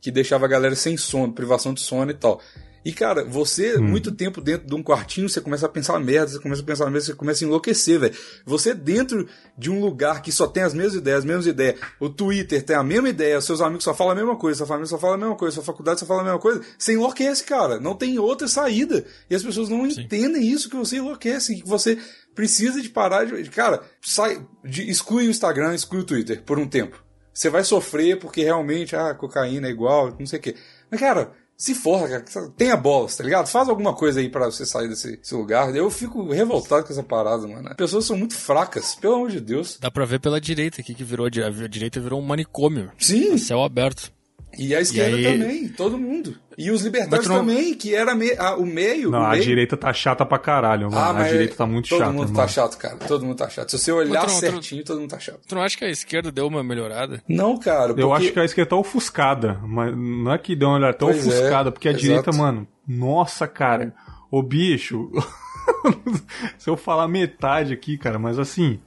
que 0.00 0.10
deixava 0.10 0.44
a 0.46 0.48
galera 0.48 0.74
sem 0.74 0.96
sono, 0.96 1.32
privação 1.32 1.72
de 1.74 1.80
sono 1.80 2.10
e 2.10 2.14
tal. 2.14 2.40
E, 2.88 2.92
cara, 2.92 3.24
você, 3.24 3.78
muito 3.78 4.12
tempo 4.12 4.40
dentro 4.40 4.64
de 4.64 4.72
um 4.74 4.80
quartinho, 4.82 5.28
você 5.28 5.40
começa 5.40 5.66
a 5.66 5.68
pensar 5.68 5.98
merda, 5.98 6.28
você 6.28 6.38
começa 6.38 6.62
a 6.62 6.64
pensar 6.64 6.84
merda, 6.84 7.00
você 7.00 7.14
começa 7.14 7.44
a 7.44 7.46
enlouquecer, 7.48 7.98
velho. 7.98 8.14
Você 8.44 8.72
dentro 8.72 9.26
de 9.58 9.68
um 9.70 9.80
lugar 9.80 10.22
que 10.22 10.30
só 10.30 10.46
tem 10.46 10.62
as 10.62 10.72
mesmas 10.72 10.94
ideias, 10.94 11.18
as 11.18 11.24
mesmas 11.24 11.46
ideias, 11.48 11.80
o 11.98 12.08
Twitter 12.08 12.62
tem 12.62 12.76
a 12.76 12.84
mesma 12.84 13.08
ideia, 13.08 13.38
os 13.38 13.44
seus 13.44 13.60
amigos 13.60 13.82
só 13.82 13.92
falam 13.92 14.12
a 14.12 14.14
mesma 14.14 14.36
coisa, 14.36 14.58
sua 14.58 14.66
família 14.68 14.86
só 14.86 14.98
fala 14.98 15.14
a 15.16 15.18
mesma 15.18 15.34
coisa, 15.34 15.54
sua 15.56 15.64
faculdade 15.64 15.98
só 15.98 16.06
fala 16.06 16.20
a 16.20 16.24
mesma 16.24 16.38
coisa, 16.38 16.60
você 16.78 16.92
enlouquece, 16.92 17.42
cara. 17.44 17.80
Não 17.80 17.96
tem 17.96 18.18
outra 18.20 18.46
saída. 18.46 19.04
E 19.28 19.34
as 19.34 19.42
pessoas 19.42 19.68
não 19.68 19.84
entendem 19.84 20.46
isso, 20.46 20.70
que 20.70 20.76
você 20.76 20.98
enlouquece, 20.98 21.56
que 21.62 21.68
você 21.68 21.98
precisa 22.36 22.80
de 22.80 22.88
parar 22.88 23.24
de. 23.24 23.42
de- 23.42 23.50
Cara, 23.50 23.82
sai, 24.00 24.46
de- 24.64 24.88
exclui 24.88 25.26
o 25.26 25.30
Instagram, 25.30 25.74
exclui 25.74 26.02
o 26.02 26.04
Twitter 26.04 26.40
por 26.44 26.56
um 26.56 26.68
tempo. 26.68 27.02
Você 27.34 27.50
vai 27.50 27.64
sofrer 27.64 28.18
porque 28.20 28.44
realmente, 28.44 28.94
ah, 28.94 29.12
cocaína 29.12 29.66
é 29.66 29.70
igual, 29.70 30.14
não 30.18 30.24
sei 30.26 30.38
o 30.38 30.42
quê. 30.42 30.54
Mas, 30.90 31.00
cara, 31.00 31.32
se 31.56 31.74
forra, 31.74 32.08
cara, 32.08 32.24
tenha 32.56 32.76
bolas, 32.76 33.16
tá 33.16 33.24
ligado? 33.24 33.46
Faz 33.46 33.68
alguma 33.68 33.94
coisa 33.94 34.20
aí 34.20 34.28
pra 34.28 34.46
você 34.46 34.66
sair 34.66 34.88
desse, 34.88 35.16
desse 35.16 35.34
lugar. 35.34 35.74
Eu 35.74 35.90
fico 35.90 36.30
revoltado 36.32 36.84
com 36.84 36.92
essa 36.92 37.02
parada, 37.02 37.46
mano. 37.46 37.68
As 37.68 37.76
pessoas 37.76 38.04
são 38.04 38.16
muito 38.16 38.34
fracas, 38.34 38.94
pelo 38.94 39.14
amor 39.14 39.30
de 39.30 39.40
Deus. 39.40 39.78
Dá 39.80 39.90
pra 39.90 40.04
ver 40.04 40.20
pela 40.20 40.40
direita 40.40 40.80
aqui 40.80 40.94
que 40.94 41.04
virou. 41.04 41.26
A 41.26 41.30
di- 41.30 41.42
a 41.42 41.50
direita 41.68 42.00
virou 42.00 42.20
um 42.20 42.24
manicômio. 42.24 42.90
Sim, 42.98 43.38
Céu 43.38 43.62
aberto. 43.62 44.12
E 44.58 44.74
a 44.74 44.80
esquerda 44.80 45.16
aí- 45.16 45.24
também, 45.38 45.68
todo 45.68 45.98
mundo. 45.98 46.36
E 46.58 46.70
os 46.70 46.82
libertários 46.82 47.28
não- 47.28 47.38
também, 47.40 47.74
que 47.74 47.94
era 47.94 48.14
me- 48.14 48.34
ah, 48.38 48.56
o 48.56 48.64
meio. 48.64 49.10
Não, 49.10 49.20
o 49.20 49.24
a 49.24 49.30
meio... 49.32 49.42
direita 49.42 49.76
tá 49.76 49.92
chata 49.92 50.24
pra 50.24 50.38
caralho, 50.38 50.90
mano. 50.90 50.96
Ah, 50.96 51.10
a 51.10 51.12
mas 51.12 51.30
direita 51.30 51.54
tá 51.54 51.66
muito 51.66 51.88
todo 51.88 51.98
chata, 51.98 52.10
mundo 52.12 52.24
mano. 52.24 52.36
tá 52.36 52.48
chato, 52.48 52.78
cara. 52.78 52.96
Todo 52.96 53.24
mundo 53.26 53.36
tá 53.36 53.48
chato. 53.48 53.70
Se 53.70 53.78
você 53.78 53.92
olhar 53.92 54.26
não- 54.26 54.32
não- 54.32 54.40
certinho, 54.40 54.82
todo 54.84 55.00
mundo 55.00 55.10
tá 55.10 55.18
chato. 55.18 55.40
Tu 55.46 55.54
não 55.54 55.62
acha 55.62 55.76
que 55.76 55.84
a 55.84 55.90
esquerda 55.90 56.32
deu 56.32 56.46
uma 56.46 56.64
melhorada? 56.64 57.22
Não, 57.28 57.58
cara. 57.58 57.90
Eu 57.92 58.08
porque- 58.08 58.24
acho 58.24 58.32
que 58.32 58.40
a 58.40 58.44
esquerda 58.44 58.70
tá 58.70 58.76
ofuscada, 58.76 59.60
mas 59.64 59.94
não 59.96 60.32
é 60.32 60.38
que 60.38 60.56
deu 60.56 60.68
uma 60.68 60.78
olhada, 60.78 60.94
tá 60.94 61.04
Pois 61.06 61.26
é, 61.26 61.28
ofuscada, 61.28 61.70
porque 61.72 61.88
a 61.88 61.90
exato. 61.90 62.02
direita, 62.04 62.32
mano, 62.32 62.66
nossa, 62.88 63.46
cara, 63.46 63.92
ô 64.30 64.42
bicho, 64.42 65.10
se 66.58 66.68
eu 66.70 66.76
falar 66.76 67.08
metade 67.08 67.72
aqui, 67.72 67.96
cara, 67.98 68.18
mas 68.18 68.38
assim, 68.38 68.78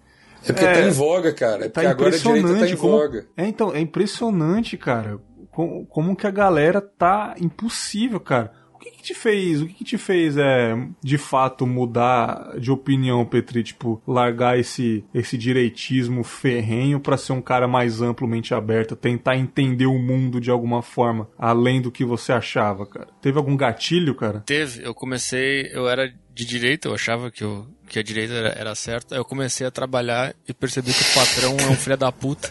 É 0.44 0.54
porque 0.54 0.64
É, 0.66 0.74
tá 0.74 0.82
em 0.88 0.92
voga, 0.92 1.34
cara. 1.34 1.66
É 1.66 1.70
tá 1.70 1.82
porque 1.82 1.88
agora 1.88 2.08
a 2.08 2.18
direita 2.18 2.24
tá 2.24 2.38
impressionante 2.40 2.74
em 2.74 2.78
como... 2.78 2.98
voga. 2.98 3.28
É, 3.36 3.46
então, 3.46 3.76
é 3.76 3.80
impressionante, 3.82 4.78
cara, 4.78 5.20
como, 5.52 5.86
como 5.86 6.16
que 6.16 6.28
a 6.28 6.32
galera 6.32 6.82
tá 6.82 7.36
impossível, 7.40 8.20
cara. 8.20 8.52
O 8.74 8.82
que 8.82 8.92
que 8.92 9.04
te 9.04 9.14
fez, 9.14 9.62
o 9.62 9.68
que 9.68 9.74
que 9.74 9.84
te 9.84 9.98
fez, 9.98 10.38
é, 10.38 10.74
de 11.04 11.18
fato, 11.18 11.68
mudar 11.68 12.58
de 12.58 12.72
opinião, 12.72 13.26
Petri? 13.26 13.62
Tipo, 13.62 14.02
largar 14.08 14.58
esse, 14.58 15.04
esse 15.14 15.38
direitismo 15.38 16.24
ferrenho 16.24 16.98
pra 16.98 17.18
ser 17.18 17.34
um 17.34 17.42
cara 17.42 17.68
mais 17.68 18.02
amplamente 18.02 18.54
aberto, 18.54 18.96
tentar 18.96 19.36
entender 19.36 19.86
o 19.86 20.00
mundo 20.00 20.40
de 20.40 20.50
alguma 20.50 20.82
forma, 20.82 21.28
além 21.38 21.82
do 21.82 21.92
que 21.92 22.06
você 22.06 22.32
achava, 22.32 22.86
cara? 22.86 23.10
Teve 23.22 23.38
algum 23.38 23.58
gatilho, 23.58 24.16
cara? 24.16 24.40
Teve, 24.46 24.82
eu 24.82 24.94
comecei, 24.94 25.70
eu 25.74 25.90
era 25.90 26.10
de 26.34 26.46
direita, 26.46 26.88
eu 26.88 26.94
achava 26.94 27.30
que, 27.30 27.44
eu, 27.44 27.68
que 27.88 28.00
a 28.00 28.04
direita 28.04 28.34
era, 28.34 28.50
era 28.50 28.76
certa. 28.76 29.16
Eu 29.16 29.26
comecei 29.26 29.66
a 29.66 29.72
trabalhar 29.72 30.34
e 30.48 30.54
percebi 30.54 30.94
que 30.94 31.02
o 31.02 31.14
patrão 31.14 31.58
é 31.60 31.70
um 31.70 31.76
filho 31.76 31.98
da 31.98 32.12
puta. 32.12 32.50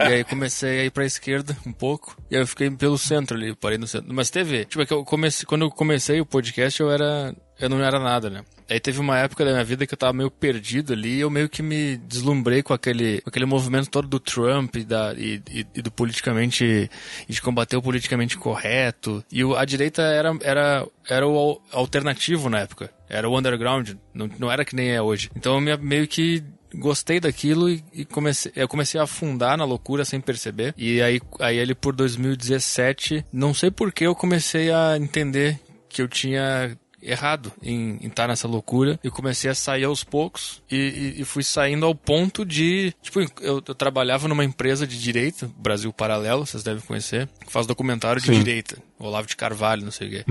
e 0.00 0.14
aí 0.14 0.24
comecei 0.24 0.80
a 0.80 0.84
ir 0.84 0.90
pra 0.90 1.04
esquerda 1.04 1.56
um 1.66 1.72
pouco. 1.72 2.16
E 2.30 2.36
aí 2.36 2.42
eu 2.42 2.46
fiquei 2.46 2.70
pelo 2.70 2.98
centro 2.98 3.36
ali, 3.36 3.54
parei 3.54 3.78
no 3.78 3.86
centro. 3.86 4.12
Mas 4.12 4.30
teve, 4.30 4.64
tipo, 4.64 4.82
é 4.82 4.86
que 4.86 4.92
eu 4.92 5.04
comecei, 5.04 5.46
quando 5.46 5.62
eu 5.62 5.70
comecei 5.70 6.20
o 6.20 6.26
podcast, 6.26 6.80
eu 6.80 6.90
era. 6.90 7.34
Eu 7.62 7.68
não 7.68 7.82
era 7.82 7.98
nada, 7.98 8.28
né? 8.28 8.42
Aí 8.68 8.80
teve 8.80 8.98
uma 9.00 9.18
época 9.18 9.44
da 9.44 9.52
minha 9.52 9.64
vida 9.64 9.86
que 9.86 9.94
eu 9.94 9.98
tava 9.98 10.12
meio 10.12 10.30
perdido 10.30 10.92
ali 10.92 11.16
e 11.16 11.20
eu 11.20 11.30
meio 11.30 11.48
que 11.48 11.62
me 11.62 11.96
deslumbrei 11.96 12.62
com 12.62 12.72
aquele, 12.74 13.20
com 13.20 13.28
aquele 13.30 13.44
movimento 13.46 13.88
todo 13.90 14.08
do 14.08 14.18
Trump 14.18 14.74
e, 14.76 14.84
da, 14.84 15.14
e, 15.14 15.40
e- 15.50 15.66
e 15.76 15.82
do 15.82 15.90
politicamente. 15.90 16.64
e 17.28 17.32
de 17.32 17.40
combater 17.40 17.76
o 17.76 17.82
politicamente 17.82 18.36
correto. 18.36 19.24
E 19.30 19.44
o- 19.44 19.54
a 19.56 19.64
direita 19.64 20.02
era, 20.02 20.36
era, 20.42 20.86
era 21.08 21.26
o 21.26 21.38
al- 21.38 21.62
alternativo 21.72 22.48
na 22.50 22.60
época. 22.60 22.90
Era 23.08 23.28
o 23.28 23.38
underground. 23.38 23.90
Não, 24.12 24.28
não 24.38 24.50
era 24.50 24.64
que 24.64 24.74
nem 24.74 24.90
é 24.90 25.00
hoje. 25.02 25.30
Então 25.36 25.54
eu 25.54 25.60
me- 25.60 25.76
meio 25.76 26.08
que 26.08 26.42
gostei 26.74 27.20
daquilo 27.20 27.68
e, 27.68 27.84
e 27.92 28.04
comecei, 28.06 28.50
eu 28.56 28.66
comecei 28.66 28.98
a 28.98 29.04
afundar 29.04 29.58
na 29.58 29.64
loucura 29.64 30.04
sem 30.04 30.20
perceber. 30.20 30.74
E 30.78 31.02
aí, 31.02 31.20
aí 31.38 31.58
ele 31.58 31.74
por 31.74 31.94
2017, 31.94 33.24
não 33.32 33.52
sei 33.54 33.70
por 33.70 33.92
que 33.92 34.04
eu 34.06 34.14
comecei 34.14 34.70
a 34.72 34.96
entender 34.96 35.60
que 35.88 36.00
eu 36.00 36.08
tinha 36.08 36.76
errado 37.02 37.52
em 37.62 37.98
estar 38.02 38.28
nessa 38.28 38.46
loucura. 38.46 38.98
E 39.02 39.10
comecei 39.10 39.50
a 39.50 39.54
sair 39.54 39.84
aos 39.84 40.04
poucos 40.04 40.62
e, 40.70 40.76
e- 41.16 41.20
e 41.22 41.24
fui 41.24 41.42
saindo 41.42 41.84
ao 41.84 41.94
ponto 41.94 42.44
de 42.44 42.94
tipo 43.02 43.20
eu, 43.20 43.28
eu 43.40 43.60
trabalhava 43.74 44.28
numa 44.28 44.44
empresa 44.44 44.86
de 44.86 45.00
direito 45.00 45.52
Brasil 45.58 45.92
Paralelo 45.92 46.46
vocês 46.46 46.62
devem 46.62 46.82
conhecer 46.82 47.28
que 47.44 47.50
faz 47.52 47.66
documentário 47.66 48.20
de 48.20 48.26
Sim. 48.28 48.38
direita 48.38 48.76
Olavo 48.98 49.26
de 49.26 49.36
Carvalho 49.36 49.82
não 49.84 49.90
sei 49.90 50.08
o 50.08 50.10
quê. 50.10 50.24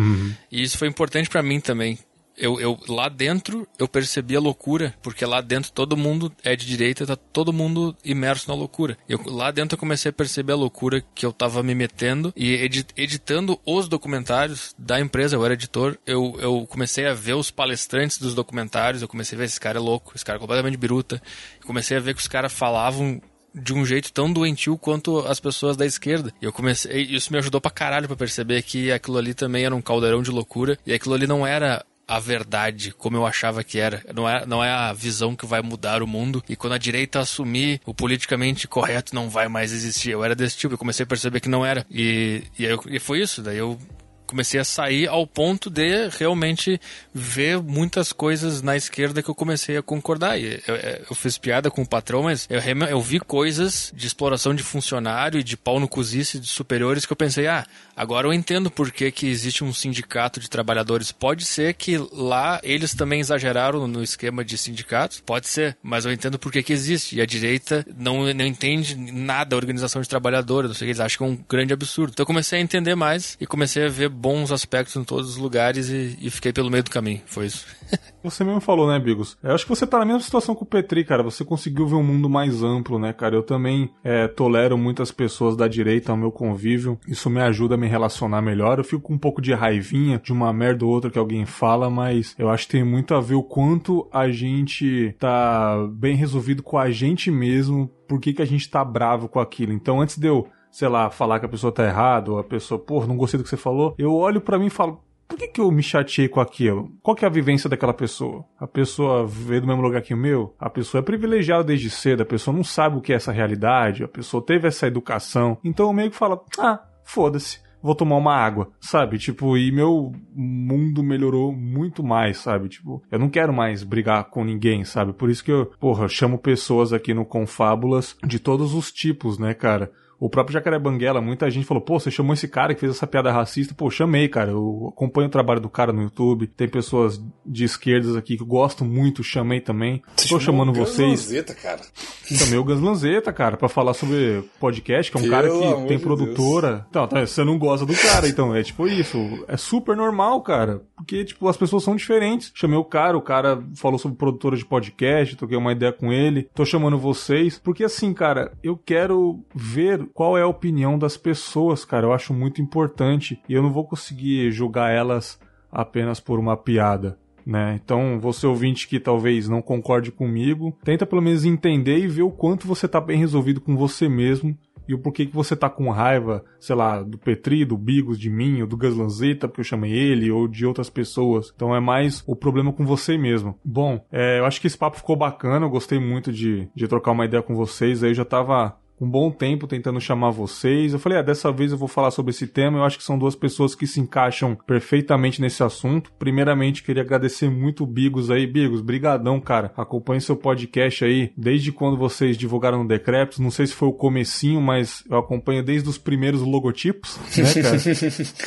E 0.52 0.62
isso 0.64 0.78
foi 0.78 0.88
importante 0.88 1.30
pra 1.30 1.44
mim 1.44 1.60
também 1.60 2.00
eu, 2.38 2.60
eu 2.60 2.80
lá 2.88 3.10
dentro 3.10 3.68
eu 3.78 3.88
percebi 3.88 4.36
a 4.36 4.40
loucura, 4.40 4.94
porque 5.02 5.26
lá 5.26 5.42
dentro 5.42 5.72
todo 5.72 5.98
mundo 5.98 6.32
é 6.44 6.56
de 6.56 6.66
direita, 6.66 7.06
tá 7.06 7.16
todo 7.16 7.54
mundo 7.54 7.96
imerso 8.04 8.48
na 8.48 8.56
loucura. 8.56 8.98
Eu, 9.08 9.20
lá 9.26 9.52
dentro 9.52 9.76
eu 9.76 9.80
comecei 9.80 10.10
a 10.10 10.14
perceber 10.14 10.54
a 10.54 10.58
loucura 10.58 11.04
que 11.14 11.26
eu 11.26 11.32
tava 11.34 11.62
me 11.64 11.76
metendo 11.76 12.34
e 12.36 12.54
edi- 12.54 12.86
editando 12.96 13.60
os 13.66 13.88
documentários 13.88 14.74
da 14.78 15.00
empresa, 15.00 15.36
eu 15.36 15.46
era 15.46 15.54
editor, 15.54 15.98
eu, 16.06 16.36
eu 16.40 16.68
comecei 16.68 17.06
a 17.08 17.14
ver 17.14 17.34
os 17.34 17.52
palestrantes 17.52 18.18
dos 18.18 18.34
documentários, 18.34 19.02
eu 19.02 19.08
comecei 19.08 19.36
a 19.36 19.40
ver 19.40 19.46
esse 19.46 19.60
cara 19.60 19.78
é 19.78 19.82
louco, 19.82 20.14
esse 20.16 20.26
cara 20.26 20.38
é 20.38 20.40
completamente 20.40 20.78
biruta. 20.78 21.22
Comecei 21.66 21.98
a 21.98 22.00
ver 22.00 22.14
que 22.14 22.22
os 22.22 22.28
caras 22.28 22.52
falavam 22.54 23.22
de 23.54 23.74
um 23.74 23.86
jeito 23.86 24.14
tão 24.14 24.32
doentio 24.32 24.78
quanto 24.78 25.20
as 25.20 25.40
pessoas 25.40 25.76
da 25.76 25.86
esquerda. 25.86 26.32
E 26.42 26.46
eu 26.46 26.54
comecei, 26.54 27.02
isso 27.04 27.32
me 27.34 27.38
ajudou 27.40 27.60
pra 27.60 27.70
caralho 27.70 28.08
pra 28.08 28.16
perceber 28.16 28.62
que 28.62 28.92
aquilo 28.92 29.18
ali 29.18 29.34
também 29.34 29.66
era 29.66 29.76
um 29.76 29.82
caldeirão 29.82 30.22
de 30.22 30.32
loucura 30.32 30.78
e 30.86 30.94
aquilo 30.94 31.14
ali 31.14 31.28
não 31.28 31.46
era 31.46 31.84
a 32.16 32.20
verdade 32.20 32.92
como 32.92 33.18
eu 33.18 33.26
achava 33.26 33.64
que 33.64 33.80
era. 33.80 34.04
Não 34.14 34.28
é, 34.28 34.46
não 34.46 34.64
é 34.64 34.70
a 34.72 34.92
visão 34.94 35.36
que 35.36 35.46
vai 35.46 35.62
mudar 35.62 36.04
o 36.04 36.08
mundo. 36.08 36.44
E 36.50 36.56
quando 36.56 36.74
a 36.74 36.78
direita 36.78 37.20
assumir 37.20 37.80
o 37.86 37.94
politicamente 37.94 38.68
correto 38.68 39.16
não 39.16 39.30
vai 39.30 39.48
mais 39.48 39.72
existir. 39.72 40.12
Eu 40.12 40.24
era 40.24 40.36
desse 40.36 40.58
tipo, 40.58 40.74
eu 40.74 40.78
comecei 40.78 41.04
a 41.04 41.08
perceber 41.08 41.40
que 41.40 41.50
não 41.50 41.66
era. 41.66 41.86
E, 41.90 42.44
e, 42.60 42.66
eu- 42.66 42.84
e 42.90 43.00
foi 43.00 43.22
isso. 43.22 43.42
Daí 43.42 43.58
eu 43.58 43.80
comecei 44.28 44.60
a 44.62 44.64
sair 44.64 45.10
ao 45.10 45.28
ponto 45.28 45.70
de 45.70 46.08
realmente 46.18 46.80
ver 47.14 47.62
muitas 47.62 48.14
coisas 48.14 48.62
na 48.62 48.78
esquerda 48.78 49.22
que 49.22 49.30
eu 49.30 49.36
comecei 49.36 49.76
a 49.76 49.82
concordar. 49.84 50.40
E 50.40 50.62
eu, 50.66 50.76
eu 51.10 51.16
fiz 51.16 51.38
piada 51.38 51.70
com 51.70 51.82
o 51.82 51.88
patrão, 51.88 52.24
mas 52.24 52.48
eu, 52.50 52.60
eu 52.88 53.02
vi 53.02 53.20
coisas 53.20 53.92
de 53.94 54.08
exploração 54.08 54.56
de 54.56 54.64
funcionário 54.64 55.38
e 55.38 55.44
de 55.44 55.58
pau 55.58 55.82
no 55.82 55.88
cozice 55.88 56.40
de 56.40 56.48
superiores 56.48 57.06
que 57.06 57.12
eu 57.12 57.18
pensei, 57.18 57.48
ah, 57.48 57.66
agora 58.02 58.28
eu 58.28 58.34
entendo 58.34 58.72
por 58.72 58.92
que, 58.92 59.12
que 59.12 59.28
existe 59.28 59.64
um 59.64 59.72
sindicato 59.72 60.40
de 60.40 60.50
trabalhadores. 60.50 61.12
Pode 61.12 61.46
ser 61.46 61.76
que 61.76 62.00
lá 62.12 62.60
eles 62.64 62.96
também 62.96 63.20
exageraram 63.20 63.88
no 63.88 64.02
esquema 64.02 64.44
de 64.44 64.58
sindicatos, 64.58 65.20
pode 65.20 65.48
ser, 65.48 65.78
mas 65.84 66.04
eu 66.04 66.12
entendo 66.12 66.40
por 66.40 66.52
que, 66.52 66.64
que 66.64 66.74
existe. 66.74 67.18
E 67.18 67.22
a 67.22 67.26
direita 67.28 67.86
não, 67.96 68.34
não 68.34 68.46
entende 68.46 68.96
nada 68.96 69.52
da 69.52 69.56
organização 69.56 70.02
de 70.02 70.10
trabalhadores, 70.10 70.70
não 70.70 70.76
sei 70.76 70.86
o 70.86 70.88
que, 70.88 70.92
eles 70.92 71.00
acham 71.00 71.18
que 71.18 71.32
é 71.32 71.36
um 71.36 71.46
grande 71.48 71.74
absurdo. 71.74 72.12
Então 72.14 72.24
eu 72.24 72.28
comecei 72.28 72.58
a 72.58 72.62
entender 72.62 72.96
mais 72.96 73.38
e 73.40 73.46
comecei 73.46 73.86
a 73.86 73.90
ver 73.90 74.10
bons 74.10 74.52
aspectos 74.52 74.96
em 74.96 75.04
todos 75.04 75.30
os 75.30 75.38
lugares 75.38 75.90
e, 75.90 76.18
e 76.20 76.30
fiquei 76.32 76.52
pelo 76.52 76.72
meio 76.72 76.84
do 76.84 76.90
caminho. 76.90 77.22
Foi 77.28 77.46
isso. 77.46 77.68
Você 78.24 78.44
mesmo 78.44 78.62
falou, 78.62 78.88
né, 78.88 79.00
Bigos? 79.00 79.38
Eu 79.42 79.54
acho 79.54 79.66
que 79.66 79.70
você 79.70 79.88
tá 79.88 79.98
na 79.98 80.06
mesma 80.06 80.22
situação 80.22 80.54
com 80.54 80.64
o 80.64 80.68
Petri, 80.68 81.04
cara. 81.04 81.24
Você 81.24 81.44
conseguiu 81.44 81.88
ver 81.88 81.96
um 81.96 82.04
mundo 82.04 82.30
mais 82.30 82.64
amplo, 82.64 83.00
né, 83.00 83.12
cara? 83.14 83.36
Eu 83.36 83.44
também 83.44 83.90
é, 84.04 84.28
tolero 84.28 84.78
muitas 84.78 85.12
pessoas 85.12 85.56
da 85.56 85.68
direita 85.68 86.12
ao 86.12 86.18
meu 86.18 86.32
convívio. 86.32 87.00
Isso 87.08 87.30
me 87.30 87.42
ajuda 87.42 87.76
a 87.76 87.78
me 87.78 87.88
relacionar 87.88 88.42
melhor. 88.42 88.78
Eu 88.78 88.84
fico 88.84 89.02
com 89.02 89.14
um 89.14 89.18
pouco 89.18 89.42
de 89.42 89.54
raivinha 89.54 90.20
de 90.24 90.32
uma 90.32 90.54
merda 90.54 90.86
ou 90.86 90.92
outra 90.92 91.10
que 91.10 91.20
alguém 91.20 91.46
fala, 91.46 91.90
mas 91.90 92.36
eu 92.38 92.50
acho 92.50 92.66
que 92.66 92.74
tem 92.74 92.84
muito 92.84 93.16
a 93.16 93.22
ver 93.22 93.36
o 93.36 93.44
quanto 93.44 94.08
a 94.12 94.30
gente 94.30 95.16
tá 95.20 95.88
bem 95.92 96.16
resolvido 96.16 96.62
com 96.62 96.78
a 96.78 96.92
gente 96.92 97.32
mesmo, 97.32 97.90
por 98.08 98.20
que, 98.20 98.34
que 98.34 98.42
a 98.42 98.46
gente 98.46 98.70
tá 98.70 98.86
bravo 98.86 99.28
com 99.28 99.40
aquilo. 99.40 99.74
Então, 99.74 100.00
antes 100.00 100.18
de 100.18 100.28
eu 100.28 100.48
sei 100.72 100.88
lá, 100.88 101.10
falar 101.10 101.40
que 101.40 101.46
a 101.46 101.50
pessoa 101.50 101.72
tá 101.72 101.84
errada, 101.84 102.32
ou 102.32 102.40
a 102.40 102.44
pessoa, 102.44 102.80
pô, 102.80 103.06
não 103.06 103.18
gostei 103.18 103.38
do 103.38 103.44
que 103.44 103.50
você 103.50 103.58
falou, 103.58 103.94
eu 103.98 104.14
olho 104.14 104.40
para 104.40 104.58
mim 104.58 104.68
e 104.68 104.70
falo, 104.70 105.04
por 105.32 105.40
que, 105.40 105.48
que 105.48 105.62
eu 105.62 105.72
me 105.72 105.82
chateei 105.82 106.28
com 106.28 106.42
aquilo? 106.42 106.92
Qual 107.02 107.16
que 107.16 107.24
é 107.24 107.28
a 107.28 107.32
vivência 107.32 107.70
daquela 107.70 107.94
pessoa? 107.94 108.44
A 108.60 108.68
pessoa 108.68 109.26
veio 109.26 109.62
do 109.62 109.68
mesmo 109.68 109.82
lugar 109.82 110.02
que 110.02 110.14
o 110.14 110.18
meu? 110.18 110.54
A 110.60 110.70
pessoa 110.70 111.00
é 111.00 111.04
privilegiada 111.04 111.64
desde 111.64 111.90
cedo, 111.90 112.24
a 112.24 112.26
pessoa 112.26 112.56
não 112.56 112.66
sabe 112.66 112.98
o 112.98 113.02
que 113.02 113.14
é 113.14 113.16
essa 113.16 113.32
realidade, 113.32 114.04
a 114.04 114.10
pessoa 114.10 114.46
teve 114.46 114.68
essa 114.68 114.88
educação. 114.88 115.58
Então 115.64 115.88
eu 115.88 115.94
meio 115.94 116.12
que 116.12 116.18
falo, 116.18 116.44
ah, 116.60 116.82
foda-se 117.06 117.62
vou 117.82 117.96
tomar 117.96 118.18
uma 118.18 118.36
água, 118.36 118.70
sabe? 118.80 119.18
Tipo, 119.18 119.58
e 119.58 119.72
meu 119.72 120.12
mundo 120.36 121.04
melhorou 121.04 121.52
muito 121.52 122.04
mais, 122.04 122.38
sabe? 122.38 122.70
Tipo, 122.70 123.02
eu 123.12 123.18
não 123.18 123.30
quero 123.30 123.52
mais 123.52 123.84
brigar 123.84 124.26
com 124.26 124.44
ninguém, 124.44 124.84
sabe? 124.84 125.14
Por 125.14 125.30
isso 125.30 125.44
que 125.44 125.52
eu, 125.52 125.66
porra, 125.80 126.08
chamo 126.08 126.38
pessoas 126.38 126.94
aqui 126.94 127.14
no 127.14 127.26
Confábulas 127.26 128.16
de 128.24 128.40
todos 128.40 128.74
os 128.74 128.92
tipos, 128.92 129.40
né, 129.40 129.54
cara? 129.54 129.92
O 130.22 130.30
próprio 130.30 130.54
Jacaré 130.54 130.78
Banguela, 130.78 131.20
muita 131.20 131.50
gente 131.50 131.66
falou, 131.66 131.82
pô, 131.82 132.00
você 132.00 132.12
chamou 132.12 132.36
esse 132.36 132.48
cara 132.48 132.76
que 132.76 132.80
fez 132.80 132.92
essa 132.92 133.08
piada 133.08 133.32
racista. 133.32 133.74
Pô, 133.74 133.90
chamei, 133.90 134.28
cara. 134.28 134.52
Eu 134.52 134.94
acompanho 134.94 135.28
o 135.28 135.32
trabalho 135.32 135.60
do 135.60 135.68
cara 135.68 135.92
no 135.92 136.04
YouTube. 136.04 136.46
Tem 136.46 136.68
pessoas 136.68 137.20
de 137.44 137.64
esquerdas 137.64 138.16
aqui 138.16 138.38
que 138.38 138.44
eu 138.44 138.48
gosto 138.48 138.86
muito, 138.86 139.24
chamei 139.24 139.60
também. 139.60 140.00
Você 140.16 140.30
Tô 140.30 140.40
chamando 140.40 140.72
vocês. 140.72 141.26
Lanzeta, 141.26 141.56
cara. 141.56 141.82
Chamei 142.24 142.60
o 142.60 142.64
Gans 142.64 142.80
Lanzeta, 142.80 143.34
cara, 143.34 143.58
pra 143.58 143.68
falar 143.68 143.96
sobre 143.96 144.44
podcast, 144.60 145.12
que 145.12 145.18
é 145.18 145.22
um 145.22 145.28
cara 145.28 145.50
que 145.50 145.88
tem 145.88 145.98
produtora. 145.98 146.68
Deus. 146.68 146.86
Então, 146.92 147.08
tá, 147.08 147.26
você 147.26 147.44
não 147.44 147.58
gosta 147.58 147.84
do 147.84 147.96
cara, 147.96 148.28
então 148.28 148.56
é 148.56 148.62
tipo 148.62 148.88
isso. 148.88 149.18
É 149.48 149.58
super 149.58 149.98
normal, 149.98 150.40
cara. 150.44 150.84
Porque, 150.96 151.26
tipo, 151.26 151.48
as 151.48 151.58
pessoas 151.58 151.84
são 151.84 151.96
diferentes. 151.96 152.52
Chamei 152.54 152.78
o 152.78 152.86
cara, 152.86 153.18
o 153.18 153.22
cara 153.24 153.60
falou 153.76 153.98
sobre 153.98 154.20
produtora 154.20 154.56
de 154.56 154.66
podcast, 154.66 155.36
troquei 155.36 155.58
uma 155.58 155.72
ideia 155.72 155.92
com 155.92 156.14
ele. 156.14 156.48
Tô 156.54 156.64
chamando 156.64 156.96
vocês. 156.96 157.58
Porque 157.58 157.84
assim, 157.84 158.14
cara, 158.14 158.54
eu 158.62 158.78
quero 158.78 159.44
ver 159.56 160.11
qual 160.14 160.38
é 160.38 160.42
a 160.42 160.48
opinião 160.48 160.98
das 160.98 161.18
pessoas, 161.18 161.86
cara. 161.86 162.06
Eu 162.06 162.14
acho 162.14 162.34
muito 162.34 162.62
importante 162.62 163.42
e 163.48 163.54
eu 163.54 163.62
não 163.62 163.72
vou 163.72 163.86
conseguir 163.86 164.52
julgar 164.52 164.92
elas 164.92 165.40
apenas 165.72 166.20
por 166.20 166.40
uma 166.40 166.58
piada. 166.58 167.18
Né? 167.46 167.80
Então, 167.84 168.20
você 168.20 168.46
ouvinte 168.46 168.88
que 168.88 169.00
talvez 169.00 169.50
não 169.50 169.62
concorde 169.62 170.12
comigo, 170.12 170.78
tenta 170.84 171.08
pelo 171.08 171.22
menos 171.22 171.44
entender 171.44 171.98
e 171.98 172.08
ver 172.08 172.22
o 172.22 172.32
quanto 172.32 172.68
você 172.68 172.88
tá 172.88 173.02
bem 173.02 173.18
resolvido 173.18 173.60
com 173.60 173.76
você 173.76 174.08
mesmo 174.08 174.56
e 174.88 174.94
o 174.94 175.00
porquê 175.00 175.26
que 175.26 175.34
você 175.34 175.56
tá 175.56 175.70
com 175.70 175.90
raiva, 175.90 176.44
sei 176.60 176.76
lá, 176.76 177.02
do 177.02 177.18
Petri, 177.18 177.64
do 177.64 177.78
Bigos, 177.78 178.20
de 178.20 178.30
mim, 178.30 178.62
ou 178.62 178.68
do 178.68 178.76
Gaslanzeta, 178.76 179.48
porque 179.48 179.62
eu 179.62 179.66
chamei 179.66 179.92
ele, 179.94 180.30
ou 180.32 180.48
de 180.48 180.66
outras 180.66 180.90
pessoas. 180.90 181.52
Então 181.56 181.76
é 181.76 181.80
mais 181.80 182.24
o 182.28 182.36
problema 182.36 182.74
com 182.74 182.86
você 182.86 183.18
mesmo. 183.18 183.58
Bom, 183.64 184.06
é, 184.12 184.40
eu 184.40 184.46
acho 184.46 184.60
que 184.60 184.68
esse 184.68 184.78
papo 184.78 184.98
ficou 184.98 185.16
bacana, 185.16 185.66
eu 185.66 185.70
gostei 185.70 186.00
muito 186.00 186.32
de, 186.32 186.68
de 186.76 186.88
trocar 186.88 187.12
uma 187.12 187.26
ideia 187.26 187.42
com 187.42 187.56
vocês. 187.56 188.04
Aí 188.04 188.10
eu 188.10 188.16
já 188.16 188.26
tava 188.26 188.78
um 189.02 189.10
bom 189.10 189.32
tempo 189.32 189.66
tentando 189.66 190.00
chamar 190.00 190.30
vocês. 190.30 190.94
Eu 190.94 191.00
falei, 191.00 191.18
ah, 191.18 191.24
dessa 191.24 191.52
vez 191.52 191.72
eu 191.72 191.78
vou 191.78 191.88
falar 191.88 192.12
sobre 192.12 192.30
esse 192.30 192.46
tema. 192.46 192.78
Eu 192.78 192.84
acho 192.84 193.00
que 193.00 193.04
são 193.04 193.18
duas 193.18 193.36
pessoas 193.36 193.74
que 193.74 193.88
se 193.88 194.00
encaixam 194.00 194.56
perfeitamente 194.56 195.42
nesse 195.42 195.64
assunto. 195.64 196.12
Primeiramente, 196.20 196.84
queria 196.84 197.02
agradecer 197.02 197.50
muito 197.50 197.84
o 197.84 197.88
Bigos 197.88 198.30
aí. 198.30 198.46
Bigos, 198.46 198.80
brigadão, 198.80 199.42
cara. 199.42 199.74
Acompanhe 199.76 200.22
seu 200.22 200.36
podcast 200.36 201.04
aí 201.04 201.34
desde 201.36 201.72
quando 201.72 201.98
vocês 201.98 202.38
divulgaram 202.38 202.84
no 202.84 202.88
Decreps. 202.88 203.40
Não 203.40 203.50
sei 203.50 203.66
se 203.66 203.74
foi 203.74 203.88
o 203.88 203.94
comecinho, 203.94 204.62
mas 204.62 205.04
eu 205.10 205.18
acompanho 205.18 205.64
desde 205.64 205.90
os 205.90 205.98
primeiros 205.98 206.42
logotipos, 206.42 207.18
né, 207.36 207.62
cara? 207.64 207.78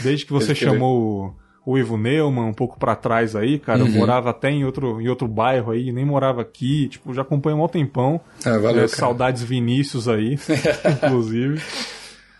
Desde 0.04 0.24
que 0.24 0.32
você 0.32 0.54
chamou 0.54 1.34
o 1.66 1.78
Ivo 1.78 1.96
Neumann, 1.96 2.46
um 2.46 2.52
pouco 2.52 2.78
para 2.78 2.94
trás 2.94 3.34
aí, 3.34 3.58
cara. 3.58 3.80
Uhum. 3.80 3.86
Eu 3.86 3.92
morava 3.92 4.30
até 4.30 4.50
em 4.50 4.64
outro, 4.64 5.00
em 5.00 5.08
outro 5.08 5.26
bairro 5.26 5.72
aí, 5.72 5.90
nem 5.92 6.04
morava 6.04 6.42
aqui. 6.42 6.88
Tipo, 6.88 7.14
já 7.14 7.22
acompanho 7.22 7.62
um 7.62 7.68
tempão. 7.68 8.20
Ah, 8.44 8.58
valeu, 8.58 8.84
é, 8.84 8.88
saudades 8.88 9.42
Vinícius 9.42 10.08
aí, 10.08 10.38
inclusive. 11.02 11.62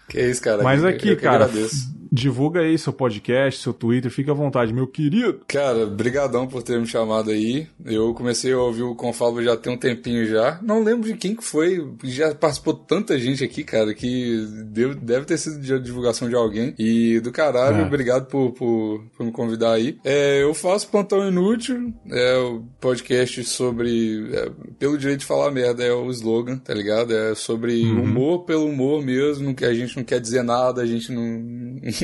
Que 0.08 0.20
isso, 0.20 0.42
cara. 0.42 0.62
Mas 0.62 0.84
aqui, 0.84 1.08
eu, 1.08 1.14
eu 1.14 1.20
cara, 1.20 1.50
divulga 2.12 2.60
aí 2.60 2.78
seu 2.78 2.92
podcast, 2.92 3.60
seu 3.60 3.72
Twitter, 3.72 4.10
fica 4.10 4.32
à 4.32 4.34
vontade, 4.34 4.72
meu 4.72 4.86
querido. 4.86 5.40
Cara, 5.46 5.86
brigadão 5.86 6.46
por 6.46 6.62
ter 6.62 6.78
me 6.78 6.86
chamado 6.86 7.30
aí. 7.30 7.66
Eu 7.84 8.14
comecei 8.14 8.52
a 8.52 8.58
ouvir 8.58 8.82
o 8.82 8.94
Confalvo 8.94 9.42
já 9.42 9.56
tem 9.56 9.72
um 9.72 9.78
tempinho 9.78 10.26
já. 10.26 10.58
Não 10.62 10.82
lembro 10.82 11.08
de 11.10 11.16
quem 11.16 11.34
que 11.34 11.44
foi, 11.44 11.86
já 12.04 12.34
participou 12.34 12.74
tanta 12.74 13.18
gente 13.18 13.44
aqui, 13.44 13.64
cara, 13.64 13.94
que 13.94 14.46
deve, 14.66 14.94
deve 14.94 15.24
ter 15.26 15.38
sido 15.38 15.60
de 15.60 15.78
divulgação 15.80 16.28
de 16.28 16.34
alguém. 16.34 16.74
E 16.78 17.20
do 17.20 17.32
caralho, 17.32 17.78
é. 17.78 17.82
obrigado 17.86 18.26
por, 18.26 18.52
por, 18.52 19.04
por, 19.16 19.26
me 19.26 19.32
convidar 19.32 19.72
aí. 19.72 19.98
É, 20.04 20.42
eu 20.42 20.54
faço 20.54 20.88
Plantão 20.88 21.26
Inútil, 21.26 21.92
é 22.10 22.36
o 22.38 22.62
podcast 22.80 23.44
sobre, 23.44 24.30
é, 24.32 24.50
pelo 24.78 24.98
direito 24.98 25.20
de 25.20 25.26
falar 25.26 25.50
merda, 25.50 25.84
é 25.84 25.92
o 25.92 26.10
slogan, 26.10 26.58
tá 26.58 26.74
ligado? 26.74 27.14
É 27.14 27.34
sobre 27.34 27.82
uhum. 27.82 28.02
humor 28.02 28.44
pelo 28.44 28.66
humor 28.66 29.02
mesmo, 29.02 29.54
que 29.54 29.64
a 29.64 29.74
gente 29.74 29.96
não 29.96 30.04
quer 30.04 30.20
dizer 30.20 30.42
nada, 30.42 30.82
a 30.82 30.86
gente 30.86 31.12
não, 31.12 31.24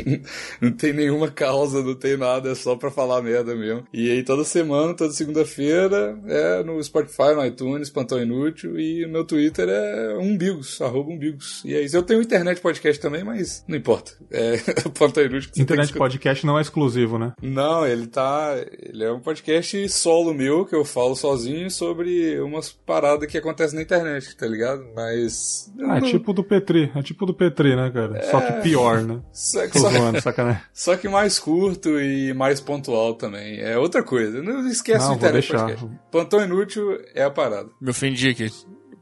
não 0.61 0.73
tem 0.73 0.93
nenhuma 0.93 1.31
causa, 1.31 1.83
não 1.83 1.95
tem 1.95 2.17
nada, 2.17 2.51
é 2.51 2.55
só 2.55 2.77
pra 2.77 2.91
falar 2.91 3.23
merda 3.23 3.55
mesmo. 3.55 3.85
E 3.93 4.11
aí 4.11 4.23
toda 4.23 4.45
semana, 4.45 4.95
toda 4.95 5.13
segunda-feira, 5.13 6.19
é 6.27 6.63
no 6.63 6.83
Spotify, 6.83 7.35
no 7.35 7.45
iTunes, 7.45 7.91
Plantão 7.91 8.21
Inútil, 8.21 8.79
e 8.79 9.07
meu 9.07 9.25
Twitter 9.25 9.69
é 9.69 10.17
umbigos, 10.19 10.81
arroba 10.81 11.11
umbigos. 11.11 11.63
E 11.65 11.75
é 11.75 11.83
isso. 11.83 11.97
Eu 11.97 12.03
tenho 12.03 12.23
internet 12.23 12.61
podcast 12.61 13.01
também, 13.01 13.25
mas 13.25 13.65
não 13.67 13.77
importa. 13.77 14.13
É 14.31 14.57
Plantão 14.95 15.25
Inútil. 15.25 15.51
Internet 15.57 15.93
podcast 15.93 16.47
não 16.47 16.59
é 16.59 16.63
exclusivo, 16.63 17.19
né? 17.19 17.33
Não, 17.43 17.87
ele 17.87 18.07
tá. 18.07 18.55
Ele 18.81 19.05
é 19.05 19.13
um 19.13 19.21
podcast 19.21 19.89
solo 19.89 20.33
meu, 20.33 20.65
que 20.65 20.75
eu 20.75 20.85
falo 20.85 21.15
sozinho 21.15 21.71
sobre 21.71 22.41
umas 22.41 22.71
paradas 22.71 23.29
que 23.29 23.39
acontecem 23.39 23.77
na 23.77 23.83
internet, 23.83 24.37
tá 24.37 24.47
ligado? 24.47 24.85
Mas. 24.95 25.73
Ah, 25.83 25.99
é 25.99 26.01
tipo 26.01 26.33
do 26.33 26.45
Petri, 26.45 26.91
é 26.95 27.03
tipo 27.03 27.27
do 27.27 27.35
Petri, 27.35 27.75
né, 27.77 27.91
cara? 27.91 28.19
É... 28.19 28.23
Só 28.23 28.41
que 28.41 28.63
pior, 28.63 29.03
né? 29.03 29.21
Só 29.33 29.67
que, 29.67 29.79
só... 29.81 29.91
Zoando, 29.91 30.21
sacanagem. 30.21 30.63
Só 30.73 30.97
que 30.97 31.09
mais 31.09 31.39
curto 31.39 32.01
e 32.01 32.33
mais 32.35 32.61
pontual 32.61 33.15
também. 33.15 33.61
É 33.61 33.79
outra 33.79 34.03
coisa. 34.03 34.43
Não 34.43 34.67
esquece 34.69 35.05
não, 35.05 35.13
o 35.13 35.17
internet 35.17 35.49
podcast. 35.49 35.89
Plantão 36.11 36.43
inútil 36.43 36.99
é 37.15 37.23
a 37.23 37.31
parada. 37.31 37.69
Me 37.81 37.91
ofendi 37.91 38.29
aqui. 38.29 38.51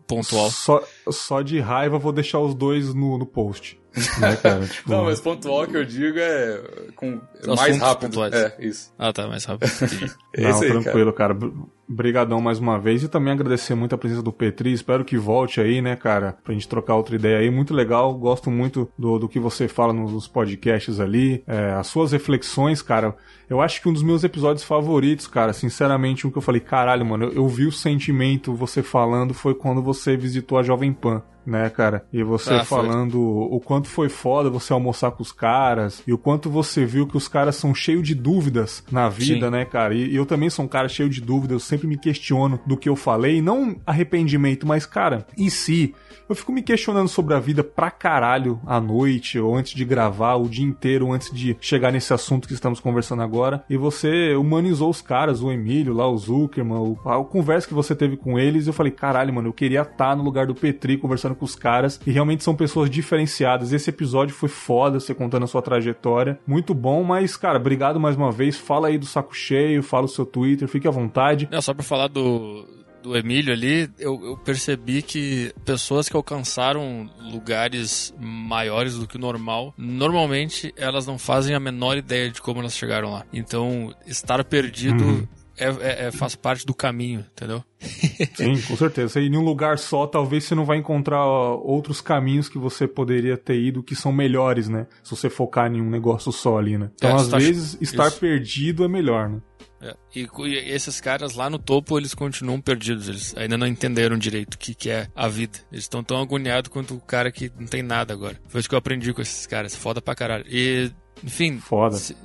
Pontual. 0.06 0.50
Só, 0.50 0.82
só 1.10 1.42
de 1.42 1.60
raiva 1.60 1.98
vou 1.98 2.12
deixar 2.12 2.38
os 2.40 2.54
dois 2.54 2.94
no, 2.94 3.18
no 3.18 3.26
post. 3.26 3.78
Né, 4.18 4.36
cara? 4.36 4.64
Tipo... 4.66 4.90
Não, 4.90 5.04
mas 5.04 5.20
pontual 5.20 5.66
que 5.66 5.76
eu 5.76 5.84
digo 5.84 6.18
é 6.18 6.62
com 6.96 7.20
mais 7.46 7.78
rápido. 7.78 8.08
Pontuais. 8.08 8.34
É, 8.34 8.56
isso. 8.58 8.92
Ah, 8.98 9.12
tá, 9.12 9.26
mais 9.26 9.44
rápido. 9.44 9.70
é 10.34 10.42
Não, 10.42 10.62
aí, 10.62 10.68
tranquilo, 10.68 11.12
cara. 11.12 11.34
cara. 11.34 11.52
Brigadão 11.88 12.40
mais 12.40 12.58
uma 12.58 12.78
vez 12.78 13.02
e 13.02 13.08
também 13.08 13.32
agradecer 13.32 13.74
muito 13.74 13.94
a 13.94 13.98
presença 13.98 14.22
do 14.22 14.32
Petri. 14.32 14.72
Espero 14.72 15.04
que 15.04 15.16
volte 15.16 15.60
aí, 15.60 15.80
né, 15.80 15.96
cara, 15.96 16.36
pra 16.44 16.52
gente 16.52 16.68
trocar 16.68 16.96
outra 16.96 17.16
ideia 17.16 17.38
aí. 17.38 17.50
Muito 17.50 17.72
legal, 17.72 18.12
gosto 18.14 18.50
muito 18.50 18.88
do, 18.98 19.18
do 19.18 19.28
que 19.28 19.38
você 19.40 19.66
fala 19.66 19.92
nos 19.92 20.28
podcasts 20.28 21.00
ali, 21.00 21.42
é, 21.46 21.72
as 21.72 21.86
suas 21.86 22.12
reflexões, 22.12 22.82
cara. 22.82 23.16
Eu 23.48 23.60
acho 23.60 23.80
que 23.80 23.88
um 23.88 23.92
dos 23.92 24.02
meus 24.02 24.22
episódios 24.22 24.64
favoritos, 24.64 25.26
cara, 25.26 25.52
sinceramente, 25.52 26.26
um 26.26 26.30
que 26.30 26.36
eu 26.38 26.42
falei, 26.42 26.60
caralho, 26.60 27.06
mano, 27.06 27.24
eu, 27.26 27.32
eu 27.32 27.48
vi 27.48 27.66
o 27.66 27.72
sentimento 27.72 28.54
você 28.54 28.82
falando 28.82 29.32
foi 29.32 29.54
quando 29.54 29.82
você 29.82 30.16
visitou 30.16 30.58
a 30.58 30.62
Jovem 30.62 30.92
Pan 30.92 31.22
né, 31.48 31.70
cara? 31.70 32.04
E 32.12 32.22
você 32.22 32.54
Ah, 32.54 32.64
foi. 32.64 32.78
falando 32.78 33.18
o 33.20 33.58
quanto 33.58 33.88
foi 33.88 34.08
foda 34.10 34.50
você 34.50 34.72
almoçar 34.72 35.10
com 35.12 35.22
os 35.22 35.32
caras 35.32 36.02
e 36.06 36.12
o 36.12 36.18
quanto 36.18 36.50
você 36.50 36.84
viu 36.84 37.06
que 37.06 37.16
os 37.16 37.26
caras 37.26 37.56
são 37.56 37.74
cheios 37.74 38.06
de 38.06 38.14
dúvidas 38.14 38.84
na 38.92 39.08
vida, 39.08 39.46
Sim. 39.46 39.52
né, 39.52 39.64
cara? 39.64 39.94
E, 39.94 40.14
eu 40.14 40.26
também 40.26 40.50
sou 40.50 40.66
um 40.66 40.68
cara 40.68 40.88
cheio 40.88 41.08
de 41.08 41.20
dúvidas, 41.22 41.52
eu 41.52 41.60
sempre 41.78 41.86
me 41.86 41.96
questiono 41.96 42.58
do 42.66 42.76
que 42.76 42.88
eu 42.88 42.96
falei, 42.96 43.40
não 43.40 43.76
arrependimento, 43.86 44.66
mas, 44.66 44.84
cara, 44.84 45.26
e 45.36 45.48
se? 45.50 45.94
Eu 46.28 46.34
fico 46.34 46.52
me 46.52 46.60
questionando 46.60 47.08
sobre 47.08 47.32
a 47.32 47.40
vida 47.40 47.64
pra 47.64 47.90
caralho 47.90 48.60
à 48.66 48.78
noite, 48.78 49.38
ou 49.38 49.56
antes 49.56 49.72
de 49.72 49.82
gravar, 49.82 50.34
o 50.34 50.46
dia 50.46 50.64
inteiro, 50.64 51.10
antes 51.10 51.32
de 51.32 51.56
chegar 51.58 51.90
nesse 51.90 52.12
assunto 52.12 52.46
que 52.46 52.52
estamos 52.52 52.80
conversando 52.80 53.22
agora. 53.22 53.64
E 53.70 53.78
você 53.78 54.34
humanizou 54.34 54.90
os 54.90 55.00
caras, 55.00 55.40
o 55.40 55.50
Emílio, 55.50 55.94
lá, 55.94 56.06
o 56.06 56.18
Zuckerman, 56.18 56.78
o, 56.78 56.98
a 57.08 57.24
conversa 57.24 57.66
que 57.66 57.72
você 57.72 57.94
teve 57.94 58.18
com 58.18 58.38
eles. 58.38 58.66
Eu 58.66 58.74
falei, 58.74 58.92
caralho, 58.92 59.32
mano, 59.32 59.48
eu 59.48 59.54
queria 59.54 59.80
estar 59.80 60.14
no 60.14 60.22
lugar 60.22 60.46
do 60.46 60.54
Petri 60.54 60.98
conversando 60.98 61.34
com 61.34 61.46
os 61.46 61.54
caras. 61.54 61.98
E 62.06 62.10
realmente 62.10 62.44
são 62.44 62.54
pessoas 62.54 62.90
diferenciadas. 62.90 63.72
Esse 63.72 63.88
episódio 63.88 64.34
foi 64.34 64.50
foda, 64.50 65.00
você 65.00 65.14
contando 65.14 65.44
a 65.44 65.46
sua 65.46 65.62
trajetória. 65.62 66.38
Muito 66.46 66.74
bom, 66.74 67.02
mas, 67.02 67.38
cara, 67.38 67.58
obrigado 67.58 67.98
mais 67.98 68.16
uma 68.16 68.30
vez. 68.30 68.58
Fala 68.58 68.88
aí 68.88 68.98
do 68.98 69.06
saco 69.06 69.34
cheio, 69.34 69.82
fala 69.82 70.04
o 70.04 70.08
seu 70.08 70.26
Twitter, 70.26 70.68
fique 70.68 70.86
à 70.86 70.90
vontade. 70.90 71.48
Não, 71.50 71.62
só 71.68 71.74
pra 71.74 71.82
falar 71.84 72.08
do, 72.08 72.66
do 73.02 73.14
Emílio 73.14 73.52
ali, 73.52 73.90
eu, 73.98 74.18
eu 74.24 74.36
percebi 74.38 75.02
que 75.02 75.52
pessoas 75.66 76.08
que 76.08 76.16
alcançaram 76.16 77.10
lugares 77.30 78.14
maiores 78.18 78.94
do 78.96 79.06
que 79.06 79.16
o 79.16 79.20
normal, 79.20 79.74
normalmente 79.76 80.72
elas 80.78 81.06
não 81.06 81.18
fazem 81.18 81.54
a 81.54 81.60
menor 81.60 81.98
ideia 81.98 82.30
de 82.30 82.40
como 82.40 82.60
elas 82.60 82.74
chegaram 82.74 83.10
lá. 83.12 83.26
Então, 83.34 83.94
estar 84.06 84.42
perdido 84.44 85.04
Uhum. 85.04 85.28
é, 85.58 85.66
é- 85.66 86.06
é- 86.06 86.10
faz 86.10 86.34
parte 86.34 86.64
do 86.64 86.72
caminho, 86.74 87.22
entendeu? 87.32 87.62
Sim, 88.34 88.58
com 88.62 88.76
certeza. 88.76 89.20
Ir 89.20 89.30
em 89.30 89.36
um 89.36 89.42
lugar 89.44 89.76
só, 89.78 90.06
talvez 90.06 90.44
você 90.44 90.54
não 90.54 90.64
vai 90.64 90.78
encontrar 90.78 91.22
outros 91.26 92.00
caminhos 92.00 92.48
que 92.48 92.56
você 92.56 92.88
poderia 92.88 93.36
ter 93.36 93.60
ido 93.60 93.82
que 93.82 93.94
são 93.94 94.10
melhores, 94.10 94.70
né? 94.70 94.86
Se 95.02 95.10
você 95.10 95.28
focar 95.28 95.70
em 95.70 95.82
um 95.82 95.90
negócio 95.90 96.32
só 96.32 96.56
ali, 96.58 96.78
né? 96.78 96.90
Então, 96.94 97.10
É, 97.10 97.14
às 97.14 97.28
tá- 97.28 97.36
vezes, 97.36 97.76
estar 97.80 98.08
isso. 98.08 98.18
perdido 98.20 98.84
é 98.84 98.88
melhor, 98.88 99.28
né? 99.28 99.40
É, 99.80 99.94
E, 100.14 100.26
e 100.46 100.54
esses 100.72 101.00
caras 101.00 101.34
lá 101.34 101.48
no 101.48 101.58
topo, 101.58 101.98
eles 101.98 102.14
continuam 102.14 102.60
perdidos. 102.60 103.08
Eles 103.08 103.34
ainda 103.36 103.56
não 103.56 103.66
entenderam 103.66 104.18
direito 104.18 104.54
o 104.54 104.58
que, 104.58 104.74
que 104.74 104.90
é 104.90 105.08
a 105.14 105.28
vida. 105.28 105.58
Eles 105.70 105.84
estão 105.84 106.02
tão 106.02 106.20
agoniados 106.20 106.70
quanto 106.70 106.94
o 106.94 107.00
cara 107.00 107.30
que 107.30 107.50
não 107.58 107.66
tem 107.66 107.82
nada 107.82 108.12
agora. 108.12 108.36
Foi 108.48 108.60
isso 108.60 108.68
que 108.68 108.74
eu 108.74 108.78
aprendi 108.78 109.12
com 109.12 109.22
esses 109.22 109.46
caras. 109.46 109.76
Foda 109.76 110.00
pra 110.02 110.14
caralho. 110.14 110.44
E, 110.48 110.90
enfim, 111.22 111.58
Foda. 111.60 111.96
se- 111.96 112.16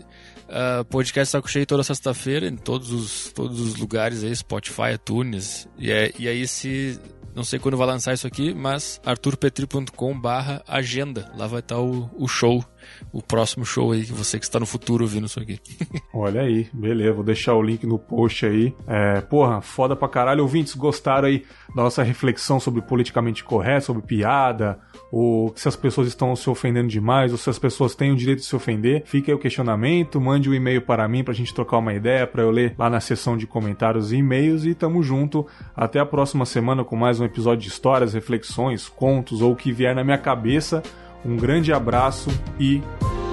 ah, 0.50 0.84
podcast 0.90 1.32
Saco 1.32 1.50
Cheio 1.50 1.66
toda 1.66 1.84
sexta-feira 1.84 2.48
em 2.48 2.56
todos 2.56 2.92
os, 2.92 3.32
todos 3.34 3.60
os 3.60 3.76
lugares 3.76 4.24
aí, 4.24 4.36
Spotify, 4.36 4.94
iTunes. 4.96 5.68
E, 5.78 5.92
é, 5.92 6.12
e 6.18 6.28
aí 6.28 6.48
se... 6.48 7.00
Não 7.36 7.44
sei 7.44 7.58
quando 7.58 7.76
vai 7.78 7.88
lançar 7.88 8.14
isso 8.14 8.28
aqui, 8.28 8.54
mas 8.54 9.02
arturpetri.com 9.04 10.20
barra 10.20 10.64
agenda. 10.68 11.32
Lá 11.36 11.48
vai 11.48 11.60
estar 11.62 11.80
o, 11.80 12.10
o 12.16 12.28
show, 12.28 12.64
o 13.12 13.22
próximo 13.22 13.66
show 13.66 13.92
aí, 13.92 14.06
que 14.06 14.14
você 14.14 14.40
que 14.40 14.46
está 14.46 14.60
no 14.60 14.66
futuro 14.66 15.04
ouvindo 15.04 15.26
isso 15.26 15.40
aqui. 15.40 15.60
Olha 16.14 16.42
aí, 16.42 16.68
beleza, 16.74 17.14
vou 17.14 17.24
deixar 17.24 17.54
o 17.56 17.62
link 17.62 17.86
no 17.86 18.00
post 18.00 18.46
aí. 18.46 18.74
É, 18.88 19.22
porra, 19.22 19.62
foda 19.62 19.96
pra 19.96 20.08
caralho. 20.08 20.44
Ouvintes, 20.44 20.76
gostaram 20.76 21.28
aí 21.28 21.44
da 21.76 21.84
nossa 21.84 22.04
reflexão 22.04 22.60
sobre 22.60 22.82
politicamente 22.82 23.44
correto, 23.44 23.86
sobre 23.86 24.04
piada, 24.04 24.80
ou 25.12 25.54
se 25.56 25.68
as 25.68 25.76
pessoas 25.76 26.08
estão 26.08 26.36
se 26.36 26.50
ofendendo 26.50 26.88
demais, 26.88 27.32
ou 27.32 27.38
se 27.38 27.50
as 27.50 27.60
pessoas 27.60 27.96
têm 27.96 28.12
o 28.12 28.16
direito 28.16 28.40
de 28.40 28.46
se 28.46 28.56
ofender. 28.56 29.04
Fica 29.06 29.32
aí 29.32 29.36
o 29.36 29.40
questionamento, 29.40 30.20
mande 30.20 30.50
um 30.50 30.54
e-mail 30.54 30.82
para 30.82 31.08
mim 31.08 31.24
pra 31.24 31.34
gente 31.34 31.54
trocar 31.54 31.78
uma 31.78 31.94
ideia, 31.94 32.26
pra 32.26 32.44
eu 32.44 32.52
ler 32.52 32.76
lá 32.78 32.90
na 32.90 33.00
seção 33.00 33.38
de 33.38 33.46
comentários 33.46 34.12
e 34.12 34.18
e-mails 34.18 34.66
e 34.66 34.74
tamo 34.74 35.04
junto. 35.04 35.46
Até 35.76 36.00
a 36.00 36.06
próxima 36.06 36.46
semana 36.46 36.84
com 36.84 36.96
mais 36.96 37.20
um 37.20 37.26
episódio 37.26 37.64
de 37.64 37.70
histórias, 37.70 38.14
reflexões, 38.14 38.88
contos 38.90 39.42
ou 39.42 39.52
o 39.52 39.56
que 39.56 39.72
vier 39.72 39.96
na 39.96 40.04
minha 40.04 40.18
cabeça. 40.18 40.82
Um 41.26 41.38
grande 41.38 41.72
abraço 41.72 42.30
e 42.60 42.82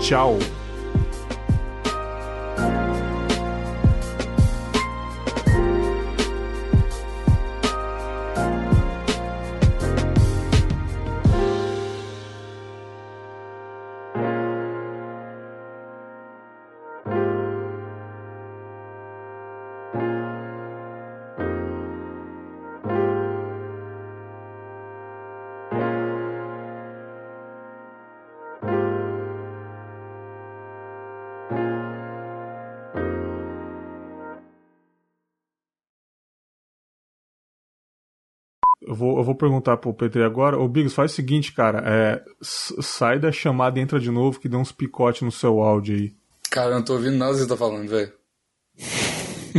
tchau! 0.00 0.38
Perguntar 39.40 39.76
pro 39.78 39.92
Petri 39.94 40.22
agora. 40.22 40.58
Ô, 40.58 40.68
Biggs, 40.68 40.94
faz 40.94 41.12
o 41.12 41.14
seguinte, 41.14 41.52
cara. 41.52 41.82
É, 41.84 42.22
sai 42.42 43.18
da 43.18 43.32
chamada 43.32 43.78
e 43.78 43.82
entra 43.82 43.98
de 43.98 44.10
novo 44.10 44.38
que 44.38 44.48
deu 44.48 44.60
uns 44.60 44.70
picotes 44.72 45.22
no 45.22 45.32
seu 45.32 45.60
áudio 45.60 45.96
aí. 45.96 46.12
Cara, 46.50 46.70
eu 46.70 46.74
não 46.74 46.82
tô 46.84 46.92
ouvindo 46.94 47.16
nada 47.16 47.32
que 47.32 47.38
você 47.40 47.46
tá 47.48 47.56
falando, 47.56 47.88
velho. 47.88 48.12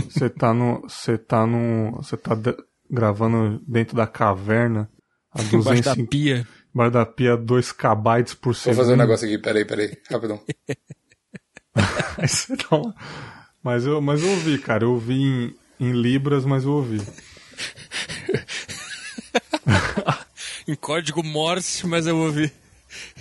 Você 0.10 0.30
tá 0.30 0.54
no. 0.54 0.82
Você 0.88 1.18
tá 1.18 1.46
no. 1.46 1.92
Você 1.98 2.16
tá 2.18 2.34
de- 2.36 2.56
gravando 2.90 3.62
dentro 3.68 3.96
da 3.96 4.06
caverna 4.08 4.90
a 5.34 5.42
Embaixo 5.54 5.82
da 5.84 5.94
250 5.96 6.10
pia. 6.10 6.48
embaixo 6.74 6.92
da 6.92 7.06
pia 7.06 7.38
2 7.38 7.72
kbytes 7.72 8.34
por 8.34 8.48
Vou 8.48 8.54
segundo. 8.54 8.78
fazer 8.78 8.94
um 8.94 8.98
negócio 8.98 9.28
aqui, 9.28 9.38
peraí, 9.38 9.66
peraí, 9.66 9.98
rapidão. 10.10 10.42
Aí 12.18 12.28
você 12.28 12.56
dá 12.56 12.78
uma- 12.78 12.96
Mas 13.64 13.86
eu, 13.86 14.02
mas 14.02 14.22
eu 14.24 14.30
ouvi, 14.32 14.58
cara. 14.60 14.84
Eu 14.84 14.92
ouvi 14.92 15.14
em, 15.14 15.56
em 15.80 15.92
Libras, 15.94 16.44
mas 16.46 16.64
eu 16.66 16.72
ouvi. 16.72 17.02
Em 20.72 20.76
código 20.76 21.22
Morse, 21.24 21.86
mas 21.86 22.08
eu 22.08 22.16
ouvi. 22.18 22.50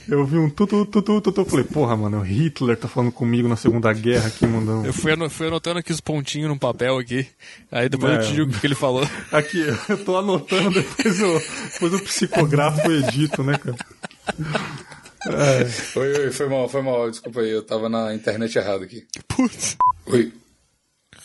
Eu 0.08 0.20
ouvi 0.20 0.36
um 0.36 0.48
tutu, 0.50 0.84
tutu, 0.86 1.20
tutu. 1.20 1.40
Eu 1.40 1.44
falei, 1.44 1.64
porra, 1.64 1.96
mano, 1.96 2.18
o 2.18 2.22
Hitler 2.22 2.76
tá 2.76 2.86
falando 2.88 3.12
comigo 3.12 3.48
na 3.48 3.56
Segunda 3.56 3.92
Guerra 3.92 4.26
aqui, 4.28 4.46
mandando. 4.46 4.86
Eu 4.86 4.92
fui, 4.92 5.12
ano- 5.12 5.28
fui 5.30 5.46
anotando 5.48 5.78
aqui 5.80 5.92
os 5.92 6.00
pontinhos 6.00 6.48
no 6.48 6.58
papel 6.58 6.98
aqui. 6.98 7.26
Aí 7.70 7.88
depois 7.88 8.12
É. 8.12 8.16
eu 8.16 8.22
te 8.26 8.32
digo 8.34 8.50
o 8.52 8.60
que 8.60 8.66
ele 8.66 8.74
falou. 8.74 9.02
Aqui, 9.32 9.60
eu 9.88 10.04
tô 10.04 10.16
anotando, 10.16 10.70
depois 10.70 11.20
eu, 11.20 11.42
depois 11.72 11.92
eu 11.92 12.00
psicografo 12.04 12.90
e 12.90 12.98
edito, 13.04 13.42
né, 13.44 13.58
cara? 13.58 13.76
Oi, 15.96 16.18
oi, 16.18 16.30
foi 16.32 16.48
mal, 16.48 16.68
foi 16.68 16.82
mal, 16.82 17.10
desculpa 17.10 17.40
aí, 17.40 17.50
eu 17.50 17.62
tava 17.62 17.88
na 17.88 18.14
internet 18.14 18.56
errada 18.56 18.84
aqui. 18.84 19.06
Putz. 19.28 19.76
Oi. 20.06 20.32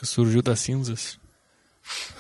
Surgiu 0.04 0.42
das 0.42 0.60
cinzas. 0.60 1.18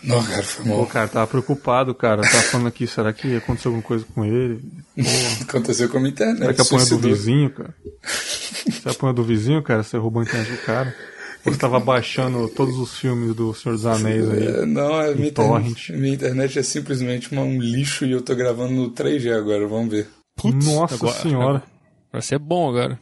Não, 0.03 0.23
cara, 0.23 0.43
foi 0.43 0.65
Pô, 0.65 0.77
mal. 0.77 0.85
cara, 0.85 1.07
tava 1.07 1.27
preocupado, 1.27 1.95
cara. 1.95 2.21
Tava 2.21 2.43
falando 2.43 2.67
aqui, 2.67 2.85
será 2.85 3.11
que 3.11 3.35
aconteceu 3.37 3.69
alguma 3.69 3.81
coisa 3.83 4.05
com 4.13 4.23
ele? 4.23 4.61
Aconteceu 5.41 5.89
com 5.89 5.97
a 5.97 6.01
minha 6.01 6.15
Será 6.15 6.31
internet. 6.31 6.55
que 6.55 6.61
apanha 6.61 6.85
do 6.85 6.99
vizinho, 6.99 7.49
cara? 7.49 7.73
Você 8.03 8.89
apanha 8.89 9.13
do 9.13 9.23
vizinho, 9.23 9.63
cara? 9.63 9.83
Você 9.83 9.97
roubou 9.97 10.21
a 10.21 10.25
internet 10.25 10.51
do 10.51 10.57
cara? 10.59 10.95
Ou 11.45 11.53
você 11.53 11.59
tava 11.59 11.79
baixando 11.79 12.47
todos 12.49 12.75
os 12.77 12.97
filmes 12.97 13.33
do 13.35 13.53
Senhor 13.53 13.75
dos 13.75 13.85
Anéis 13.85 14.29
aí? 14.29 14.47
É, 14.47 14.65
não, 14.65 14.95
a 14.99 15.11
minha, 15.13 15.27
internet, 15.29 15.93
minha 15.93 16.13
internet 16.13 16.59
é 16.59 16.63
simplesmente 16.63 17.31
uma- 17.31 17.43
um 17.43 17.59
lixo 17.59 18.05
e 18.05 18.11
eu 18.11 18.21
tô 18.21 18.35
gravando 18.35 18.73
no 18.73 18.89
3G 18.91 19.31
agora, 19.31 19.67
vamos 19.67 19.89
ver. 19.91 20.09
Putz, 20.35 20.65
Nossa 20.65 20.95
agora- 20.95 21.21
senhora. 21.21 21.63
Vai 22.11 22.21
ser 22.21 22.39
bom 22.39 22.69
agora. 22.69 22.99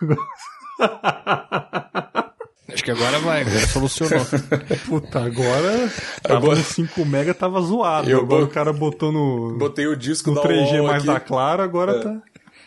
Acho 2.70 2.84
que 2.84 2.90
agora 2.90 3.18
vai, 3.20 3.40
agora 3.42 3.66
solucionou. 3.66 4.26
Puta, 4.86 5.24
agora 5.24 5.90
tava 6.22 6.36
Agora- 6.38 6.58
no 6.58 6.64
5 6.64 7.04
mega, 7.06 7.32
tava 7.32 7.60
zoado. 7.62 8.10
Eu 8.10 8.18
agora 8.20 8.42
bot- 8.42 8.50
o 8.50 8.54
cara 8.54 8.72
botou 8.72 9.10
no, 9.10 9.56
Botei 9.56 9.86
o 9.86 9.96
disco 9.96 10.30
no 10.30 10.36
da 10.36 10.42
3G 10.42 10.74
UOL 10.78 10.86
mais 10.86 10.98
aqui. 11.02 11.06
da 11.06 11.20
Clara, 11.20 11.64
agora 11.64 11.92
É. 11.92 12.00
tá... 12.02 12.22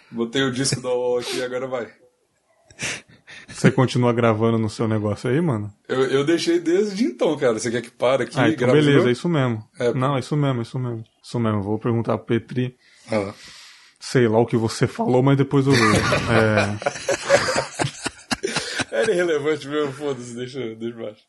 Botei 0.10 0.42
o 0.44 0.52
disco 0.52 0.82
da 0.82 0.90
UOL 0.90 1.20
aqui 1.20 1.38
e 1.38 1.44
agora 1.44 1.68
vai. 1.68 1.88
Você 3.48 3.70
continua 3.70 4.12
gravando 4.12 4.58
no 4.58 4.70
seu 4.70 4.88
negócio 4.88 5.30
aí, 5.30 5.40
mano? 5.40 5.72
Eu, 5.88 6.04
eu 6.06 6.26
deixei 6.26 6.60
desde 6.60 7.04
então, 7.04 7.38
cara. 7.38 7.60
Você 7.60 7.70
quer 7.70 7.82
que 7.82 7.92
pare 7.92 8.24
aqui 8.24 8.40
Ah, 8.40 8.48
e 8.50 8.54
então 8.54 8.68
grave 8.70 8.82
beleza, 8.86 9.10
é 9.10 9.12
isso 9.12 9.30
mesmo. 9.30 9.64
É. 9.80 9.94
Não, 9.94 10.16
é 10.16 10.20
isso 10.20 10.36
mesmo, 10.36 10.60
é 10.60 10.62
isso 10.64 10.80
mesmo. 10.80 11.04
Isso 11.24 11.40
mesmo, 11.40 11.62
vou 11.62 11.78
perguntar 11.78 12.18
pro 12.18 12.26
Petri, 12.28 12.76
Ah 13.12 13.34
sei 14.04 14.28
lá 14.28 14.40
o 14.40 14.48
que 14.48 14.58
você 14.58 14.88
falou, 14.88 15.22
mas 15.22 15.38
depois 15.38 15.68
eu 15.68 15.74
vejo. 15.74 15.94
é... 16.34 17.81
Era 18.92 19.12
irrelevante 19.12 19.68
mesmo, 19.68 19.94
foda-se, 19.94 20.36
deixa, 20.36 20.76
deixa 20.76 20.98
baixo. 20.98 21.24